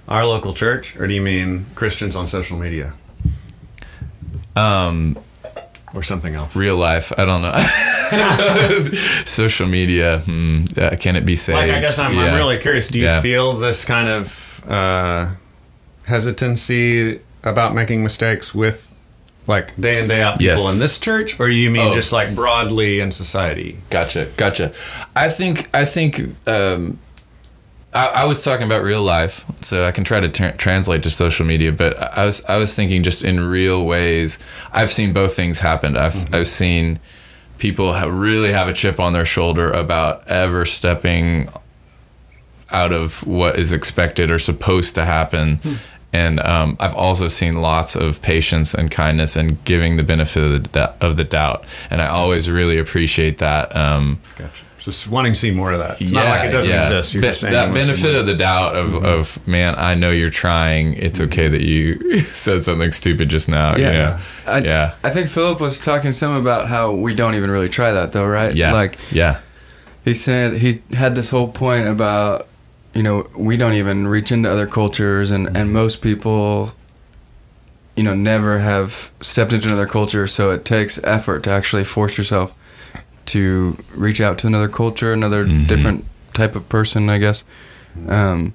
our 0.08 0.26
local 0.26 0.54
church, 0.54 0.96
or 0.98 1.08
do 1.08 1.14
you 1.14 1.22
mean 1.22 1.66
Christians 1.76 2.16
on 2.16 2.28
social 2.28 2.58
media, 2.58 2.94
um, 4.56 5.18
or 5.94 6.04
something 6.04 6.36
else? 6.36 6.56
real 6.56 6.76
life. 6.76 7.12
I 7.18 7.26
don't 7.26 7.42
know. 7.42 7.54
Social 9.26 9.68
media. 9.68 10.20
Hmm, 10.20 10.64
uh, 10.78 10.96
can 11.00 11.16
it 11.16 11.26
be 11.26 11.36
saved? 11.38 11.58
Like, 11.60 11.72
I 11.72 11.80
guess 11.80 11.98
I'm, 11.98 12.18
I'm 12.18 12.36
really 12.36 12.58
curious. 12.58 12.90
Do 12.90 13.00
you 13.00 13.06
Yeah. 13.06 13.22
feel 13.22 13.54
this 13.58 13.86
kind 13.86 14.10
of 14.10 14.62
uh, 14.68 15.30
hesitancy 16.06 17.20
about 17.44 17.74
making 17.74 18.04
mistakes 18.04 18.54
with, 18.54 18.92
like, 19.48 19.80
day 19.80 20.00
in 20.00 20.08
day 20.08 20.22
out 20.22 20.40
people 20.40 20.64
Yes. 20.66 20.74
in 20.74 20.80
this 20.80 21.00
church, 21.00 21.40
or 21.40 21.50
you 21.50 21.70
mean 21.72 21.88
Oh. 21.90 21.94
just 21.94 22.12
like 22.12 22.36
broadly 22.36 23.00
in 23.00 23.12
society? 23.12 23.78
Gotcha, 23.90 24.28
gotcha. 24.38 24.72
I 25.16 25.30
think 25.30 25.70
I 25.74 25.86
think 25.86 26.36
um, 26.48 27.00
I, 27.94 28.08
I 28.08 28.26
was 28.26 28.44
talking 28.44 28.66
about 28.66 28.84
real 28.84 29.02
life, 29.04 29.44
so 29.62 29.86
I 29.86 29.92
can 29.92 30.04
try 30.04 30.20
to 30.20 30.30
tra- 30.30 30.56
translate 30.56 31.04
to 31.04 31.10
social 31.10 31.46
media. 31.46 31.72
But 31.72 31.98
I 32.18 32.26
was 32.26 32.44
I 32.46 32.58
was 32.58 32.74
thinking 32.76 33.04
just 33.04 33.24
in 33.24 33.40
real 33.40 33.84
ways. 33.86 34.38
I've 34.72 34.92
seen 34.92 35.12
both 35.14 35.36
things 35.36 35.60
happen. 35.60 35.98
I've 35.98 36.34
I've 36.34 36.48
seen 36.48 37.00
people 37.58 37.94
ha 37.94 38.06
really 38.08 38.52
have 38.54 38.68
a 38.68 38.74
chip 38.74 39.00
on 39.00 39.14
their 39.14 39.26
shoulder 39.26 39.70
about 39.72 40.28
ever 40.28 40.66
stepping 40.66 41.50
out 42.72 42.94
of 42.94 43.28
what 43.28 43.60
is 43.60 43.74
expected 43.74 44.32
or 44.32 44.40
supposed 44.40 44.96
to 44.96 45.04
happen. 45.06 45.60
And 46.14 46.40
um, 46.42 46.76
I've 46.80 46.96
also 46.96 47.28
seen 47.28 47.62
lots 47.62 47.96
of 47.96 48.22
patience 48.22 48.74
and 48.74 48.92
kindness 48.92 49.36
and 49.36 49.64
giving 49.64 49.98
the 49.98 50.04
benefit 50.04 50.44
of 50.44 50.52
the, 50.52 50.70
dou- 50.70 51.06
of 51.06 51.18
the 51.18 51.24
doubt. 51.24 51.66
And 51.90 52.02
I 52.02 52.08
always 52.08 52.50
really 52.50 52.78
appreciate 52.78 53.38
that. 53.38 53.74
Um, 53.76 54.20
Gotcha. 54.36 54.66
Just 54.80 55.08
wanting 55.08 55.34
to 55.34 55.40
see 55.40 55.52
more 55.52 55.72
of 55.72 55.78
that. 55.78 56.02
It's 56.02 56.12
not 56.12 56.26
like 56.26 56.50
it 56.50 56.52
doesn't 56.52 56.74
exist. 56.74 57.14
You're 57.14 57.22
Be- 57.22 57.28
just 57.28 57.42
saying 57.42 57.54
that 57.54 57.68
you 57.68 57.72
wanna 57.72 57.96
see 57.96 58.02
benefit 58.02 58.20
of 58.20 58.26
the 58.26 58.36
doubt 58.36 58.76
of, 58.76 59.06
of 59.06 59.48
man, 59.48 59.76
I 59.78 59.94
know 59.94 60.10
you're 60.10 60.32
trying. 60.32 60.96
It's 60.96 61.22
okay 61.22 61.48
that 61.48 61.62
you 61.62 62.18
said 62.18 62.64
something 62.64 62.92
stupid 62.92 63.30
just 63.30 63.48
now. 63.48 63.78
Yeah. 63.78 63.88
you 63.88 63.94
know? 63.94 64.20
I, 64.48 64.58
yeah. 64.62 64.96
I 65.04 65.12
think 65.12 65.30
Philip 65.30 65.62
was 65.62 65.78
talking 65.78 66.12
some 66.12 66.34
about 66.34 66.68
how 66.68 66.94
we 66.94 67.14
don't 67.14 67.36
even 67.36 67.52
really 67.52 67.70
try 67.70 67.92
that 67.92 68.12
though, 68.12 68.26
right? 68.26 68.56
Yeah. 68.56 68.74
Like 68.74 68.98
yeah. 69.12 69.42
he 70.04 70.16
said 70.16 70.54
he 70.58 70.82
had 70.94 71.14
this 71.14 71.30
whole 71.30 71.50
point 71.50 71.88
about 71.88 72.48
you 72.94 73.04
know 73.04 73.30
we 73.36 73.56
don't 73.58 73.74
even 73.74 74.08
reach 74.08 74.32
into 74.32 74.50
other 74.52 74.68
cultures 74.68 75.32
and 75.32 75.56
and 75.56 75.72
most 75.72 76.02
people 76.02 76.74
you 77.96 78.04
know 78.04 78.14
never 78.14 78.60
have 78.60 79.12
stepped 79.22 79.54
into 79.54 79.68
another 79.68 79.86
culture 79.88 80.28
so 80.28 80.52
it 80.52 80.66
takes 80.66 81.00
effort 81.04 81.44
to 81.44 81.50
actually 81.50 81.84
force 81.84 82.18
yourself 82.18 82.54
to 83.26 83.78
reach 83.96 84.20
out 84.20 84.38
to 84.38 84.48
another 84.48 84.68
culture 84.68 85.14
another 85.14 85.46
Mhm. 85.46 85.68
different 85.68 86.06
type 86.34 86.56
of 86.56 86.68
person 86.70 87.10
i 87.10 87.18
guess 87.18 87.44
um 88.08 88.54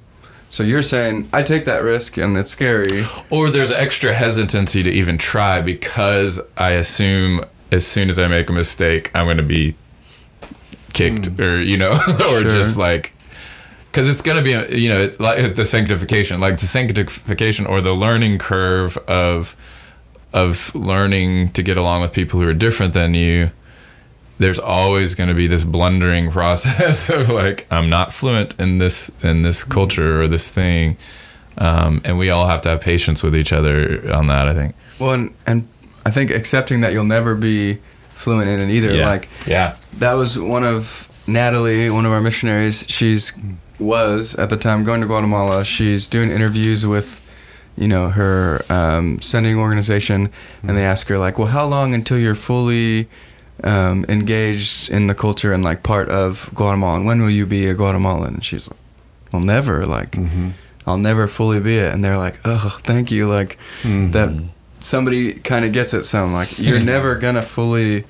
so 0.51 0.63
you're 0.63 0.83
saying 0.83 1.29
i 1.33 1.43
take 1.43 1.65
that 1.65 1.83
risk 1.83 2.17
and 2.17 2.37
it's 2.37 2.51
scary 2.51 3.07
Or 3.31 3.51
there's 3.51 3.71
extra 3.73 4.15
hesitancy 4.15 4.83
to 4.83 4.91
even 4.91 5.19
try 5.19 5.61
because 5.61 6.41
I 6.57 6.71
assume 6.73 7.45
as 7.73 7.87
soon 7.87 8.09
as 8.09 8.19
I 8.19 8.29
make 8.29 8.49
a 8.49 8.53
mistake, 8.53 9.11
I'm 9.15 9.25
going 9.27 9.37
to 9.39 9.43
be 9.43 9.75
kicked 10.93 11.39
or, 11.41 11.61
you 11.61 11.77
know, 11.77 11.91
or 12.31 12.41
Sure. 12.43 12.45
just 12.45 12.77
like, 12.77 13.13
because 13.97 14.11
it's 14.11 14.21
going 14.21 14.37
to 14.37 14.43
be, 14.43 14.79
you 14.79 14.91
know, 14.91 15.11
like 15.19 15.55
the 15.55 15.65
sanctification, 15.65 16.39
like 16.39 16.59
the 16.59 16.67
sanctification 16.67 17.65
or 17.65 17.81
the 17.81 17.95
learning 17.95 18.37
curve 18.37 18.99
of, 19.09 19.57
of 20.35 20.75
learning 20.75 21.51
to 21.53 21.63
get 21.63 21.79
along 21.79 22.03
with 22.03 22.13
people 22.13 22.39
who 22.39 22.47
are 22.47 22.53
different 22.53 22.93
than 22.93 23.15
you. 23.15 23.51
There's 24.37 24.59
always 24.59 25.15
going 25.15 25.31
to 25.31 25.35
be 25.35 25.47
this 25.47 25.65
blundering 25.65 26.31
process 26.39 27.09
of 27.09 27.31
like, 27.31 27.67
I'm 27.71 27.89
not 27.89 28.13
fluent 28.13 28.61
in 28.61 28.77
this, 28.77 29.11
in 29.23 29.45
this 29.45 29.65
culture 29.65 30.21
or 30.21 30.29
this 30.29 30.51
thing 30.51 30.99
um, 31.57 32.03
and 32.05 32.19
we 32.19 32.29
all 32.29 32.49
have 32.49 32.61
to 32.61 32.69
have 32.69 32.83
patience 32.83 33.23
with 33.23 33.35
each 33.35 33.51
other 33.51 34.13
on 34.13 34.27
that. 34.27 34.47
I 34.47 34.53
think. 34.53 34.75
well 34.99 35.13
and, 35.13 35.35
and 35.47 35.67
i 36.05 36.11
think 36.11 36.31
accepting 36.31 36.83
that 36.83 36.93
you'll 36.93 37.03
never 37.03 37.35
be 37.35 37.79
fluent 38.11 38.47
in 38.47 38.61
it 38.61 38.69
either 38.71 38.95
yeah. 38.95 39.09
like 39.09 39.31
yeah, 39.47 39.77
that 39.95 40.13
was 40.13 40.39
one 40.39 40.65
of 40.65 41.11
Natalie, 41.27 41.91
one 41.91 42.07
of 42.07 42.13
our 42.13 42.21
missionaries. 42.21 42.85
She's 42.89 43.33
was 43.79 44.35
at 44.37 44.51
the 44.51 44.57
time 44.57 44.85
going 44.85 45.01
to 45.01 45.07
Guatemala. 45.07 45.65
She's 45.65 46.07
doing 46.07 46.31
interviews 46.31 46.87
with, 46.87 47.21
you 47.77 47.89
know, 47.89 48.09
her 48.11 48.65
um, 48.71 49.21
sending 49.21 49.59
organization, 49.59 50.31
and 50.63 50.77
they 50.77 50.85
ask 50.85 51.09
her 51.09 51.19
like, 51.19 51.39
"Well, 51.39 51.49
how 51.49 51.67
long 51.67 51.95
until 51.95 52.19
you're 52.19 52.35
fully 52.35 53.09
um, 53.65 54.05
engaged 54.09 54.91
in 54.91 55.07
the 55.07 55.15
culture 55.15 55.53
and 55.53 55.63
like 55.65 55.83
part 55.83 56.09
of 56.09 56.51
Guatemala? 56.55 56.97
And 56.97 57.07
when 57.07 57.21
will 57.23 57.31
you 57.31 57.47
be 57.47 57.67
a 57.67 57.75
Guatemalan?" 57.75 58.35
And 58.35 58.45
she's 58.45 58.69
like, 58.69 58.79
"Well, 59.33 59.43
never. 59.43 59.85
Like, 59.87 60.13
Mm-hmm. 60.13 60.51
I'll 60.89 60.99
never 60.99 61.27
fully 61.27 61.59
be 61.61 61.79
it." 61.79 61.93
And 61.93 62.03
they're 62.05 62.17
like, 62.19 62.37
"Oh, 62.45 62.79
thank 62.83 63.11
you. 63.11 63.29
Like 63.29 63.59
that." 63.85 64.49
Somebody 64.81 65.33
kind 65.35 65.65
of 65.65 65.73
gets 65.73 65.93
it. 65.95 66.05
Some 66.05 66.33
like 66.33 66.59
you're 66.59 66.79
never 66.95 67.17
gonna 67.17 67.43
fully 67.43 68.05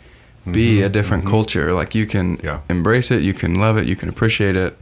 be 0.51 0.83
a 0.83 0.89
different 0.89 1.25
culture. 1.25 1.73
Like 1.73 1.95
you 1.95 2.07
can 2.07 2.39
Yeah. 2.43 2.61
embrace 2.69 3.11
it, 3.11 3.23
you 3.23 3.33
can 3.33 3.55
love 3.55 3.79
it, 3.79 3.87
you 3.89 3.97
can 3.97 4.09
appreciate 4.09 4.57
it. 4.57 4.77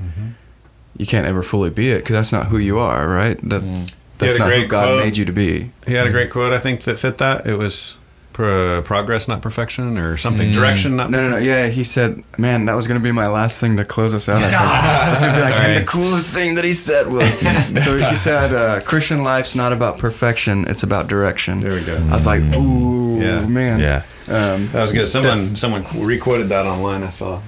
You 0.97 1.07
can't 1.07 1.27
ever 1.27 1.43
fully 1.43 1.71
be 1.71 1.91
it 1.91 1.99
because 1.99 2.15
that's 2.15 2.33
not 2.33 2.47
who 2.47 2.59
you 2.59 2.79
are, 2.79 3.09
right? 3.09 3.39
That's 3.43 3.97
that's 4.19 4.39
not 4.39 4.53
who 4.53 4.67
God 4.67 4.85
quote. 4.87 5.05
made 5.05 5.17
you 5.17 5.25
to 5.25 5.33
be. 5.33 5.71
He 5.87 5.95
had 5.95 6.07
a 6.07 6.11
great 6.11 6.31
quote, 6.31 6.53
I 6.53 6.59
think, 6.61 6.83
that 6.83 6.99
fit 6.99 7.19
that. 7.19 7.47
It 7.47 7.59
was 7.59 7.97
pro- 8.33 8.81
progress, 8.83 9.27
not 9.27 9.43
perfection, 9.43 9.99
or 9.99 10.17
something. 10.17 10.51
Mm. 10.51 10.55
Direction, 10.55 10.95
not 10.97 11.11
No, 11.11 11.21
no, 11.23 11.31
no. 11.31 11.37
Yeah, 11.39 11.67
he 11.67 11.83
said, 11.83 12.23
"Man, 12.39 12.67
that 12.67 12.75
was 12.77 12.87
gonna 12.87 13.01
be 13.01 13.11
my 13.11 13.27
last 13.27 13.59
thing 13.61 13.77
to 13.77 13.85
close 13.85 14.15
us 14.15 14.29
out." 14.29 14.37
I 14.41 14.51
think. 14.51 14.55
I 14.61 15.11
was 15.11 15.21
gonna 15.21 15.35
be 15.35 15.41
like, 15.43 15.55
and 15.57 15.77
the 15.83 15.87
coolest 15.91 16.33
thing 16.33 16.55
that 16.55 16.65
he 16.65 16.73
said 16.73 17.09
was, 17.09 17.39
so 17.85 17.99
he 17.99 18.15
said, 18.15 18.55
uh, 18.55 18.81
"Christian 18.83 19.25
life's 19.25 19.57
not 19.57 19.73
about 19.73 19.99
perfection; 19.99 20.65
it's 20.69 20.85
about 20.85 21.09
direction." 21.09 21.59
There 21.61 21.73
we 21.75 21.83
go. 21.85 21.97
I 21.97 22.13
was 22.13 22.27
like, 22.27 22.41
"Ooh, 22.55 23.21
Yeah. 23.21 23.47
man." 23.47 23.81
yeah. 23.81 24.03
Um, 24.29 24.69
That 24.73 24.83
was 24.83 24.93
good. 24.93 25.09
Someone 25.09 25.39
someone 25.41 25.85
requoted 25.95 26.49
that 26.51 26.67
online. 26.67 27.03
I 27.03 27.11
saw. 27.11 27.41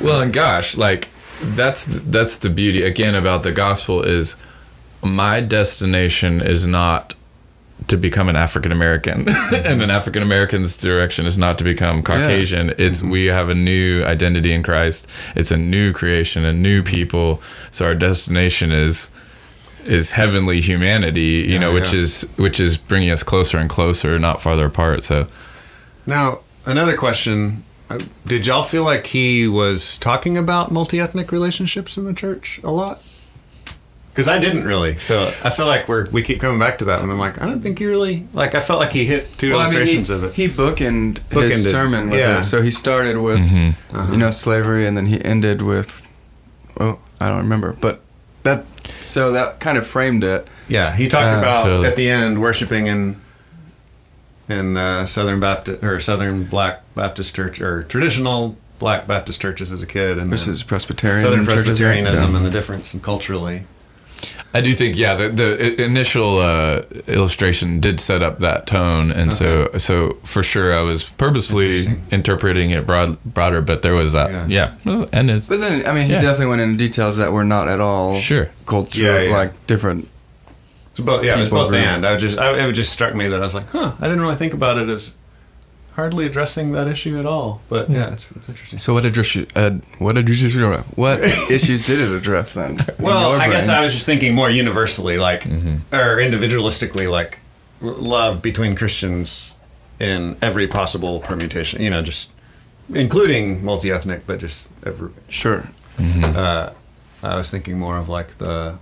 Well, 0.00 0.20
and 0.20 0.32
gosh, 0.32 0.76
like 0.76 1.08
that's 1.40 1.84
that's 1.84 2.38
the 2.38 2.50
beauty 2.50 2.82
again 2.82 3.14
about 3.14 3.42
the 3.42 3.52
gospel 3.52 4.02
is 4.02 4.36
my 5.02 5.40
destination 5.40 6.40
is 6.40 6.66
not 6.66 7.14
to 7.88 7.96
become 7.96 8.28
an 8.28 8.36
African 8.36 8.72
American, 8.72 9.26
and 9.64 9.82
an 9.82 9.90
African 9.90 10.22
American's 10.22 10.76
direction 10.76 11.26
is 11.26 11.38
not 11.38 11.58
to 11.58 11.64
become 11.64 12.02
Caucasian. 12.02 12.72
It's 12.78 13.00
mm-hmm. 13.00 13.10
we 13.10 13.26
have 13.26 13.48
a 13.48 13.54
new 13.54 14.04
identity 14.04 14.52
in 14.52 14.62
Christ. 14.62 15.08
It's 15.34 15.50
a 15.50 15.56
new 15.56 15.92
creation, 15.92 16.44
a 16.44 16.52
new 16.52 16.82
mm-hmm. 16.82 16.90
people. 16.90 17.42
So 17.70 17.86
our 17.86 17.94
destination 17.94 18.72
is 18.72 19.10
is 19.84 20.12
heavenly 20.12 20.60
humanity. 20.60 21.44
You 21.48 21.54
Yeah, 21.54 21.58
know, 21.58 21.72
which 21.72 21.92
yeah. 21.92 22.00
is 22.00 22.30
which 22.36 22.60
is 22.60 22.76
bringing 22.76 23.10
us 23.10 23.22
closer 23.22 23.58
and 23.58 23.68
closer, 23.68 24.18
not 24.18 24.42
farther 24.42 24.66
apart. 24.66 25.04
So 25.04 25.26
Now, 26.06 26.40
another 26.66 26.96
question. 26.96 27.64
Uh, 27.90 27.98
Did 28.26 28.46
y'all 28.46 28.62
feel 28.62 28.84
like 28.84 29.08
he 29.08 29.48
was 29.48 29.98
talking 29.98 30.36
about 30.38 30.70
multi 30.70 31.00
ethnic 31.00 31.32
relationships 31.32 31.96
in 31.96 32.04
the 32.04 32.14
church 32.14 32.60
a 32.62 32.70
lot? 32.70 33.02
Because 34.12 34.26
I 34.28 34.38
didn't 34.38 34.64
really. 34.64 34.98
So 34.98 35.32
I 35.44 35.50
feel 35.50 35.66
like 35.66 35.88
we're 35.88 36.08
we 36.10 36.22
keep 36.22 36.40
coming 36.40 36.58
back 36.58 36.78
to 36.78 36.84
that, 36.86 37.00
and 37.00 37.10
I'm 37.10 37.18
like, 37.18 37.40
I 37.40 37.46
don't 37.46 37.60
think 37.60 37.78
he 37.78 37.86
really 37.86 38.26
like. 38.32 38.54
I 38.54 38.60
felt 38.60 38.80
like 38.80 38.92
he 38.92 39.04
hit 39.06 39.36
two 39.38 39.50
Well, 39.50 39.60
I 39.60 39.64
mean, 39.64 39.74
illustrations 39.74 40.08
he, 40.08 40.14
of 40.14 40.24
it. 40.24 40.34
he 40.34 40.48
bookended, 40.48 41.20
Bookended, 41.30 41.48
his 41.50 41.70
sermon 41.70 42.10
with 42.10 42.18
yeah. 42.20 42.38
it. 42.40 42.44
So 42.44 42.60
he 42.62 42.70
started 42.70 43.18
with, 43.18 43.50
Mm-hmm. 43.50 44.12
you 44.12 44.18
know, 44.18 44.30
slavery, 44.30 44.86
and 44.86 44.96
then 44.96 45.06
he 45.06 45.24
ended 45.24 45.62
with, 45.62 46.06
oh, 46.78 46.98
I 47.20 47.28
don't 47.28 47.38
remember, 47.38 47.72
but 47.80 48.00
that. 48.42 48.64
So 49.00 49.32
that 49.32 49.60
kind 49.60 49.78
of 49.78 49.86
framed 49.86 50.24
it. 50.24 50.46
yeah, 50.68 50.94
he 50.94 51.08
talked 51.08 51.36
Uh, 51.36 51.38
about 51.38 51.64
So- 51.64 51.84
at 51.84 51.96
the 51.96 52.08
end 52.10 52.40
worshiping 52.40 52.86
in 52.88 53.20
in 54.50 54.76
uh, 54.76 55.06
Southern 55.06 55.40
Baptist 55.40 55.82
or 55.82 56.00
Southern 56.00 56.44
Black 56.44 56.82
Baptist 56.94 57.34
Church 57.34 57.60
or 57.60 57.82
traditional 57.84 58.56
Black 58.78 59.06
Baptist 59.06 59.40
churches 59.40 59.72
as 59.72 59.82
a 59.82 59.86
kid, 59.86 60.18
and 60.18 60.32
This 60.32 60.46
is 60.46 60.62
Presbyterian. 60.62 61.20
Southern? 61.22 61.44
Presbyterianism 61.44 62.30
Yeah. 62.30 62.36
and 62.38 62.46
the 62.46 62.50
difference 62.50 62.94
and 62.94 63.02
culturally. 63.02 63.64
I 64.52 64.60
do 64.60 64.74
think, 64.74 64.98
yeah, 64.98 65.14
the, 65.14 65.28
the 65.30 65.82
initial 65.82 66.38
uh, 66.40 66.82
illustration 67.06 67.80
did 67.80 68.00
set 68.00 68.22
up 68.22 68.40
that 68.40 68.66
tone, 68.66 69.10
and 69.10 69.32
so 69.32 69.70
so 69.78 70.18
for 70.24 70.42
sure, 70.42 70.74
I 70.74 70.80
was 70.82 71.04
purposely 71.04 71.98
interpreting 72.10 72.70
it 72.70 72.86
broad, 72.86 73.22
broader, 73.24 73.62
but 73.62 73.80
there 73.82 73.94
was 73.94 74.12
that, 74.12 74.50
yeah, 74.50 74.74
and 75.12 75.30
it's 75.30 75.48
But 75.48 75.60
then, 75.60 75.86
I 75.86 75.92
mean, 75.92 76.06
he 76.06 76.12
Yeah. 76.12 76.20
definitely 76.20 76.46
went 76.46 76.60
into 76.62 76.76
details 76.76 77.16
that 77.16 77.32
were 77.32 77.44
not 77.44 77.68
at 77.68 77.80
all 77.80 78.16
Sure. 78.16 78.50
culture, 78.66 79.00
Yeah, 79.02 79.22
yeah. 79.22 79.36
like 79.36 79.66
different. 79.66 80.08
It's 80.92 81.00
both, 81.00 81.24
yeah, 81.24 81.36
it 81.36 81.40
was 81.40 81.50
both 81.50 81.68
agree. 81.68 81.80
and. 81.80 82.06
I 82.06 82.16
just, 82.16 82.38
I, 82.38 82.66
it 82.66 82.72
just 82.72 82.92
struck 82.92 83.14
me 83.14 83.28
that 83.28 83.40
I 83.40 83.44
was 83.44 83.54
like, 83.54 83.66
huh, 83.68 83.94
I 84.00 84.08
didn't 84.08 84.20
really 84.20 84.36
think 84.36 84.54
about 84.54 84.76
it 84.78 84.88
as 84.88 85.12
hardly 85.94 86.26
addressing 86.26 86.72
that 86.72 86.88
issue 86.88 87.18
at 87.18 87.26
all. 87.26 87.60
But 87.68 87.90
yeah, 87.90 88.12
it's, 88.12 88.30
it's 88.32 88.48
interesting. 88.48 88.78
So 88.78 88.94
what 88.94 89.04
address 89.04 89.34
you? 89.34 89.46
Uh, 89.54 89.72
what 89.98 90.14
did 90.14 90.28
you 90.28 90.34
just 90.34 90.56
What 90.96 91.20
issues 91.50 91.86
did 91.86 92.00
it 92.00 92.10
address 92.10 92.54
then? 92.54 92.78
Well, 92.98 93.40
I 93.40 93.48
guess? 93.48 93.68
I 93.68 93.84
was 93.84 93.92
just 93.92 94.06
thinking 94.06 94.34
more 94.34 94.50
universally, 94.50 95.18
like, 95.18 95.46
or 95.46 96.16
individualistically, 96.18 97.10
like, 97.10 97.38
love 97.80 98.42
between 98.42 98.74
Christians 98.74 99.54
in 99.98 100.36
every 100.42 100.66
possible 100.66 101.20
permutation. 101.20 101.82
You 101.82 101.90
know, 101.90 102.02
just 102.02 102.32
including 102.92 103.64
multi-ethnic, 103.64 104.26
but 104.26 104.38
just 104.40 104.68
every. 104.84 105.10
sure. 105.28 105.68
Uh, 105.98 106.72
I 107.22 107.36
was 107.36 107.50
thinking 107.50 107.78
more 107.78 107.98
of 107.98 108.08
like 108.08 108.38
the 108.38 108.78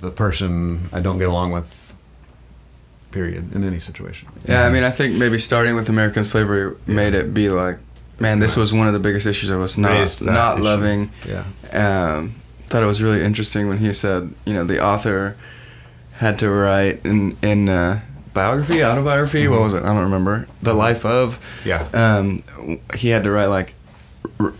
the 0.00 0.10
person 0.10 0.88
I 0.92 1.00
don't 1.00 1.18
get 1.18 1.28
along 1.28 1.52
with. 1.52 1.74
Period. 3.10 3.54
In 3.54 3.64
any 3.64 3.78
situation. 3.78 4.28
Yeah, 4.46 4.66
I 4.66 4.70
mean, 4.70 4.84
I 4.84 4.90
think 4.90 5.16
maybe 5.16 5.38
starting 5.38 5.74
with 5.74 5.88
American 5.88 6.24
slavery 6.24 6.76
made 6.86 7.14
it 7.14 7.32
be 7.32 7.48
like, 7.48 7.78
man, 8.20 8.38
this 8.38 8.54
was 8.54 8.74
one 8.74 8.86
of 8.86 8.92
the 8.92 8.98
biggest 9.00 9.26
issues 9.26 9.50
I 9.50 9.56
was 9.56 9.78
not 9.78 10.20
not 10.20 10.54
issue. 10.56 10.62
loving. 10.64 11.10
Yeah. 11.26 11.44
Um, 11.72 12.34
thought 12.64 12.82
it 12.82 12.86
was 12.86 13.02
really 13.02 13.24
interesting 13.24 13.66
when 13.66 13.78
he 13.78 13.94
said, 13.94 14.34
you 14.44 14.52
know, 14.52 14.62
the 14.64 14.84
author 14.84 15.36
had 16.18 16.38
to 16.40 16.50
write 16.50 17.00
in 17.06 17.38
in 17.40 17.70
uh, 17.70 18.00
biography, 18.34 18.84
autobiography. 18.84 19.48
What 19.48 19.62
was 19.62 19.72
it? 19.72 19.82
I 19.84 19.86
don't 19.94 20.02
remember. 20.04 20.46
The 20.60 20.74
life 20.74 21.06
of. 21.06 21.38
Mm-hmm. 21.64 21.68
Yeah. 21.70 21.88
Um, 22.18 22.78
he 22.94 23.08
had 23.08 23.24
to 23.24 23.30
write 23.30 23.46
like, 23.46 23.72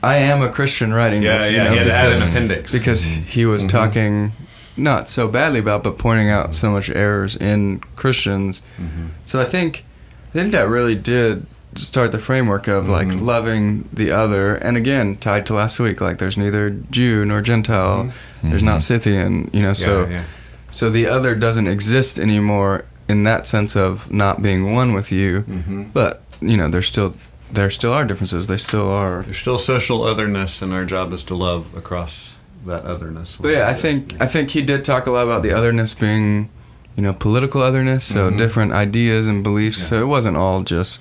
I 0.03 0.17
am 0.17 0.41
a 0.41 0.49
Christian 0.51 0.95
writing 0.95 1.23
Yeah, 1.23 1.37
this. 1.37 1.51
yeah. 1.51 1.57
you 1.59 1.65
know, 1.65 1.71
he 1.73 1.77
had 1.77 1.85
to 1.85 1.93
add 1.93 2.05
because, 2.07 2.21
an 2.23 2.29
appendix. 2.31 2.73
because 2.73 3.05
he 3.05 3.45
was 3.45 3.67
talking 3.67 4.33
not 4.79 5.09
so 5.09 5.29
badly 5.29 5.61
about, 5.61 5.83
but 5.83 5.99
pointing 5.99 6.31
out 6.31 6.55
so 6.55 6.71
much 6.71 6.91
errors 6.91 7.37
in 7.37 7.81
Christians. 7.97 8.63
Mm-hmm. 8.77 9.07
So 9.25 9.41
I 9.41 9.45
think 9.45 9.85
I 10.29 10.31
think 10.31 10.53
that 10.53 10.69
really 10.69 10.95
did 10.95 11.47
start 11.75 12.13
the 12.13 12.19
framework 12.19 12.67
of 12.67 12.89
like 12.89 13.09
mm-hmm. 13.09 13.25
loving 13.25 13.89
the 13.93 14.11
other, 14.11 14.57
and 14.57 14.77
again 14.77 15.17
tied 15.17 15.47
to 15.47 15.55
last 15.55 15.79
week, 15.79 16.01
like 16.01 16.19
there's 16.19 16.37
neither 16.37 16.71
Jew 16.71 17.25
nor 17.25 17.41
Gentile, 17.41 18.05
mm-hmm. 18.05 18.51
there's 18.51 18.63
not 18.63 18.83
Scythian, 18.83 19.51
you 19.53 19.63
know. 19.63 19.73
So 19.73 20.03
yeah, 20.03 20.11
yeah. 20.11 20.25
so 20.71 20.91
the 20.91 21.07
other 21.07 21.35
doesn't 21.35 21.67
exist 21.67 22.19
anymore 22.19 22.85
in 23.09 23.23
that 23.25 23.47
sense 23.47 23.77
of 23.77 24.13
not 24.13 24.43
being 24.43 24.73
one 24.73 24.93
with 24.93 25.11
you, 25.11 25.43
Mhm. 25.43 25.93
but 25.93 26.23
you 26.41 26.57
know 26.57 26.69
there's 26.69 26.87
still 26.87 27.15
there 27.51 27.71
still 27.71 27.93
are 27.93 28.05
differences. 28.05 28.47
They 28.47 28.59
still 28.59 28.91
are. 28.91 29.23
There's 29.23 29.39
still 29.39 29.59
social 29.59 30.03
otherness, 30.03 30.61
and 30.63 30.73
our 30.73 30.85
job 30.85 31.13
is 31.13 31.25
to 31.25 31.35
love 31.35 31.75
across 31.75 32.38
that 32.67 32.85
otherness. 32.85 33.37
But 33.37 33.49
yeah, 33.53 33.69
I 33.69 33.75
think 33.75 34.15
I 34.21 34.27
think 34.27 34.51
he 34.51 34.63
did 34.63 34.85
talk 34.85 35.07
a 35.07 35.11
lot 35.11 35.25
about 35.25 35.43
the 35.43 35.53
otherness 35.53 35.95
being, 35.95 36.49
you 36.97 37.03
know, 37.03 37.13
political 37.13 37.63
otherness, 37.63 38.05
so 38.05 38.31
Mhm. 38.31 38.39
different 38.39 38.73
ideas 38.73 39.27
and 39.27 39.43
beliefs. 39.43 39.79
Yeah. 39.81 39.85
So 39.89 40.01
it 40.03 40.07
wasn't 40.07 40.37
all 40.37 40.63
just 40.63 41.01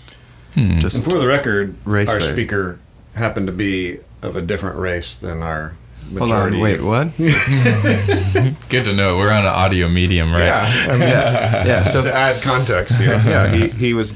Hmm. 0.54 0.80
just 0.80 0.96
And 0.98 1.04
for 1.06 1.20
the 1.20 1.28
record, 1.28 1.76
Race 1.86 2.10
our 2.10 2.20
based. 2.20 2.32
speaker 2.32 2.80
happened 3.16 3.48
to 3.48 3.54
be 3.54 3.98
of 4.22 4.36
a 4.36 4.42
different 4.42 4.78
race 4.78 5.14
than 5.14 5.42
our 5.44 5.74
Majority. 6.12 6.20
hold 6.20 6.30
majority. 6.32 6.58
on, 6.58 6.62
wait, 6.64 6.82
what? 6.84 7.18
good 8.70 8.86
to 8.86 8.94
know. 8.94 9.18
We're 9.18 9.32
on 9.32 9.42
an 9.46 9.52
audio 9.54 9.88
medium, 9.90 10.32
right? 10.32 10.46
Yeah, 10.46 10.86
I 10.88 10.92
mean, 10.94 11.02
yeah, 11.02 11.66
yeah. 11.66 11.82
so 11.82 12.02
So 12.02 12.04
to 12.04 12.16
add 12.16 12.42
context 12.42 12.98
here, 13.00 13.14
yeah, 13.26 13.52
he, 13.52 13.68
he 13.68 13.94
was 13.94 14.14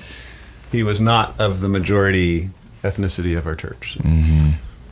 he 0.72 0.84
was 0.84 1.02
not 1.02 1.36
of 1.40 1.60
the 1.62 1.68
majority 1.68 2.50
ethnicity 2.84 3.38
of 3.38 3.46
our 3.46 3.56
church. 3.56 3.98
hmm 4.02 4.52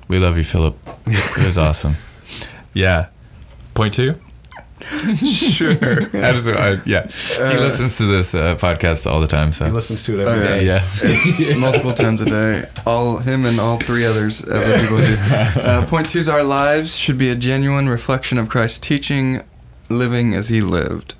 We 0.09 0.19
love 0.19 0.37
you, 0.37 0.43
Philip. 0.43 0.75
It 1.07 1.45
was 1.45 1.57
awesome. 1.57 1.95
Yeah. 2.79 3.07
Point 3.73 3.93
two. 3.93 4.15
sure. 5.25 5.71
I 5.73 6.31
just, 6.31 6.47
I, 6.47 6.77
yeah. 6.85 7.05
he 7.07 7.57
listens 7.57 7.97
to 7.97 8.05
this 8.05 8.33
uh, 8.33 8.55
podcast 8.55 9.05
all 9.05 9.19
the 9.19 9.27
time. 9.27 9.51
So 9.51 9.65
He 9.65 9.71
listens 9.71 10.03
to 10.05 10.17
it 10.17 10.25
every 10.25 10.47
Oh, 10.47 10.47
day. 10.47 10.65
yeah. 10.65 10.81
It's 11.01 11.57
multiple 11.59 11.91
times 11.93 12.21
a 12.21 12.25
day. 12.25 12.69
All 12.85 13.17
him 13.17 13.45
and 13.45 13.59
all 13.59 13.77
three 13.77 14.05
others 14.05 14.41
other 14.47 14.79
people 14.79 14.97
do. 14.99 15.15
Uh, 15.61 15.85
point 15.87 16.07
two 16.09 16.19
is 16.19 16.29
our 16.29 16.43
lives 16.43 16.95
should 16.95 17.17
be 17.17 17.29
a 17.29 17.35
genuine 17.35 17.89
reflection 17.89 18.37
of 18.37 18.47
Christ's 18.47 18.79
teaching, 18.79 19.41
living 19.89 20.33
as 20.33 20.47
he 20.47 20.61
lived. 20.61 21.15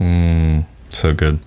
Mm, 0.00 0.64
so 0.88 1.12
good. 1.12 1.40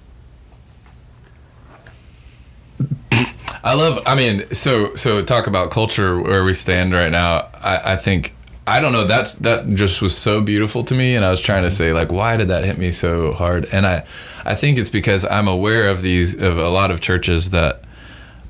I 3.63 3.73
love. 3.75 4.01
I 4.05 4.15
mean, 4.15 4.51
so 4.53 4.95
so 4.95 5.23
talk 5.23 5.45
about 5.47 5.69
culture 5.71 6.19
where 6.19 6.43
we 6.43 6.53
stand 6.53 6.93
right 6.93 7.11
now. 7.11 7.47
I, 7.61 7.93
I 7.93 7.95
think 7.95 8.33
I 8.67 8.79
don't 8.79 8.93
know. 8.93 9.05
That's 9.05 9.33
that 9.35 9.69
just 9.69 10.01
was 10.01 10.15
so 10.15 10.41
beautiful 10.41 10.83
to 10.83 10.93
me, 10.93 11.15
and 11.15 11.25
I 11.25 11.29
was 11.31 11.41
trying 11.41 11.63
to 11.63 11.71
say 11.71 11.93
like, 11.93 12.11
why 12.11 12.37
did 12.37 12.49
that 12.49 12.63
hit 12.63 12.77
me 12.77 12.91
so 12.91 13.33
hard? 13.33 13.65
And 13.71 13.87
I, 13.87 14.05
I 14.45 14.55
think 14.55 14.77
it's 14.77 14.89
because 14.89 15.25
I'm 15.25 15.47
aware 15.47 15.89
of 15.89 16.01
these 16.01 16.35
of 16.35 16.57
a 16.57 16.69
lot 16.69 16.91
of 16.91 17.01
churches 17.01 17.49
that, 17.49 17.83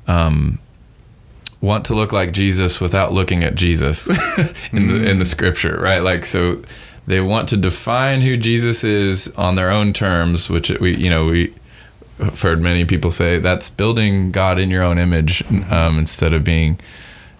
um, 0.06 0.58
want 1.62 1.86
to 1.86 1.94
look 1.94 2.12
like 2.12 2.32
Jesus 2.32 2.80
without 2.80 3.12
looking 3.12 3.44
at 3.44 3.54
Jesus 3.54 4.08
in 4.72 4.88
the 4.88 5.08
in 5.08 5.18
the 5.18 5.24
scripture, 5.24 5.78
right? 5.80 6.02
Like 6.02 6.26
so 6.26 6.62
they 7.06 7.20
want 7.20 7.48
to 7.50 7.56
define 7.56 8.20
who 8.20 8.36
Jesus 8.36 8.84
is 8.84 9.28
on 9.36 9.54
their 9.54 9.70
own 9.70 9.92
terms, 9.92 10.50
which 10.50 10.70
we 10.80 10.94
you 10.96 11.08
know 11.08 11.26
we 11.26 11.54
have 12.18 12.40
heard 12.42 12.60
many 12.60 12.84
people 12.84 13.10
say 13.10 13.38
that's 13.38 13.70
building 13.70 14.30
God 14.32 14.58
in 14.58 14.70
your 14.70 14.82
own 14.82 14.98
image 14.98 15.42
um, 15.70 15.98
instead 15.98 16.34
of 16.34 16.44
being 16.44 16.78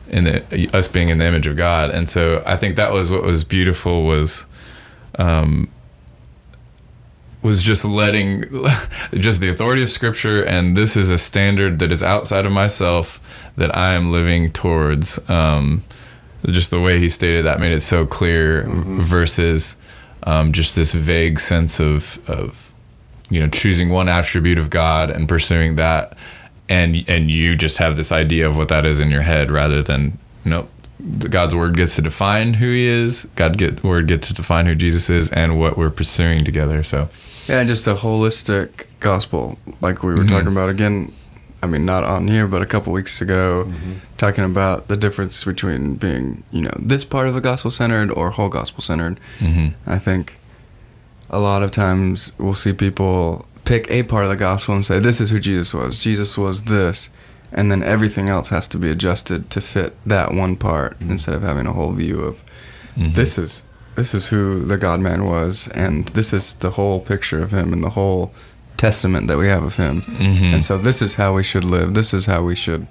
in 0.08 0.24
the 0.24 0.70
us 0.76 0.88
being 0.88 1.08
in 1.08 1.18
the 1.18 1.26
image 1.26 1.46
of 1.46 1.56
God. 1.56 1.90
And 1.90 2.08
so 2.08 2.42
I 2.46 2.56
think 2.56 2.76
that 2.76 2.92
was 2.92 3.10
what 3.10 3.22
was 3.22 3.44
beautiful 3.44 4.04
was 4.04 4.46
um, 5.18 5.68
was 7.42 7.62
just 7.62 7.84
letting 7.84 8.42
just 9.14 9.40
the 9.40 9.48
authority 9.48 9.82
of 9.82 9.88
scripture. 9.88 10.42
And 10.42 10.76
this 10.76 10.96
is 10.96 11.10
a 11.10 11.18
standard 11.18 11.78
that 11.80 11.90
is 11.92 12.02
outside 12.02 12.46
of 12.46 12.52
myself 12.52 13.20
that 13.56 13.76
I 13.76 13.94
am 13.94 14.12
living 14.12 14.52
towards. 14.52 15.18
Um, 15.28 15.82
just 16.46 16.70
the 16.70 16.80
way 16.80 16.98
he 16.98 17.08
stated 17.08 17.44
that 17.44 17.60
made 17.60 17.72
it 17.72 17.80
so 17.80 18.04
clear 18.04 18.64
versus 18.66 19.76
um, 20.24 20.52
just 20.52 20.74
this 20.74 20.92
vague 20.92 21.38
sense 21.38 21.80
of 21.80 22.18
of 22.28 22.72
you 23.30 23.40
know 23.40 23.48
choosing 23.48 23.88
one 23.90 24.08
attribute 24.08 24.58
of 24.58 24.70
God 24.70 25.10
and 25.10 25.28
pursuing 25.28 25.76
that 25.76 26.16
and 26.76 26.90
and 27.14 27.22
you 27.38 27.48
just 27.66 27.76
have 27.78 27.92
this 27.96 28.10
idea 28.24 28.44
of 28.48 28.56
what 28.58 28.68
that 28.74 28.84
is 28.92 28.98
in 29.04 29.08
your 29.16 29.22
head 29.32 29.46
rather 29.50 29.80
than 29.90 30.00
nope 30.52 30.68
God's 31.38 31.54
word 31.54 31.76
gets 31.76 31.96
to 31.96 32.02
define 32.02 32.48
who 32.60 32.68
he 32.78 32.86
is 32.86 33.10
God 33.40 33.52
get 33.62 33.82
word 33.90 34.04
gets 34.12 34.28
to 34.28 34.34
define 34.34 34.66
who 34.66 34.74
Jesus 34.84 35.10
is 35.18 35.30
and 35.40 35.58
what 35.60 35.72
we're 35.78 35.90
pursuing 36.02 36.44
together 36.50 36.82
so 36.92 37.08
Yeah, 37.48 37.58
and 37.60 37.68
just 37.68 37.86
a 37.88 37.94
holistic 38.06 38.68
gospel, 39.00 39.42
like 39.86 39.96
we 40.06 40.12
were 40.14 40.24
Mhm. 40.24 40.28
talking 40.34 40.52
about 40.56 40.68
again. 40.76 40.96
I 41.64 41.66
mean, 41.72 41.84
not 41.94 42.02
on 42.14 42.22
here, 42.28 42.46
but 42.54 42.60
a 42.62 42.66
couple 42.66 42.92
weeks 42.92 43.20
ago, 43.26 43.46
talking 44.16 44.44
about 44.52 44.78
the 44.92 44.96
difference 45.04 45.36
between 45.52 45.82
being, 46.04 46.24
you 46.56 46.62
know, 46.66 46.76
this 46.92 47.04
part 47.04 47.26
of 47.28 47.34
the 47.34 47.40
gospel 47.50 47.70
centered 47.70 48.10
or 48.18 48.30
whole 48.30 48.48
gospel 48.60 48.80
centered. 48.82 49.16
mhm. 49.40 49.72
I 49.96 49.98
think 50.06 50.24
a 51.30 51.40
lot 51.48 51.60
of 51.64 51.70
times 51.70 52.32
we'll 52.38 52.54
see 52.64 52.72
people 52.86 53.44
pick 53.64 53.86
a 53.90 54.02
part 54.02 54.24
of 54.24 54.30
the 54.30 54.36
gospel 54.36 54.74
and 54.74 54.84
say, 54.84 54.98
this 54.98 55.20
is 55.20 55.30
who 55.30 55.38
Jesus 55.38 55.72
was. 55.72 55.98
Jesus 56.02 56.36
was 56.36 56.64
this. 56.64 57.10
And 57.52 57.70
then 57.70 57.82
everything 57.82 58.28
else 58.28 58.48
has 58.48 58.66
to 58.68 58.78
be 58.78 58.90
adjusted 58.90 59.50
to 59.50 59.60
fit 59.60 59.94
that 60.06 60.32
one 60.32 60.56
part 60.56 60.96
instead 61.00 61.34
of 61.34 61.42
having 61.42 61.66
a 61.66 61.72
whole 61.72 61.92
view 61.92 62.20
of 62.20 62.42
Mhm. 62.96 63.14
this 63.14 63.38
is 63.38 63.62
this 63.94 64.14
is 64.14 64.28
who 64.28 64.64
the 64.64 64.78
God 64.78 65.00
man 65.00 65.24
was 65.26 65.68
and 65.74 66.06
this 66.08 66.32
is 66.32 66.54
the 66.54 66.70
whole 66.72 66.98
picture 67.00 67.42
of 67.42 67.52
him 67.52 67.72
and 67.74 67.84
the 67.84 67.90
whole 67.90 68.32
testament 68.78 69.28
that 69.28 69.36
we 69.36 69.48
have 69.48 69.62
of 69.62 69.76
him. 69.76 70.02
Mhm. 70.18 70.54
And 70.54 70.64
so 70.64 70.78
this 70.78 71.02
is 71.02 71.16
how 71.16 71.34
we 71.34 71.42
should 71.42 71.64
live. 71.64 71.92
This 71.92 72.14
is 72.14 72.24
how 72.26 72.42
we 72.42 72.54
should 72.54 72.86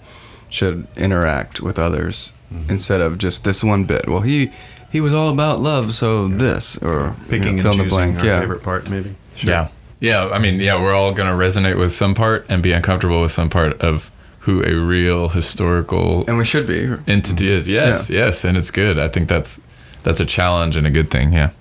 should 0.48 0.86
interact 0.96 1.62
with 1.62 1.80
others 1.80 2.34
instead 2.70 3.00
of 3.02 3.18
just 3.18 3.44
this 3.44 3.64
one 3.64 3.84
bit. 3.86 4.08
Well, 4.08 4.22
he 4.22 4.52
he 4.92 5.02
was 5.02 5.14
all 5.14 5.30
about 5.30 5.60
love, 5.62 5.94
so 5.96 6.28
this 6.28 6.78
or 6.84 7.16
Picking 7.30 7.58
you 7.58 7.64
know, 7.64 7.70
and 7.72 7.72
fill 7.72 7.72
in 7.72 7.78
the 7.80 7.84
blank. 7.86 8.20
our 8.20 8.26
yeah. 8.26 8.40
favorite 8.42 8.62
part, 8.64 8.90
maybe. 8.90 9.16
Yeah. 9.38 9.68
Yeah. 10.02 10.28
I 10.28 10.38
mean, 10.40 10.60
yeah, 10.60 10.76
we're 10.82 10.94
all 10.94 11.14
going 11.14 11.30
to 11.30 11.36
resonate 11.46 11.78
with 11.78 11.94
some 11.94 12.14
part 12.14 12.46
and 12.50 12.62
be 12.62 12.74
uncomfortable 12.74 13.22
with 13.22 13.32
some 13.32 13.50
part 13.50 13.80
of 13.80 14.12
who 14.42 14.62
a 14.66 14.74
real 14.74 15.30
historical 15.30 16.26
And 16.28 16.38
we 16.38 16.44
should 16.44 16.68
be. 16.68 16.90
entity 17.08 17.50
is. 17.52 17.70
Yes. 17.70 18.10
Yes. 18.10 18.44
And 18.44 18.58
it's 18.58 18.72
good. 18.72 19.00
I 19.00 19.08
think 19.08 19.30
that's, 19.30 19.62
that's 20.04 20.20
a 20.20 20.26
challenge 20.26 20.76
and 20.76 20.86
a 20.86 20.90
good 20.90 21.10
thing. 21.10 21.32
Yeah. 21.32 21.52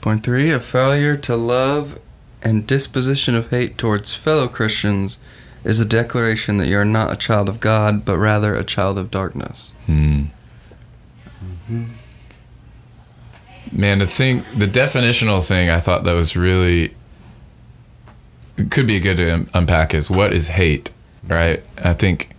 Point 0.00 0.22
three: 0.22 0.52
a 0.52 0.60
failure 0.60 1.16
to 1.16 1.34
love 1.36 1.98
and 2.42 2.64
disposition 2.66 3.34
of 3.34 3.50
hate 3.50 3.76
towards 3.76 4.14
fellow 4.14 4.46
Christians 4.46 5.18
is 5.64 5.80
a 5.80 5.84
declaration 5.84 6.58
that 6.58 6.68
you 6.68 6.78
are 6.78 6.84
not 6.84 7.12
a 7.12 7.16
child 7.16 7.48
of 7.48 7.58
God, 7.58 8.04
but 8.04 8.16
rather 8.16 8.54
a 8.54 8.62
child 8.62 8.98
of 8.98 9.10
darkness. 9.10 9.72
Hmm. 9.86 10.26
Man, 13.76 13.98
the 13.98 14.06
thing, 14.06 14.44
the 14.56 14.66
definitional 14.66 15.44
thing, 15.46 15.68
I 15.68 15.80
thought 15.80 16.04
that 16.04 16.14
was 16.14 16.34
really 16.34 16.94
could 18.70 18.86
be 18.86 18.98
good 19.00 19.18
to 19.18 19.46
unpack 19.52 19.92
is 19.92 20.10
what 20.10 20.32
is 20.32 20.48
hate, 20.48 20.90
right? 21.28 21.62
I 21.76 21.92
think, 21.92 22.30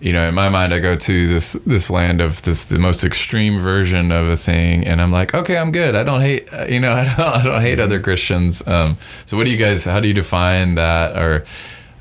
you 0.00 0.12
know, 0.12 0.28
in 0.28 0.34
my 0.34 0.48
mind, 0.48 0.74
I 0.74 0.80
go 0.80 0.96
to 0.96 1.28
this 1.28 1.52
this 1.64 1.90
land 1.90 2.20
of 2.20 2.42
this 2.42 2.64
the 2.66 2.78
most 2.78 3.04
extreme 3.04 3.60
version 3.60 4.10
of 4.10 4.28
a 4.28 4.36
thing, 4.36 4.84
and 4.84 5.00
I'm 5.00 5.12
like, 5.12 5.32
okay, 5.32 5.56
I'm 5.56 5.70
good. 5.70 5.94
I 5.94 6.02
don't 6.02 6.20
hate, 6.20 6.52
uh, 6.52 6.66
you 6.68 6.80
know, 6.80 6.92
I 6.94 7.04
don't, 7.04 7.20
I 7.20 7.44
don't 7.44 7.62
hate 7.62 7.78
other 7.78 8.00
Christians. 8.00 8.66
Um, 8.66 8.96
so, 9.26 9.36
what 9.36 9.46
do 9.46 9.52
you 9.52 9.58
guys? 9.58 9.84
How 9.84 10.00
do 10.00 10.08
you 10.08 10.14
define 10.14 10.74
that? 10.74 11.16
Or 11.16 11.44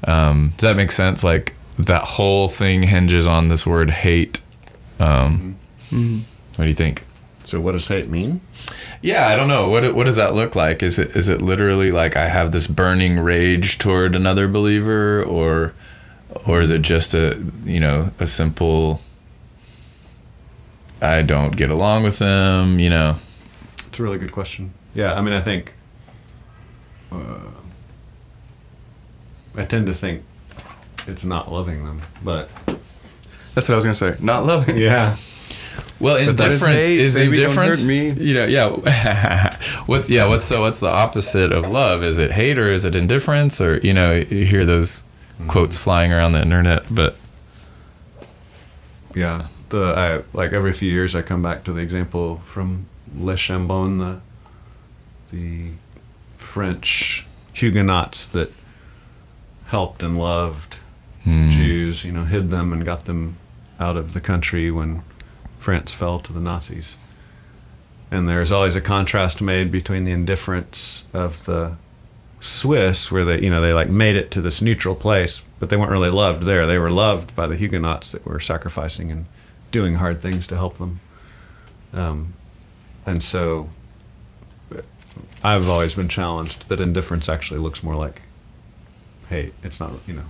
um, 0.06 0.54
does 0.58 0.70
that 0.70 0.76
make 0.76 0.92
sense? 0.92 1.24
Like 1.24 1.54
that 1.78 2.02
whole 2.04 2.50
thing 2.50 2.84
hinges 2.84 3.28
on 3.28 3.48
this 3.50 3.66
word 3.66 3.90
hate. 3.92 4.42
Um, 5.00 5.58
What 6.56 6.66
do 6.66 6.68
you 6.68 6.74
think? 6.74 7.04
So 7.44 7.60
what 7.60 7.74
does 7.74 7.88
hate 7.88 8.08
mean? 8.10 8.42
Yeah, 9.02 9.28
I 9.28 9.36
don't 9.36 9.48
know. 9.50 9.70
What 9.70 9.94
what 9.96 10.06
does 10.06 10.16
that 10.16 10.34
look 10.34 10.56
like? 10.56 10.82
Is 10.82 10.98
it 10.98 11.16
is 11.16 11.28
it 11.30 11.42
literally 11.42 11.92
like 11.92 12.16
I 12.16 12.28
have 12.30 12.52
this 12.52 12.68
burning 12.68 13.20
rage 13.20 13.78
toward 13.78 14.16
another 14.16 14.48
believer 14.48 15.22
or 15.24 15.74
or 16.46 16.62
is 16.62 16.70
it 16.70 16.82
just 16.82 17.14
a, 17.14 17.44
you 17.66 17.80
know, 17.80 18.12
a 18.20 18.26
simple 18.28 19.02
I 21.02 21.22
don't 21.22 21.56
get 21.56 21.70
along 21.70 22.04
with 22.04 22.18
them, 22.20 22.80
you 22.80 22.90
know. 22.90 23.18
It's 23.88 24.00
a 24.00 24.04
really 24.04 24.18
good 24.18 24.32
question. 24.32 24.74
Yeah, 24.96 25.14
I 25.14 25.22
mean, 25.22 25.34
I 25.34 25.42
think 25.42 25.74
uh, 27.12 27.52
I 29.58 29.66
tend 29.66 29.88
to 29.88 29.94
think 29.94 30.24
it's 31.06 31.24
not 31.26 31.52
loving 31.52 31.86
them, 31.86 32.02
but 32.24 32.50
That's 33.54 33.68
what 33.68 33.72
I 33.72 33.76
was 33.76 33.84
gonna 33.86 33.94
say. 33.94 34.16
Not 34.22 34.46
loving. 34.46 34.78
yeah, 34.78 35.18
Well, 36.00 36.16
is 36.16 36.28
indifference 36.28 36.78
is, 36.78 37.16
baby, 37.16 37.36
don't 37.36 37.46
indifference. 37.46 37.88
You 37.88 38.34
know, 38.34 38.46
yeah. 38.46 39.58
what's 39.86 40.10
yeah? 40.10 40.28
What's 40.28 40.46
so? 40.46 40.62
What's 40.62 40.80
the 40.80 40.90
opposite 40.90 41.52
of 41.52 41.70
love? 41.70 42.04
Is 42.04 42.20
it 42.20 42.32
hate 42.32 42.58
or 42.60 42.72
is 42.72 42.86
it 42.86 42.96
indifference? 42.96 43.62
Or 43.62 43.78
you 43.78 43.94
know, 43.94 44.14
you 44.14 44.46
hear 44.46 44.66
those 44.66 45.04
quotes 45.48 45.78
flying 45.78 46.12
around 46.12 46.34
the 46.34 46.42
internet, 46.42 46.86
but 46.92 47.18
yeah. 49.16 49.48
The 49.70 49.94
I 49.98 50.38
like 50.38 50.54
every 50.54 50.74
few 50.74 50.92
years 50.92 51.16
I 51.16 51.22
come 51.22 51.42
back 51.42 51.64
to 51.64 51.74
the 51.74 51.82
example 51.82 52.38
from 52.38 52.86
Le 53.18 53.36
Chambon, 53.36 54.00
the 54.00 54.20
the 55.36 55.72
French 56.38 57.26
Huguenots 57.54 58.26
that 58.28 58.52
helped 59.68 60.04
and 60.04 60.20
loved 60.20 60.78
Hmm. 61.24 61.50
Jews, 61.52 62.04
you 62.04 62.12
know, 62.12 62.26
hid 62.26 62.50
them 62.50 62.74
and 62.74 62.84
got 62.84 63.06
them 63.06 63.38
out 63.80 63.96
of 63.96 64.14
the 64.14 64.20
country 64.20 64.70
when 64.70 65.04
France 65.64 65.94
fell 65.94 66.20
to 66.20 66.34
the 66.34 66.42
Nazis. 66.42 66.98
And 68.12 68.28
there's 68.28 68.52
always 68.52 68.76
a 68.76 68.82
contrast 68.82 69.42
made 69.42 69.72
between 69.72 70.04
the 70.04 70.12
indifference 70.12 71.06
of 71.14 71.46
the 71.46 71.78
Swiss, 72.42 73.10
where 73.10 73.24
they, 73.24 73.40
you 73.42 73.50
know, 73.50 73.62
they 73.62 73.72
like 73.72 73.90
made 73.90 74.18
it 74.18 74.30
to 74.32 74.42
this 74.42 74.62
neutral 74.62 74.94
place, 74.94 75.42
but 75.60 75.70
they 75.70 75.78
weren't 75.78 75.92
really 75.92 76.10
loved 76.10 76.44
there. 76.44 76.68
They 76.68 76.78
were 76.78 76.92
loved 76.92 77.34
by 77.34 77.48
the 77.48 77.56
Huguenots 77.56 78.12
that 78.12 78.26
were 78.26 78.42
sacrificing 78.42 79.10
and 79.10 79.26
doing 79.72 79.96
hard 79.96 80.22
things 80.22 80.46
to 80.48 80.58
help 80.58 80.78
them. 80.78 81.00
Um, 81.94 82.34
and 83.06 83.24
so 83.24 83.70
I've 85.42 85.70
always 85.70 85.96
been 85.96 86.10
challenged 86.10 86.68
that 86.68 86.82
indifference 86.82 87.30
actually 87.30 87.62
looks 87.62 87.82
more 87.82 87.96
like 87.96 88.22
hate. 89.30 89.54
It's 89.64 89.80
not, 89.80 89.94
you 90.06 90.16
know. 90.16 90.26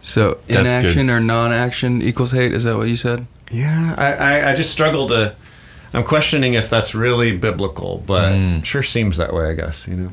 So 0.00 0.38
inaction 0.48 1.08
good. 1.08 1.12
or 1.12 1.20
non-action 1.20 2.00
equals 2.00 2.32
hate. 2.32 2.54
Is 2.54 2.64
that 2.64 2.78
what 2.78 2.88
you 2.88 2.96
said? 2.96 3.26
Yeah, 3.50 3.94
I, 3.96 4.12
I, 4.12 4.50
I 4.50 4.54
just 4.54 4.70
struggle 4.72 5.08
to. 5.08 5.34
I'm 5.92 6.04
questioning 6.04 6.54
if 6.54 6.68
that's 6.68 6.94
really 6.94 7.36
biblical, 7.36 8.02
but 8.06 8.32
Mm. 8.32 8.64
sure 8.64 8.82
seems 8.82 9.16
that 9.16 9.32
way. 9.32 9.48
I 9.50 9.54
guess 9.54 9.86
you 9.88 9.94
know. 9.96 10.12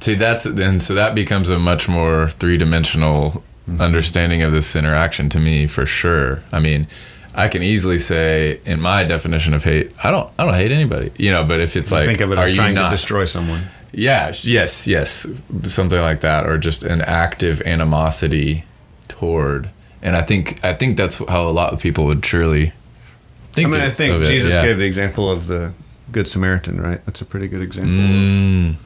See, 0.00 0.14
that's 0.14 0.44
then 0.44 0.80
so 0.80 0.94
that 0.94 1.14
becomes 1.14 1.48
a 1.48 1.58
much 1.58 1.88
more 1.88 2.28
three 2.28 2.56
dimensional 2.58 3.42
understanding 3.78 4.42
of 4.42 4.52
this 4.52 4.76
interaction 4.76 5.28
to 5.30 5.38
me 5.40 5.66
for 5.66 5.86
sure. 5.86 6.42
I 6.52 6.58
mean, 6.60 6.86
I 7.34 7.48
can 7.48 7.62
easily 7.62 7.98
say 7.98 8.60
in 8.66 8.80
my 8.80 9.04
definition 9.04 9.54
of 9.54 9.64
hate, 9.64 9.92
I 10.02 10.10
don't 10.10 10.30
I 10.38 10.44
don't 10.44 10.54
hate 10.54 10.72
anybody. 10.72 11.12
You 11.16 11.30
know, 11.30 11.44
but 11.44 11.60
if 11.60 11.76
it's 11.76 11.90
like 11.92 12.06
think 12.06 12.20
of 12.20 12.32
it 12.32 12.38
are 12.38 12.44
as 12.44 12.50
you 12.50 12.56
trying 12.56 12.74
not, 12.74 12.90
to 12.90 12.96
destroy 12.96 13.24
someone. 13.24 13.68
Yeah, 13.92 14.32
yes, 14.42 14.88
yes, 14.88 15.24
something 15.68 16.00
like 16.00 16.20
that, 16.22 16.46
or 16.46 16.58
just 16.58 16.82
an 16.82 17.00
active 17.00 17.62
animosity 17.62 18.64
toward. 19.06 19.70
And 20.04 20.14
I 20.14 20.22
think 20.22 20.62
I 20.62 20.74
think 20.74 20.98
that's 20.98 21.16
how 21.16 21.48
a 21.48 21.50
lot 21.50 21.72
of 21.72 21.80
people 21.80 22.04
would 22.04 22.24
surely 22.24 22.72
think. 23.52 23.68
I 23.68 23.70
mean, 23.70 23.80
I 23.80 23.90
think 23.90 24.22
it, 24.22 24.26
Jesus 24.26 24.52
yeah. 24.52 24.62
gave 24.62 24.76
the 24.76 24.84
example 24.84 25.30
of 25.30 25.46
the 25.46 25.72
Good 26.12 26.28
Samaritan, 26.28 26.80
right? 26.80 27.04
That's 27.06 27.22
a 27.22 27.24
pretty 27.24 27.48
good 27.48 27.62
example. 27.62 27.94
of 27.94 28.10
Mm, 28.10 28.76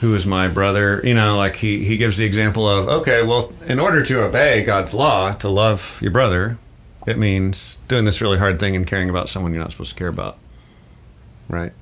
Who 0.00 0.14
is 0.14 0.26
my 0.26 0.48
brother? 0.48 1.02
You 1.04 1.12
know, 1.12 1.36
like 1.36 1.56
he 1.56 1.84
he 1.84 1.98
gives 1.98 2.16
the 2.16 2.24
example 2.24 2.66
of 2.66 2.88
okay, 2.88 3.22
well, 3.22 3.52
in 3.66 3.78
order 3.78 4.02
to 4.02 4.24
obey 4.24 4.64
God's 4.64 4.94
law, 4.94 5.32
to 5.34 5.50
love 5.50 5.98
your 6.00 6.10
brother, 6.10 6.58
it 7.06 7.18
means 7.18 7.76
doing 7.88 8.06
this 8.06 8.22
really 8.22 8.38
hard 8.38 8.58
thing 8.58 8.74
and 8.74 8.86
caring 8.86 9.10
about 9.10 9.28
someone 9.28 9.52
you're 9.52 9.62
not 9.62 9.72
supposed 9.72 9.90
to 9.90 9.96
care 9.96 10.08
about, 10.08 10.38
right? 11.48 11.72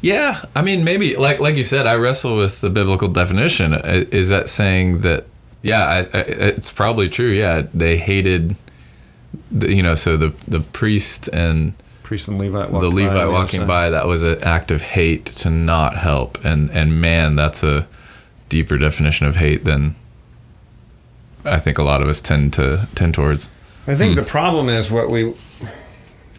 Yeah, 0.00 0.42
I 0.54 0.62
mean, 0.62 0.84
maybe 0.84 1.16
like 1.16 1.38
like 1.38 1.56
you 1.56 1.64
said, 1.64 1.86
I 1.86 1.96
wrestle 1.96 2.36
with 2.36 2.62
the 2.62 2.70
biblical 2.70 3.08
definition. 3.08 3.74
Is 3.74 4.30
that 4.30 4.48
saying 4.48 5.02
that? 5.02 5.26
Yeah, 5.64 5.84
I, 5.84 5.98
I, 6.00 6.20
it's 6.20 6.70
probably 6.70 7.08
true. 7.08 7.30
Yeah, 7.30 7.62
they 7.72 7.96
hated, 7.96 8.54
the, 9.50 9.74
you 9.74 9.82
know, 9.82 9.94
so 9.94 10.18
the 10.18 10.34
the 10.46 10.60
priest 10.60 11.26
and 11.28 11.72
Priest 12.02 12.28
and 12.28 12.38
Levite. 12.38 12.68
the 12.68 12.74
walked 12.74 12.94
by 12.94 13.02
Levite 13.02 13.28
walking 13.32 13.66
by. 13.66 13.88
That 13.88 14.06
was 14.06 14.22
an 14.22 14.44
act 14.44 14.70
of 14.70 14.82
hate 14.82 15.24
to 15.24 15.48
not 15.48 15.96
help, 15.96 16.44
and 16.44 16.70
and 16.70 17.00
man, 17.00 17.34
that's 17.34 17.62
a 17.62 17.88
deeper 18.50 18.76
definition 18.76 19.26
of 19.26 19.36
hate 19.36 19.64
than 19.64 19.94
I 21.46 21.58
think 21.58 21.78
a 21.78 21.82
lot 21.82 22.02
of 22.02 22.08
us 22.08 22.20
tend 22.20 22.52
to 22.54 22.86
tend 22.94 23.14
towards. 23.14 23.50
I 23.86 23.94
think 23.94 24.12
hmm. 24.12 24.20
the 24.20 24.26
problem 24.26 24.68
is 24.68 24.90
what 24.90 25.08
we 25.08 25.34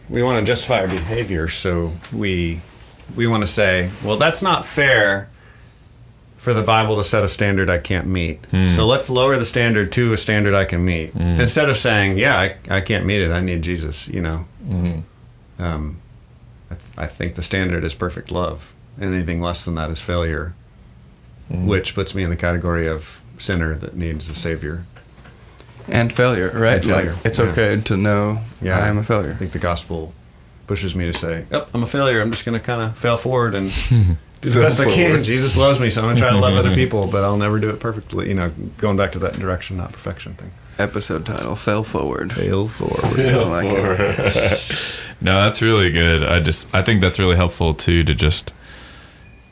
we 0.07 0.21
want 0.21 0.39
to 0.39 0.45
justify 0.45 0.81
our 0.81 0.87
behavior, 0.87 1.49
so 1.49 1.93
we 2.13 2.61
we 3.15 3.25
want 3.25 3.41
to 3.41 3.47
say, 3.47 3.89
well, 4.03 4.17
that's 4.17 4.43
not 4.43 4.67
fair 4.67 5.29
for 6.45 6.53
the 6.53 6.61
Bible 6.61 6.95
to 6.97 7.03
set 7.03 7.23
a 7.23 7.27
standard 7.27 7.71
I 7.71 7.79
can't 7.79 8.05
meet. 8.05 8.45
Hmm. 8.51 8.69
So 8.69 8.85
let's 8.85 9.09
lower 9.09 9.35
the 9.35 9.45
standard 9.45 9.91
to 9.93 10.13
a 10.13 10.17
standard 10.17 10.53
I 10.53 10.63
can 10.63 10.85
meet, 10.85 11.09
hmm. 11.09 11.41
instead 11.41 11.71
of 11.71 11.75
saying, 11.75 12.19
yeah, 12.19 12.37
I, 12.37 12.55
I 12.69 12.81
can't 12.81 13.03
meet 13.03 13.21
it. 13.21 13.31
I 13.31 13.41
need 13.41 13.63
Jesus. 13.63 14.07
You 14.07 14.21
know, 14.21 14.45
mm-hmm. 14.63 15.61
um, 15.61 15.97
I, 16.69 16.75
th- 16.75 16.87
I 16.97 17.07
think 17.07 17.33
the 17.33 17.41
standard 17.41 17.83
is 17.83 17.95
perfect 17.95 18.29
love, 18.31 18.75
and 19.01 19.11
anything 19.13 19.41
less 19.41 19.65
than 19.65 19.73
that 19.73 19.89
is 19.89 19.99
failure, 19.99 20.53
mm-hmm. 21.51 21.65
which 21.65 21.95
puts 21.95 22.13
me 22.13 22.23
in 22.23 22.29
the 22.29 22.35
category 22.35 22.87
of 22.87 23.21
sinner 23.39 23.75
that 23.77 23.95
needs 23.95 24.29
a 24.29 24.35
savior. 24.35 24.85
And 25.87 26.13
failure, 26.13 26.51
right? 26.53 26.75
And 26.75 26.85
failure, 26.85 27.13
Like, 27.13 27.25
it's 27.25 27.39
yeah. 27.39 27.45
okay 27.45 27.81
to 27.81 27.97
know 27.97 28.41
Yeah. 28.61 28.79
I 28.79 28.87
am 28.87 28.99
a 28.99 29.03
failure. 29.03 29.31
I 29.31 29.35
think 29.35 29.51
the 29.51 29.59
gospel 29.59 30.13
pushes 30.67 30.95
me 30.95 31.11
to 31.11 31.17
say, 31.17 31.45
"Yep, 31.51 31.69
I'm 31.73 31.81
a 31.83 31.87
failure. 31.87 32.21
I'm 32.21 32.31
just 32.31 32.45
going 32.45 32.57
to 32.59 32.63
kind 32.63 32.81
of 32.81 32.97
fail 32.97 33.17
forward 33.17 33.55
and 33.55 33.71
do 34.45 34.49
the 34.51 34.59
Fail 34.59 34.63
best 34.63 34.79
I 34.79 34.91
can. 34.93 35.23
Jesus 35.23 35.57
loves 35.57 35.79
me, 35.79 35.89
so 35.89 36.01
I'm 36.01 36.05
going 36.07 36.15
to 36.17 36.21
try 36.21 36.31
to 36.31 36.37
love 36.37 36.55
other 36.55 36.73
people, 36.81 37.07
but 37.07 37.23
I'll 37.23 37.37
never 37.37 37.59
do 37.59 37.69
it 37.69 37.79
perfectly." 37.79 38.29
You 38.29 38.35
know, 38.35 38.51
going 38.77 38.97
back 38.97 39.11
to 39.13 39.19
that 39.19 39.33
direction, 39.33 39.77
not 39.77 39.91
perfection 39.91 40.33
thing. 40.35 40.51
Episode 40.77 41.25
title: 41.25 41.55
Fail 41.55 41.83
forward. 41.83 42.33
Fail 42.33 42.67
forward. 42.67 43.19
I 43.19 43.43
like 43.43 43.71
it. 43.71 44.91
No, 45.21 45.35
that's 45.41 45.61
really 45.61 45.91
good. 45.91 46.23
I 46.23 46.41
just 46.41 46.73
I 46.75 46.81
think 46.81 46.99
that's 47.01 47.17
really 47.19 47.37
helpful 47.37 47.73
too 47.73 48.03
to 48.03 48.13
just 48.13 48.53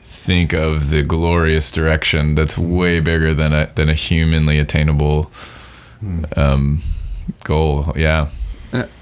think 0.03 0.53
of 0.53 0.89
the 0.89 1.01
glorious 1.03 1.71
direction 1.71 2.35
that's 2.35 2.57
way 2.57 2.99
bigger 2.99 3.33
than 3.33 3.53
a 3.53 3.71
than 3.75 3.87
a 3.89 3.93
humanly 3.93 4.59
attainable 4.59 5.31
um, 6.35 6.81
goal. 7.45 7.93
Yeah. 7.95 8.29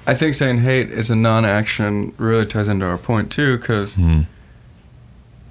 I 0.06 0.14
think 0.14 0.36
saying 0.36 0.60
hate 0.60 0.90
is 0.92 1.10
a 1.10 1.16
non-action 1.16 2.14
really 2.18 2.46
ties 2.46 2.68
into 2.68 2.86
our 2.86 2.98
point 2.98 3.32
too, 3.32 3.58
because 3.58 3.96
Mhm. 3.98 4.28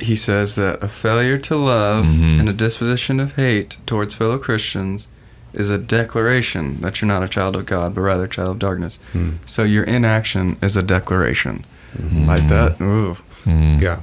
He 0.03 0.17
says 0.17 0.55
that 0.57 0.83
a 0.83 0.89
failure 0.89 1.37
to 1.39 1.57
love 1.57 2.07
Mhm. 2.07 2.41
and 2.41 2.49
a 2.49 2.53
disposition 2.53 3.21
of 3.21 3.37
hate 3.37 3.77
towards 3.87 4.15
fellow 4.15 4.39
Christians 4.39 5.09
is 5.53 5.69
a 5.71 5.79
declaration 5.79 6.81
that 6.81 7.01
you're 7.01 7.09
not 7.09 7.23
a 7.23 7.29
child 7.29 7.57
of 7.57 7.67
God, 7.67 7.95
but 7.95 8.01
rather 8.03 8.25
a 8.25 8.29
child 8.29 8.51
of 8.53 8.59
darkness. 8.59 8.99
Hmm. 9.13 9.31
So 9.47 9.65
your 9.65 9.85
inaction 9.85 10.57
is 10.63 10.77
a 10.77 10.83
declaration. 10.83 11.65
Like 12.13 12.47
that. 12.49 12.81
Ooh. 12.81 13.17
Mm. 13.45 13.81
Yeah. 13.83 13.99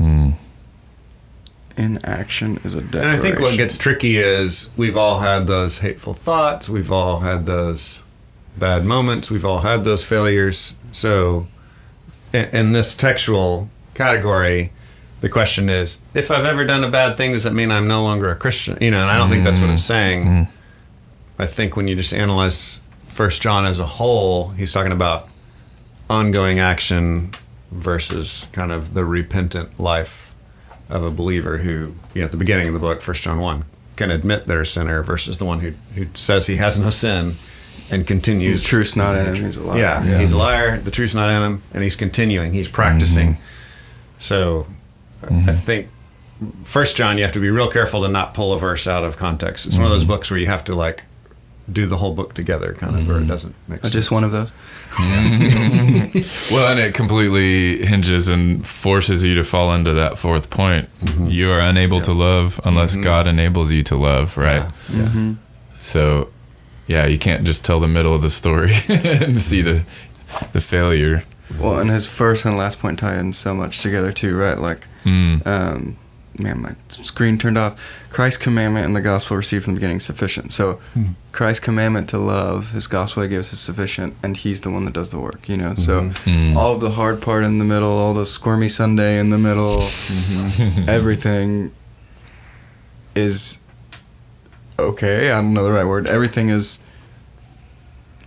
Mm. 0.00 0.34
Inaction 1.76 2.60
is 2.64 2.74
a 2.74 2.78
And 2.78 2.90
declaration. 2.92 3.18
I 3.18 3.22
think 3.22 3.38
what 3.40 3.56
gets 3.56 3.76
tricky 3.78 4.18
is 4.18 4.68
we've 4.76 4.96
all 4.96 5.20
had 5.20 5.46
those 5.46 5.78
hateful 5.78 6.14
thoughts, 6.14 6.68
we've 6.68 6.92
all 6.92 7.20
had 7.20 7.46
those 7.46 8.02
bad 8.58 8.84
moments, 8.84 9.30
we've 9.30 9.44
all 9.44 9.62
had 9.62 9.84
those 9.84 10.04
failures. 10.04 10.74
So, 10.92 11.46
in, 12.32 12.44
in 12.50 12.72
this 12.72 12.94
textual 12.94 13.70
category, 13.94 14.72
the 15.20 15.28
question 15.28 15.68
is 15.68 15.98
if 16.14 16.30
I've 16.30 16.44
ever 16.44 16.64
done 16.64 16.84
a 16.84 16.90
bad 16.90 17.16
thing, 17.16 17.32
does 17.32 17.44
that 17.44 17.52
mean 17.52 17.70
I'm 17.70 17.86
no 17.86 18.02
longer 18.02 18.30
a 18.30 18.36
Christian? 18.36 18.78
You 18.80 18.90
know, 18.90 19.02
and 19.02 19.10
I 19.10 19.18
don't 19.18 19.30
think 19.30 19.44
that's 19.44 19.60
what 19.60 19.70
it's 19.70 19.82
mm. 19.82 19.86
saying. 19.86 20.24
Mm. 20.24 20.48
I 21.38 21.46
think 21.46 21.76
when 21.76 21.88
you 21.88 21.96
just 21.96 22.12
analyze 22.12 22.80
First 23.08 23.42
John 23.42 23.66
as 23.66 23.78
a 23.78 23.86
whole, 23.86 24.48
he's 24.50 24.72
talking 24.72 24.92
about 24.92 25.28
ongoing 26.08 26.58
action 26.58 27.30
versus 27.70 28.46
kind 28.52 28.72
of 28.72 28.94
the 28.94 29.04
repentant 29.04 29.78
life 29.78 30.34
of 30.88 31.04
a 31.04 31.10
believer 31.10 31.58
who, 31.58 31.94
you 32.14 32.20
know, 32.20 32.24
at 32.24 32.30
the 32.30 32.36
beginning 32.36 32.68
of 32.68 32.74
the 32.74 32.80
book, 32.80 33.00
First 33.00 33.22
John 33.22 33.38
one, 33.38 33.64
can 33.96 34.10
admit 34.10 34.46
they're 34.46 34.62
a 34.62 34.66
sinner 34.66 35.02
versus 35.02 35.38
the 35.38 35.44
one 35.44 35.60
who 35.60 35.72
who 35.94 36.06
says 36.14 36.46
he 36.46 36.56
has 36.56 36.78
no 36.78 36.90
sin 36.90 37.36
and 37.90 38.06
continues. 38.06 38.62
The 38.62 38.68
truth's 38.68 38.96
not 38.96 39.16
in 39.16 39.26
him. 39.26 39.44
He's 39.44 39.56
a 39.56 39.62
liar. 39.62 39.78
Yeah, 39.78 40.04
Yeah. 40.04 40.18
he's 40.18 40.32
a 40.32 40.38
liar. 40.38 40.78
The 40.78 40.90
truth's 40.90 41.14
not 41.14 41.30
in 41.30 41.42
him, 41.42 41.62
and 41.72 41.82
he's 41.82 41.96
continuing. 41.96 42.52
He's 42.52 42.68
practicing. 42.68 43.34
Mm-hmm. 43.34 43.42
So, 44.18 44.66
mm-hmm. 45.22 45.48
I 45.48 45.54
think 45.54 45.88
First 46.64 46.96
John, 46.96 47.16
you 47.18 47.22
have 47.22 47.32
to 47.32 47.40
be 47.40 47.50
real 47.50 47.70
careful 47.70 48.02
to 48.02 48.08
not 48.08 48.32
pull 48.34 48.52
a 48.52 48.58
verse 48.58 48.86
out 48.86 49.04
of 49.04 49.16
context. 49.16 49.66
It's 49.66 49.76
one 49.76 49.84
of 49.84 49.90
those 49.90 50.02
mm-hmm. 50.02 50.12
books 50.12 50.30
where 50.30 50.40
you 50.40 50.46
have 50.46 50.64
to 50.64 50.74
like 50.74 51.04
do 51.70 51.86
the 51.86 51.96
whole 51.98 52.14
book 52.14 52.34
together, 52.34 52.74
kind 52.74 52.96
of, 52.96 53.08
or 53.10 53.20
it 53.20 53.26
doesn't 53.26 53.54
make 53.68 53.80
sense. 53.80 53.92
Just 53.92 54.10
one 54.10 54.24
of 54.24 54.32
those. 54.32 54.52
Well, 56.50 56.68
and 56.68 56.80
it 56.80 56.94
completely 56.94 57.86
hinges 57.86 58.28
and 58.28 58.66
forces 58.66 59.24
you 59.24 59.36
to 59.36 59.44
fall 59.44 59.72
into 59.72 59.92
that 59.92 60.18
fourth 60.18 60.50
point. 60.50 60.88
You 61.20 61.52
are 61.52 61.60
unable 61.60 62.00
to 62.00 62.12
love 62.12 62.60
unless 62.64 62.96
God 62.96 63.28
enables 63.28 63.70
you 63.70 63.84
to 63.84 63.96
love, 63.96 64.36
right? 64.36 64.68
Yeah. 64.92 65.34
So, 65.78 66.30
yeah, 66.90 67.06
you 67.06 67.18
can't 67.18 67.44
just 67.44 67.64
tell 67.64 67.78
the 67.80 67.88
middle 67.88 68.14
of 68.14 68.22
the 68.22 68.30
story 68.30 68.72
and 68.88 69.40
see 69.42 69.62
the 69.62 69.82
the 70.52 70.60
failure. 70.60 71.22
Well, 71.58 71.78
and 71.80 71.90
his 71.90 72.06
first 72.06 72.44
and 72.44 72.56
last 72.56 72.78
point 72.80 72.98
tie 72.98 73.16
in 73.18 73.32
so 73.32 73.54
much 73.54 73.80
together 73.82 74.12
too, 74.12 74.36
right? 74.36 74.58
Like, 74.58 74.86
Mm. 75.04 75.46
um, 75.46 75.96
man, 76.38 76.60
my 76.62 76.72
screen 76.88 77.38
turned 77.38 77.58
off. 77.58 78.04
Christ's 78.10 78.36
commandment 78.42 78.86
and 78.86 78.94
the 78.94 79.00
gospel 79.00 79.36
received 79.36 79.64
from 79.64 79.74
the 79.74 79.80
beginning 79.80 79.98
sufficient. 80.00 80.52
So, 80.52 80.78
Christ's 81.32 81.64
commandment 81.64 82.08
to 82.10 82.18
love, 82.18 82.70
His 82.72 82.86
gospel 82.86 83.22
he 83.24 83.28
gives 83.28 83.52
is 83.52 83.58
sufficient, 83.60 84.14
and 84.22 84.36
He's 84.36 84.60
the 84.60 84.70
one 84.70 84.84
that 84.84 84.94
does 84.94 85.10
the 85.10 85.18
work. 85.18 85.48
You 85.48 85.56
know, 85.56 85.74
so 85.74 86.10
Mm. 86.26 86.54
all 86.56 86.74
of 86.74 86.80
the 86.80 86.90
hard 87.00 87.20
part 87.22 87.44
in 87.44 87.58
the 87.58 87.64
middle, 87.74 87.90
all 88.02 88.14
the 88.14 88.26
squirmy 88.26 88.68
Sunday 88.68 89.18
in 89.18 89.30
the 89.30 89.38
middle, 89.38 89.88
everything 90.88 91.72
is 93.14 93.58
okay. 94.88 95.30
I 95.30 95.40
don't 95.40 95.54
know 95.54 95.64
the 95.64 95.72
right 95.72 95.84
word. 95.84 96.06
Everything 96.06 96.48
is. 96.48 96.78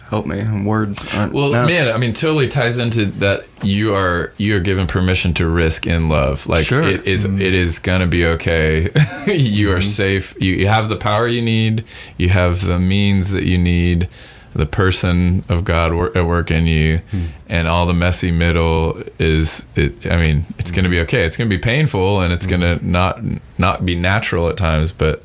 Help 0.10 0.28
me. 0.28 0.44
Words 0.64 1.12
aren't. 1.16 1.34
Well, 1.34 1.52
no. 1.52 1.66
man, 1.66 1.88
I 1.92 1.98
mean, 1.98 2.14
totally 2.14 2.48
ties 2.48 2.78
into 2.78 3.06
that. 3.06 3.46
You 3.64 3.96
are 3.96 4.32
you 4.38 4.56
are 4.56 4.60
given 4.60 4.86
permission 4.86 5.34
to 5.36 5.48
risk 5.48 5.88
in 5.88 6.08
love. 6.08 6.46
Like 6.46 6.66
Sure. 6.66 6.84
it 6.84 7.08
is, 7.08 7.26
mm-hmm. 7.26 7.42
it 7.42 7.54
is 7.54 7.80
gonna 7.80 8.06
be 8.06 8.24
okay. 8.28 8.82
you 9.28 9.72
are 9.72 9.78
mm-hmm. 9.78 9.82
safe. 9.82 10.36
You, 10.40 10.54
you 10.54 10.68
have 10.68 10.90
the 10.90 10.98
power 10.98 11.28
you 11.28 11.42
need. 11.42 11.84
You 12.18 12.30
have 12.30 12.64
the 12.64 12.78
means 12.78 13.32
that 13.32 13.46
you 13.46 13.58
need. 13.58 14.08
The 14.54 14.68
person 14.68 15.44
of 15.50 15.66
God 15.66 15.96
wor- 15.96 16.16
at 16.16 16.28
work 16.28 16.52
in 16.52 16.68
you, 16.68 17.00
hmm. 17.10 17.26
and 17.50 17.68
all 17.68 17.88
the 17.88 17.94
messy 17.96 18.30
middle 18.30 19.02
is. 19.18 19.66
It. 19.76 20.06
I 20.06 20.22
mean, 20.22 20.46
it's 20.60 20.70
gonna 20.70 20.90
be 20.90 21.00
okay. 21.00 21.26
It's 21.26 21.38
gonna 21.38 21.50
be 21.50 21.58
painful, 21.58 22.22
and 22.22 22.32
it's 22.32 22.46
hmm. 22.46 22.52
gonna 22.52 22.76
not 22.84 23.20
not 23.58 23.84
be 23.84 23.96
natural 23.96 24.48
at 24.48 24.58
times, 24.58 24.92
but. 24.92 25.24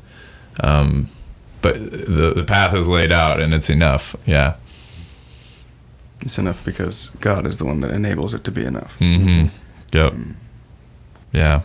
Um, 0.61 1.09
but 1.61 1.75
the 1.75 2.33
the 2.35 2.43
path 2.43 2.73
is 2.73 2.87
laid 2.87 3.11
out, 3.11 3.39
and 3.39 3.53
it's 3.53 3.69
enough. 3.69 4.15
Yeah. 4.25 4.55
It's 6.21 6.37
enough 6.37 6.63
because 6.65 7.11
God 7.21 7.45
is 7.45 7.57
the 7.57 7.65
one 7.65 7.79
that 7.81 7.91
enables 7.91 8.33
it 8.33 8.43
to 8.43 8.51
be 8.51 8.65
enough. 8.65 8.99
Mm-hmm. 8.99 9.47
Yep. 9.93 10.13
Yeah. 11.31 11.61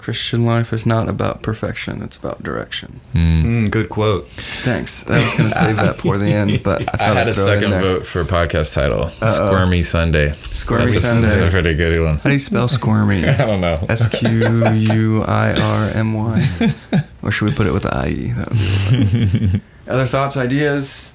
Christian 0.00 0.46
life 0.46 0.72
is 0.72 0.86
not 0.86 1.10
about 1.10 1.42
perfection, 1.42 2.00
it's 2.02 2.16
about 2.16 2.42
direction. 2.42 3.00
Mm. 3.14 3.44
Mm, 3.44 3.70
good 3.70 3.90
quote. 3.90 4.28
Thanks. 4.32 5.06
I 5.08 5.20
was 5.22 5.32
going 5.34 5.44
to 5.50 5.54
save 5.54 5.76
that 5.76 5.96
for 5.96 6.16
the 6.16 6.26
end, 6.26 6.62
but 6.64 6.80
I, 6.80 6.84
I 6.94 6.96
thought 6.96 7.00
had 7.00 7.16
I'd 7.18 7.28
a 7.28 7.32
throw 7.34 7.44
it 7.44 7.54
in 7.56 7.60
second 7.60 7.70
there. 7.70 7.80
vote 7.82 8.06
for 8.06 8.24
podcast 8.24 8.72
title. 8.74 9.02
Uh-oh. 9.04 9.26
Squirmy 9.50 9.82
Sunday. 9.82 10.32
Squirmy 10.32 10.84
that's 10.86 10.96
A, 10.96 11.00
Sunday. 11.00 11.28
that's 11.28 11.42
a 11.42 11.50
pretty 11.50 11.74
good 11.74 12.02
one. 12.02 12.16
How 12.16 12.30
do 12.30 12.32
you 12.32 12.38
spell 12.38 12.66
squirmy? 12.66 13.24
I 13.28 13.36
don't 13.36 13.60
know. 13.60 13.76
S 13.90 14.08
Q 14.08 14.66
U 14.68 15.22
I 15.24 15.52
R 15.60 15.90
M 15.90 16.14
Y? 16.14 16.46
Or 17.22 17.30
should 17.30 17.50
we 17.50 17.54
put 17.54 17.66
it 17.66 17.72
with 17.74 17.82
the 17.82 17.94
I 17.94 18.06
E? 18.08 18.32
That 18.32 18.48
would 18.48 19.12
be 19.12 19.46
better. 19.46 19.60
Other 19.86 20.06
thoughts, 20.06 20.38
ideas, 20.38 21.12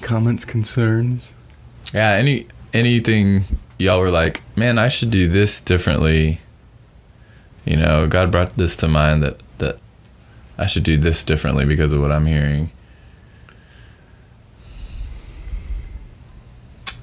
comments, 0.00 0.44
concerns? 0.44 1.34
Yeah. 1.92 2.10
Any 2.12 2.46
anything 2.72 3.44
y'all 3.76 3.98
were 3.98 4.10
like, 4.12 4.42
man, 4.56 4.78
I 4.78 4.86
should 4.86 5.10
do 5.10 5.26
this 5.26 5.60
differently. 5.60 6.38
You 7.64 7.76
know, 7.76 8.06
God 8.06 8.30
brought 8.30 8.56
this 8.56 8.76
to 8.78 8.88
mind 8.88 9.22
that 9.22 9.40
that 9.58 9.78
I 10.58 10.66
should 10.66 10.82
do 10.82 10.96
this 10.96 11.24
differently 11.24 11.64
because 11.64 11.92
of 11.92 12.00
what 12.00 12.12
I'm 12.12 12.26
hearing. 12.26 12.70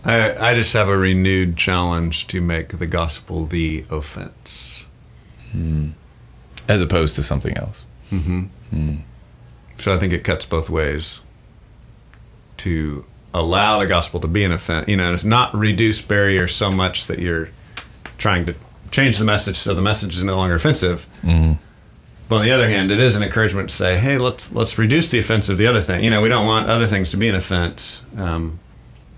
I, 0.04 0.50
I 0.52 0.56
just 0.56 0.74
have 0.74 0.90
a 0.90 0.98
renewed 0.98 1.58
challenge 1.58 2.28
to 2.28 2.42
make 2.42 2.80
the 2.80 2.88
gospel 2.88 3.46
the 3.46 3.86
offense. 3.92 4.86
As 6.68 6.82
opposed 6.82 7.16
to 7.18 7.24
something 7.24 7.56
else. 7.58 7.86
Mm-hmm. 8.12 8.96
So 9.78 9.94
I 9.94 10.00
think 10.00 10.14
it 10.14 10.24
cuts 10.24 10.46
both 10.46 10.70
ways. 10.70 11.22
To 12.58 13.06
allow 13.34 13.80
the 13.80 13.88
gospel 13.88 14.20
to 14.20 14.28
be 14.28 14.44
an 14.44 14.52
offense, 14.52 14.88
you 14.88 14.98
know, 14.98 15.18
not 15.24 15.54
reduce 15.56 16.02
barriers 16.02 16.56
so 16.56 16.72
much 16.72 17.08
that 17.08 17.20
you're 17.20 17.50
trying 18.18 18.46
to 18.46 18.56
change 18.92 19.18
the 19.18 19.26
message 19.26 19.58
so 19.58 19.74
the 19.74 19.82
message 19.82 20.16
is 20.16 20.24
no 20.24 20.36
longer 20.36 20.56
offensive. 20.56 21.08
Mm. 21.24 21.58
But 22.30 22.38
on 22.38 22.44
the 22.44 22.52
other 22.52 22.70
hand, 22.70 22.92
it 22.92 23.00
is 23.00 23.16
an 23.16 23.24
encouragement 23.24 23.70
to 23.70 23.76
say, 23.76 23.98
"Hey, 23.98 24.18
let's 24.18 24.54
let's 24.54 24.78
reduce 24.78 25.10
the 25.10 25.20
offense 25.20 25.50
of 25.50 25.58
the 25.58 25.68
other 25.68 25.82
thing." 25.82 26.04
You 26.04 26.10
know, 26.10 26.22
we 26.22 26.30
don't 26.30 26.46
want 26.46 26.70
other 26.70 26.88
things 26.88 27.10
to 27.10 27.18
be 27.18 27.28
an 27.28 27.36
offense. 27.36 28.04
Um, 28.18 28.60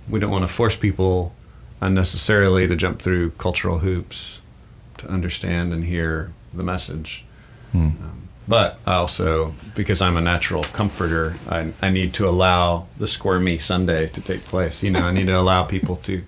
we 0.09 0.19
don't 0.19 0.31
want 0.31 0.43
to 0.43 0.47
force 0.47 0.75
people 0.75 1.33
unnecessarily 1.81 2.67
to 2.67 2.75
jump 2.75 3.01
through 3.01 3.31
cultural 3.31 3.79
hoops 3.79 4.41
to 4.97 5.07
understand 5.07 5.73
and 5.73 5.83
hear 5.83 6.31
the 6.53 6.63
message. 6.63 7.25
Um, 7.73 8.29
but 8.47 8.79
I 8.85 8.95
also, 8.95 9.53
because 9.75 10.01
I'm 10.01 10.17
a 10.17 10.21
natural 10.21 10.63
comforter, 10.63 11.37
I, 11.49 11.73
I 11.81 11.89
need 11.89 12.13
to 12.15 12.27
allow 12.27 12.87
the 12.97 13.07
squirmy 13.07 13.57
Sunday 13.57 14.07
to 14.07 14.21
take 14.21 14.43
place. 14.45 14.83
You 14.83 14.91
know, 14.91 15.01
I 15.01 15.11
need 15.11 15.27
to 15.27 15.39
allow 15.39 15.63
people 15.63 15.95
to 15.97 16.23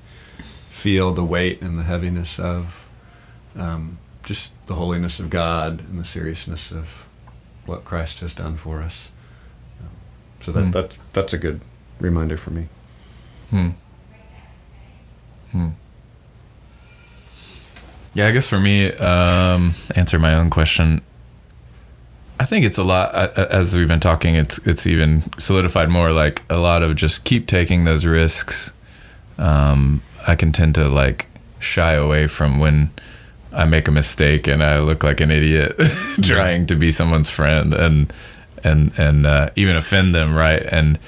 feel 0.69 1.13
the 1.13 1.23
weight 1.23 1.61
and 1.61 1.77
the 1.77 1.83
heaviness 1.83 2.39
of 2.39 2.84
um, 3.57 3.97
just 4.23 4.53
the 4.67 4.75
holiness 4.75 5.19
of 5.19 5.29
God 5.29 5.79
and 5.81 5.99
the 5.99 6.05
seriousness 6.05 6.71
of 6.71 7.07
what 7.65 7.83
Christ 7.85 8.19
has 8.19 8.33
done 8.33 8.57
for 8.57 8.81
us. 8.81 9.11
Um, 9.81 9.89
so 10.41 10.51
that, 10.51 10.63
Hmm. 10.65 10.71
that 10.71 10.97
that's 11.13 11.33
a 11.33 11.37
good 11.37 11.61
reminder 11.99 12.37
for 12.37 12.51
me. 12.51 12.67
Hmm. 13.49 13.69
Hmm. 15.51 15.69
Yeah, 18.13 18.27
I 18.27 18.31
guess 18.31 18.47
for 18.47 18.59
me, 18.59 18.91
um, 18.93 19.73
answer 19.95 20.17
my 20.19 20.33
own 20.35 20.49
question. 20.49 21.01
I 22.39 22.45
think 22.45 22.65
it's 22.65 22.77
a 22.77 22.83
lot. 22.83 23.13
a- 23.13 23.41
a- 23.41 23.55
As 23.55 23.75
we've 23.75 23.87
been 23.87 23.99
talking, 23.99 24.35
it's 24.35 24.57
it's 24.59 24.85
even 24.87 25.23
solidified 25.37 25.89
more. 25.89 26.11
Like 26.11 26.43
a 26.49 26.57
lot 26.57 26.83
of 26.83 26.95
just 26.95 27.23
keep 27.23 27.47
taking 27.47 27.83
those 27.85 28.05
risks. 28.05 28.71
Um, 29.37 30.01
I 30.27 30.35
can 30.35 30.51
tend 30.51 30.75
to 30.75 30.87
like 30.89 31.27
shy 31.59 31.93
away 31.93 32.27
from 32.27 32.59
when 32.59 32.91
I 33.55 33.65
make 33.65 33.87
a 33.87 33.91
mistake 33.91 34.47
and 34.47 34.63
I 34.63 34.79
look 34.79 35.03
like 35.03 35.21
an 35.21 35.31
idiot 35.31 35.79
trying 36.21 36.65
to 36.67 36.75
be 36.75 36.91
someone's 36.91 37.29
friend 37.29 37.73
and 37.73 38.13
and 38.63 38.91
and 38.97 39.25
uh, 39.25 39.49
even 39.55 39.75
offend 39.75 40.13
them, 40.13 40.35
right? 40.35 40.61
And 40.61 40.99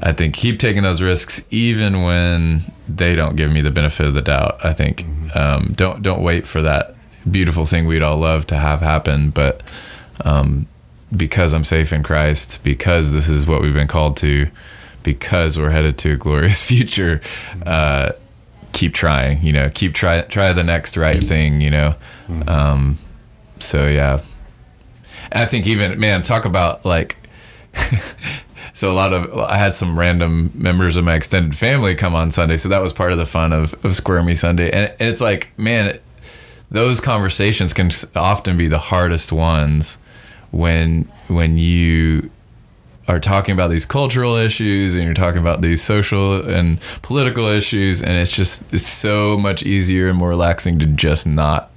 I 0.00 0.12
think 0.12 0.34
keep 0.34 0.58
taking 0.58 0.82
those 0.82 1.02
risks 1.02 1.46
even 1.50 2.02
when 2.02 2.72
they 2.88 3.14
don't 3.14 3.36
give 3.36 3.50
me 3.50 3.60
the 3.60 3.70
benefit 3.70 4.06
of 4.06 4.14
the 4.14 4.22
doubt. 4.22 4.60
I 4.64 4.72
think 4.72 5.04
um, 5.34 5.72
don't 5.76 6.02
don't 6.02 6.22
wait 6.22 6.46
for 6.46 6.62
that 6.62 6.94
beautiful 7.30 7.66
thing 7.66 7.86
we'd 7.86 8.02
all 8.02 8.18
love 8.18 8.46
to 8.48 8.56
have 8.56 8.80
happen, 8.80 9.30
but 9.30 9.62
um, 10.24 10.66
because 11.14 11.52
I'm 11.54 11.64
safe 11.64 11.92
in 11.92 12.02
Christ, 12.02 12.62
because 12.62 13.12
this 13.12 13.28
is 13.28 13.46
what 13.46 13.60
we've 13.60 13.74
been 13.74 13.88
called 13.88 14.16
to, 14.18 14.48
because 15.02 15.58
we're 15.58 15.70
headed 15.70 15.98
to 15.98 16.12
a 16.12 16.16
glorious 16.16 16.62
future, 16.66 17.20
uh, 17.64 18.12
keep 18.72 18.94
trying. 18.94 19.42
You 19.42 19.52
know, 19.52 19.68
keep 19.68 19.94
try 19.94 20.20
try 20.22 20.52
the 20.52 20.64
next 20.64 20.96
right 20.96 21.16
thing. 21.16 21.60
You 21.60 21.70
know, 21.70 21.94
um, 22.46 22.98
so 23.58 23.86
yeah. 23.86 24.22
I 25.30 25.44
think 25.44 25.66
even 25.66 25.98
man, 25.98 26.22
talk 26.22 26.44
about 26.44 26.84
like. 26.84 27.16
so 28.72 28.90
a 28.90 28.94
lot 28.94 29.12
of 29.12 29.36
I 29.38 29.58
had 29.58 29.74
some 29.74 29.98
random 29.98 30.50
members 30.54 30.96
of 30.96 31.04
my 31.04 31.14
extended 31.14 31.56
family 31.56 31.94
come 31.94 32.14
on 32.14 32.30
Sunday, 32.30 32.56
so 32.56 32.68
that 32.68 32.82
was 32.82 32.92
part 32.92 33.12
of 33.12 33.18
the 33.18 33.26
fun 33.26 33.52
of, 33.52 33.74
of 33.84 33.94
Squirmy 33.94 34.34
Sunday, 34.34 34.70
and, 34.70 34.92
and 34.98 35.08
it's 35.08 35.20
like 35.20 35.56
man, 35.58 35.98
those 36.70 37.00
conversations 37.00 37.72
can 37.72 37.90
often 38.14 38.56
be 38.56 38.68
the 38.68 38.78
hardest 38.78 39.32
ones 39.32 39.98
when 40.50 41.10
when 41.28 41.58
you 41.58 42.30
are 43.08 43.18
talking 43.18 43.54
about 43.54 43.70
these 43.70 43.86
cultural 43.86 44.36
issues 44.36 44.94
and 44.94 45.04
you're 45.04 45.14
talking 45.14 45.40
about 45.40 45.62
these 45.62 45.82
social 45.82 46.46
and 46.48 46.78
political 47.02 47.46
issues 47.46 48.02
and 48.02 48.18
it's 48.18 48.30
just 48.30 48.72
it's 48.72 48.86
so 48.86 49.36
much 49.38 49.62
easier 49.62 50.08
and 50.08 50.18
more 50.18 50.28
relaxing 50.28 50.78
to 50.78 50.86
just 50.86 51.26
not 51.26 51.70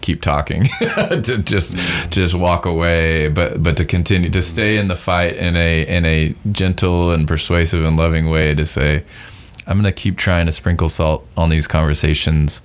keep 0.00 0.22
talking, 0.22 0.64
to 1.22 1.42
just 1.44 1.76
just 2.10 2.34
walk 2.34 2.66
away, 2.66 3.28
but 3.28 3.62
but 3.62 3.76
to 3.76 3.84
continue 3.84 4.30
to 4.30 4.42
stay 4.42 4.78
in 4.78 4.88
the 4.88 4.96
fight 4.96 5.36
in 5.36 5.56
a 5.56 5.82
in 5.82 6.04
a 6.04 6.34
gentle 6.52 7.10
and 7.10 7.26
persuasive 7.26 7.84
and 7.84 7.96
loving 7.96 8.30
way 8.30 8.54
to 8.54 8.64
say, 8.64 9.04
I'm 9.66 9.78
gonna 9.78 9.92
keep 9.92 10.16
trying 10.16 10.46
to 10.46 10.52
sprinkle 10.52 10.88
salt 10.88 11.26
on 11.36 11.48
these 11.48 11.66
conversations, 11.66 12.62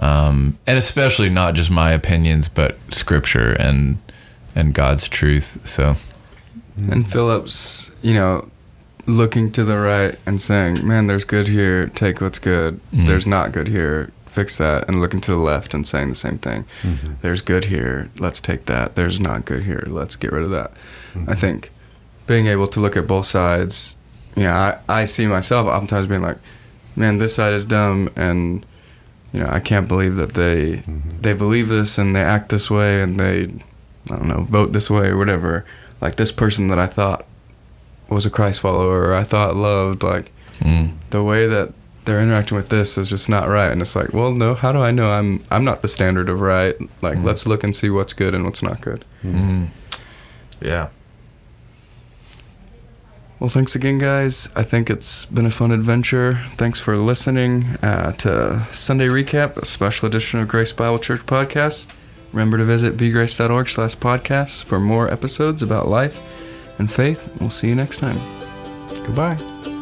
um, 0.00 0.58
and 0.66 0.78
especially 0.78 1.30
not 1.30 1.54
just 1.54 1.70
my 1.70 1.92
opinions, 1.92 2.48
but 2.48 2.76
Scripture 2.90 3.52
and 3.52 3.98
and 4.54 4.74
God's 4.74 5.08
truth. 5.08 5.58
So 5.64 5.96
And 6.76 7.08
Philip's, 7.10 7.90
you 8.02 8.14
know, 8.14 8.48
looking 9.06 9.50
to 9.52 9.64
the 9.64 9.78
right 9.78 10.18
and 10.26 10.40
saying, 10.40 10.86
"Man, 10.86 11.06
there's 11.06 11.24
good 11.24 11.48
here. 11.48 11.86
Take 11.86 12.20
what's 12.20 12.38
good. 12.38 12.80
Mhm. 12.94 13.06
There's 13.06 13.26
not 13.26 13.52
good 13.52 13.68
here. 13.68 14.10
Fix 14.26 14.58
that." 14.58 14.86
And 14.88 15.00
looking 15.00 15.20
to 15.22 15.30
the 15.30 15.38
left 15.38 15.72
and 15.74 15.86
saying 15.86 16.10
the 16.10 16.14
same 16.14 16.38
thing. 16.38 16.64
Mm-hmm. 16.82 17.12
There's 17.22 17.40
good 17.40 17.66
here. 17.66 18.10
Let's 18.18 18.40
take 18.40 18.66
that. 18.66 18.94
There's 18.96 19.18
not 19.20 19.44
good 19.46 19.64
here. 19.64 19.84
Let's 19.86 20.16
get 20.16 20.32
rid 20.32 20.42
of 20.44 20.50
that. 20.50 20.72
I 21.26 21.34
think 21.34 21.70
being 22.26 22.46
able 22.46 22.66
to 22.68 22.80
look 22.80 22.96
at 22.96 23.06
both 23.06 23.26
sides, 23.26 23.96
you 24.34 24.42
know, 24.42 24.52
I, 24.52 24.76
I 24.88 25.04
see 25.06 25.26
myself 25.26 25.66
oftentimes 25.66 26.08
being 26.08 26.22
like, 26.22 26.38
"Man, 26.94 27.18
this 27.18 27.34
side 27.36 27.54
is 27.54 27.64
dumb," 27.64 28.10
and 28.16 28.66
you 29.32 29.40
know, 29.40 29.48
I 29.50 29.60
can't 29.60 29.88
believe 29.88 30.16
that 30.16 30.34
they 30.34 30.82
they 31.22 31.32
believe 31.32 31.68
this 31.68 31.96
and 31.96 32.14
they 32.14 32.22
act 32.22 32.50
this 32.50 32.70
way 32.70 33.00
and 33.02 33.18
they, 33.18 33.44
I 34.10 34.16
don't 34.16 34.28
know, 34.28 34.42
vote 34.50 34.72
this 34.72 34.90
way 34.90 35.08
or 35.08 35.16
whatever. 35.16 35.64
Like 36.00 36.16
this 36.16 36.32
person 36.32 36.68
that 36.68 36.78
I 36.78 36.86
thought 36.86 37.24
was 38.08 38.26
a 38.26 38.30
Christ 38.30 38.60
follower 38.60 39.08
or 39.08 39.14
I 39.14 39.24
thought 39.24 39.56
loved, 39.56 40.02
like 40.02 40.32
mm, 40.60 40.92
the 41.10 41.22
way 41.22 41.46
that 41.46 41.72
they're 42.04 42.20
interacting 42.20 42.56
with 42.56 42.68
this 42.68 42.96
is 42.96 43.10
just 43.10 43.28
not 43.28 43.48
right. 43.48 43.70
And 43.70 43.80
it's 43.80 43.96
like, 43.96 44.12
well, 44.12 44.32
no, 44.32 44.54
how 44.54 44.72
do 44.72 44.80
I 44.80 44.90
know 44.90 45.10
I'm 45.10 45.42
I'm 45.50 45.64
not 45.64 45.82
the 45.82 45.88
standard 45.88 46.28
of 46.28 46.40
right? 46.40 46.76
Like, 47.02 47.18
let's 47.22 47.46
look 47.46 47.64
and 47.64 47.74
see 47.74 47.90
what's 47.90 48.12
good 48.12 48.34
and 48.34 48.44
what's 48.44 48.62
not 48.62 48.80
good. 48.80 49.04
mm. 49.24 49.68
Yeah. 50.60 50.88
Well, 53.38 53.50
thanks 53.50 53.74
again, 53.76 53.98
guys. 53.98 54.48
I 54.56 54.62
think 54.62 54.88
it's 54.88 55.26
been 55.26 55.44
a 55.44 55.50
fun 55.50 55.70
adventure. 55.70 56.40
Thanks 56.52 56.80
for 56.80 56.96
listening 56.96 57.64
uh, 57.82 58.12
to 58.12 58.66
Sunday 58.72 59.08
Recap, 59.08 59.58
a 59.58 59.66
special 59.66 60.08
edition 60.08 60.40
of 60.40 60.48
Grace 60.48 60.72
Bible 60.72 60.98
Church 60.98 61.20
podcast. 61.26 61.92
Remember 62.36 62.58
to 62.58 62.64
visit 62.64 62.98
bgrace.org 62.98 63.66
slash 63.66 63.96
podcasts 63.96 64.62
for 64.62 64.78
more 64.78 65.10
episodes 65.10 65.62
about 65.62 65.88
life 65.88 66.20
and 66.78 66.92
faith. 66.92 67.34
We'll 67.40 67.48
see 67.48 67.68
you 67.68 67.74
next 67.74 67.98
time. 67.98 68.18
Goodbye. 69.06 69.75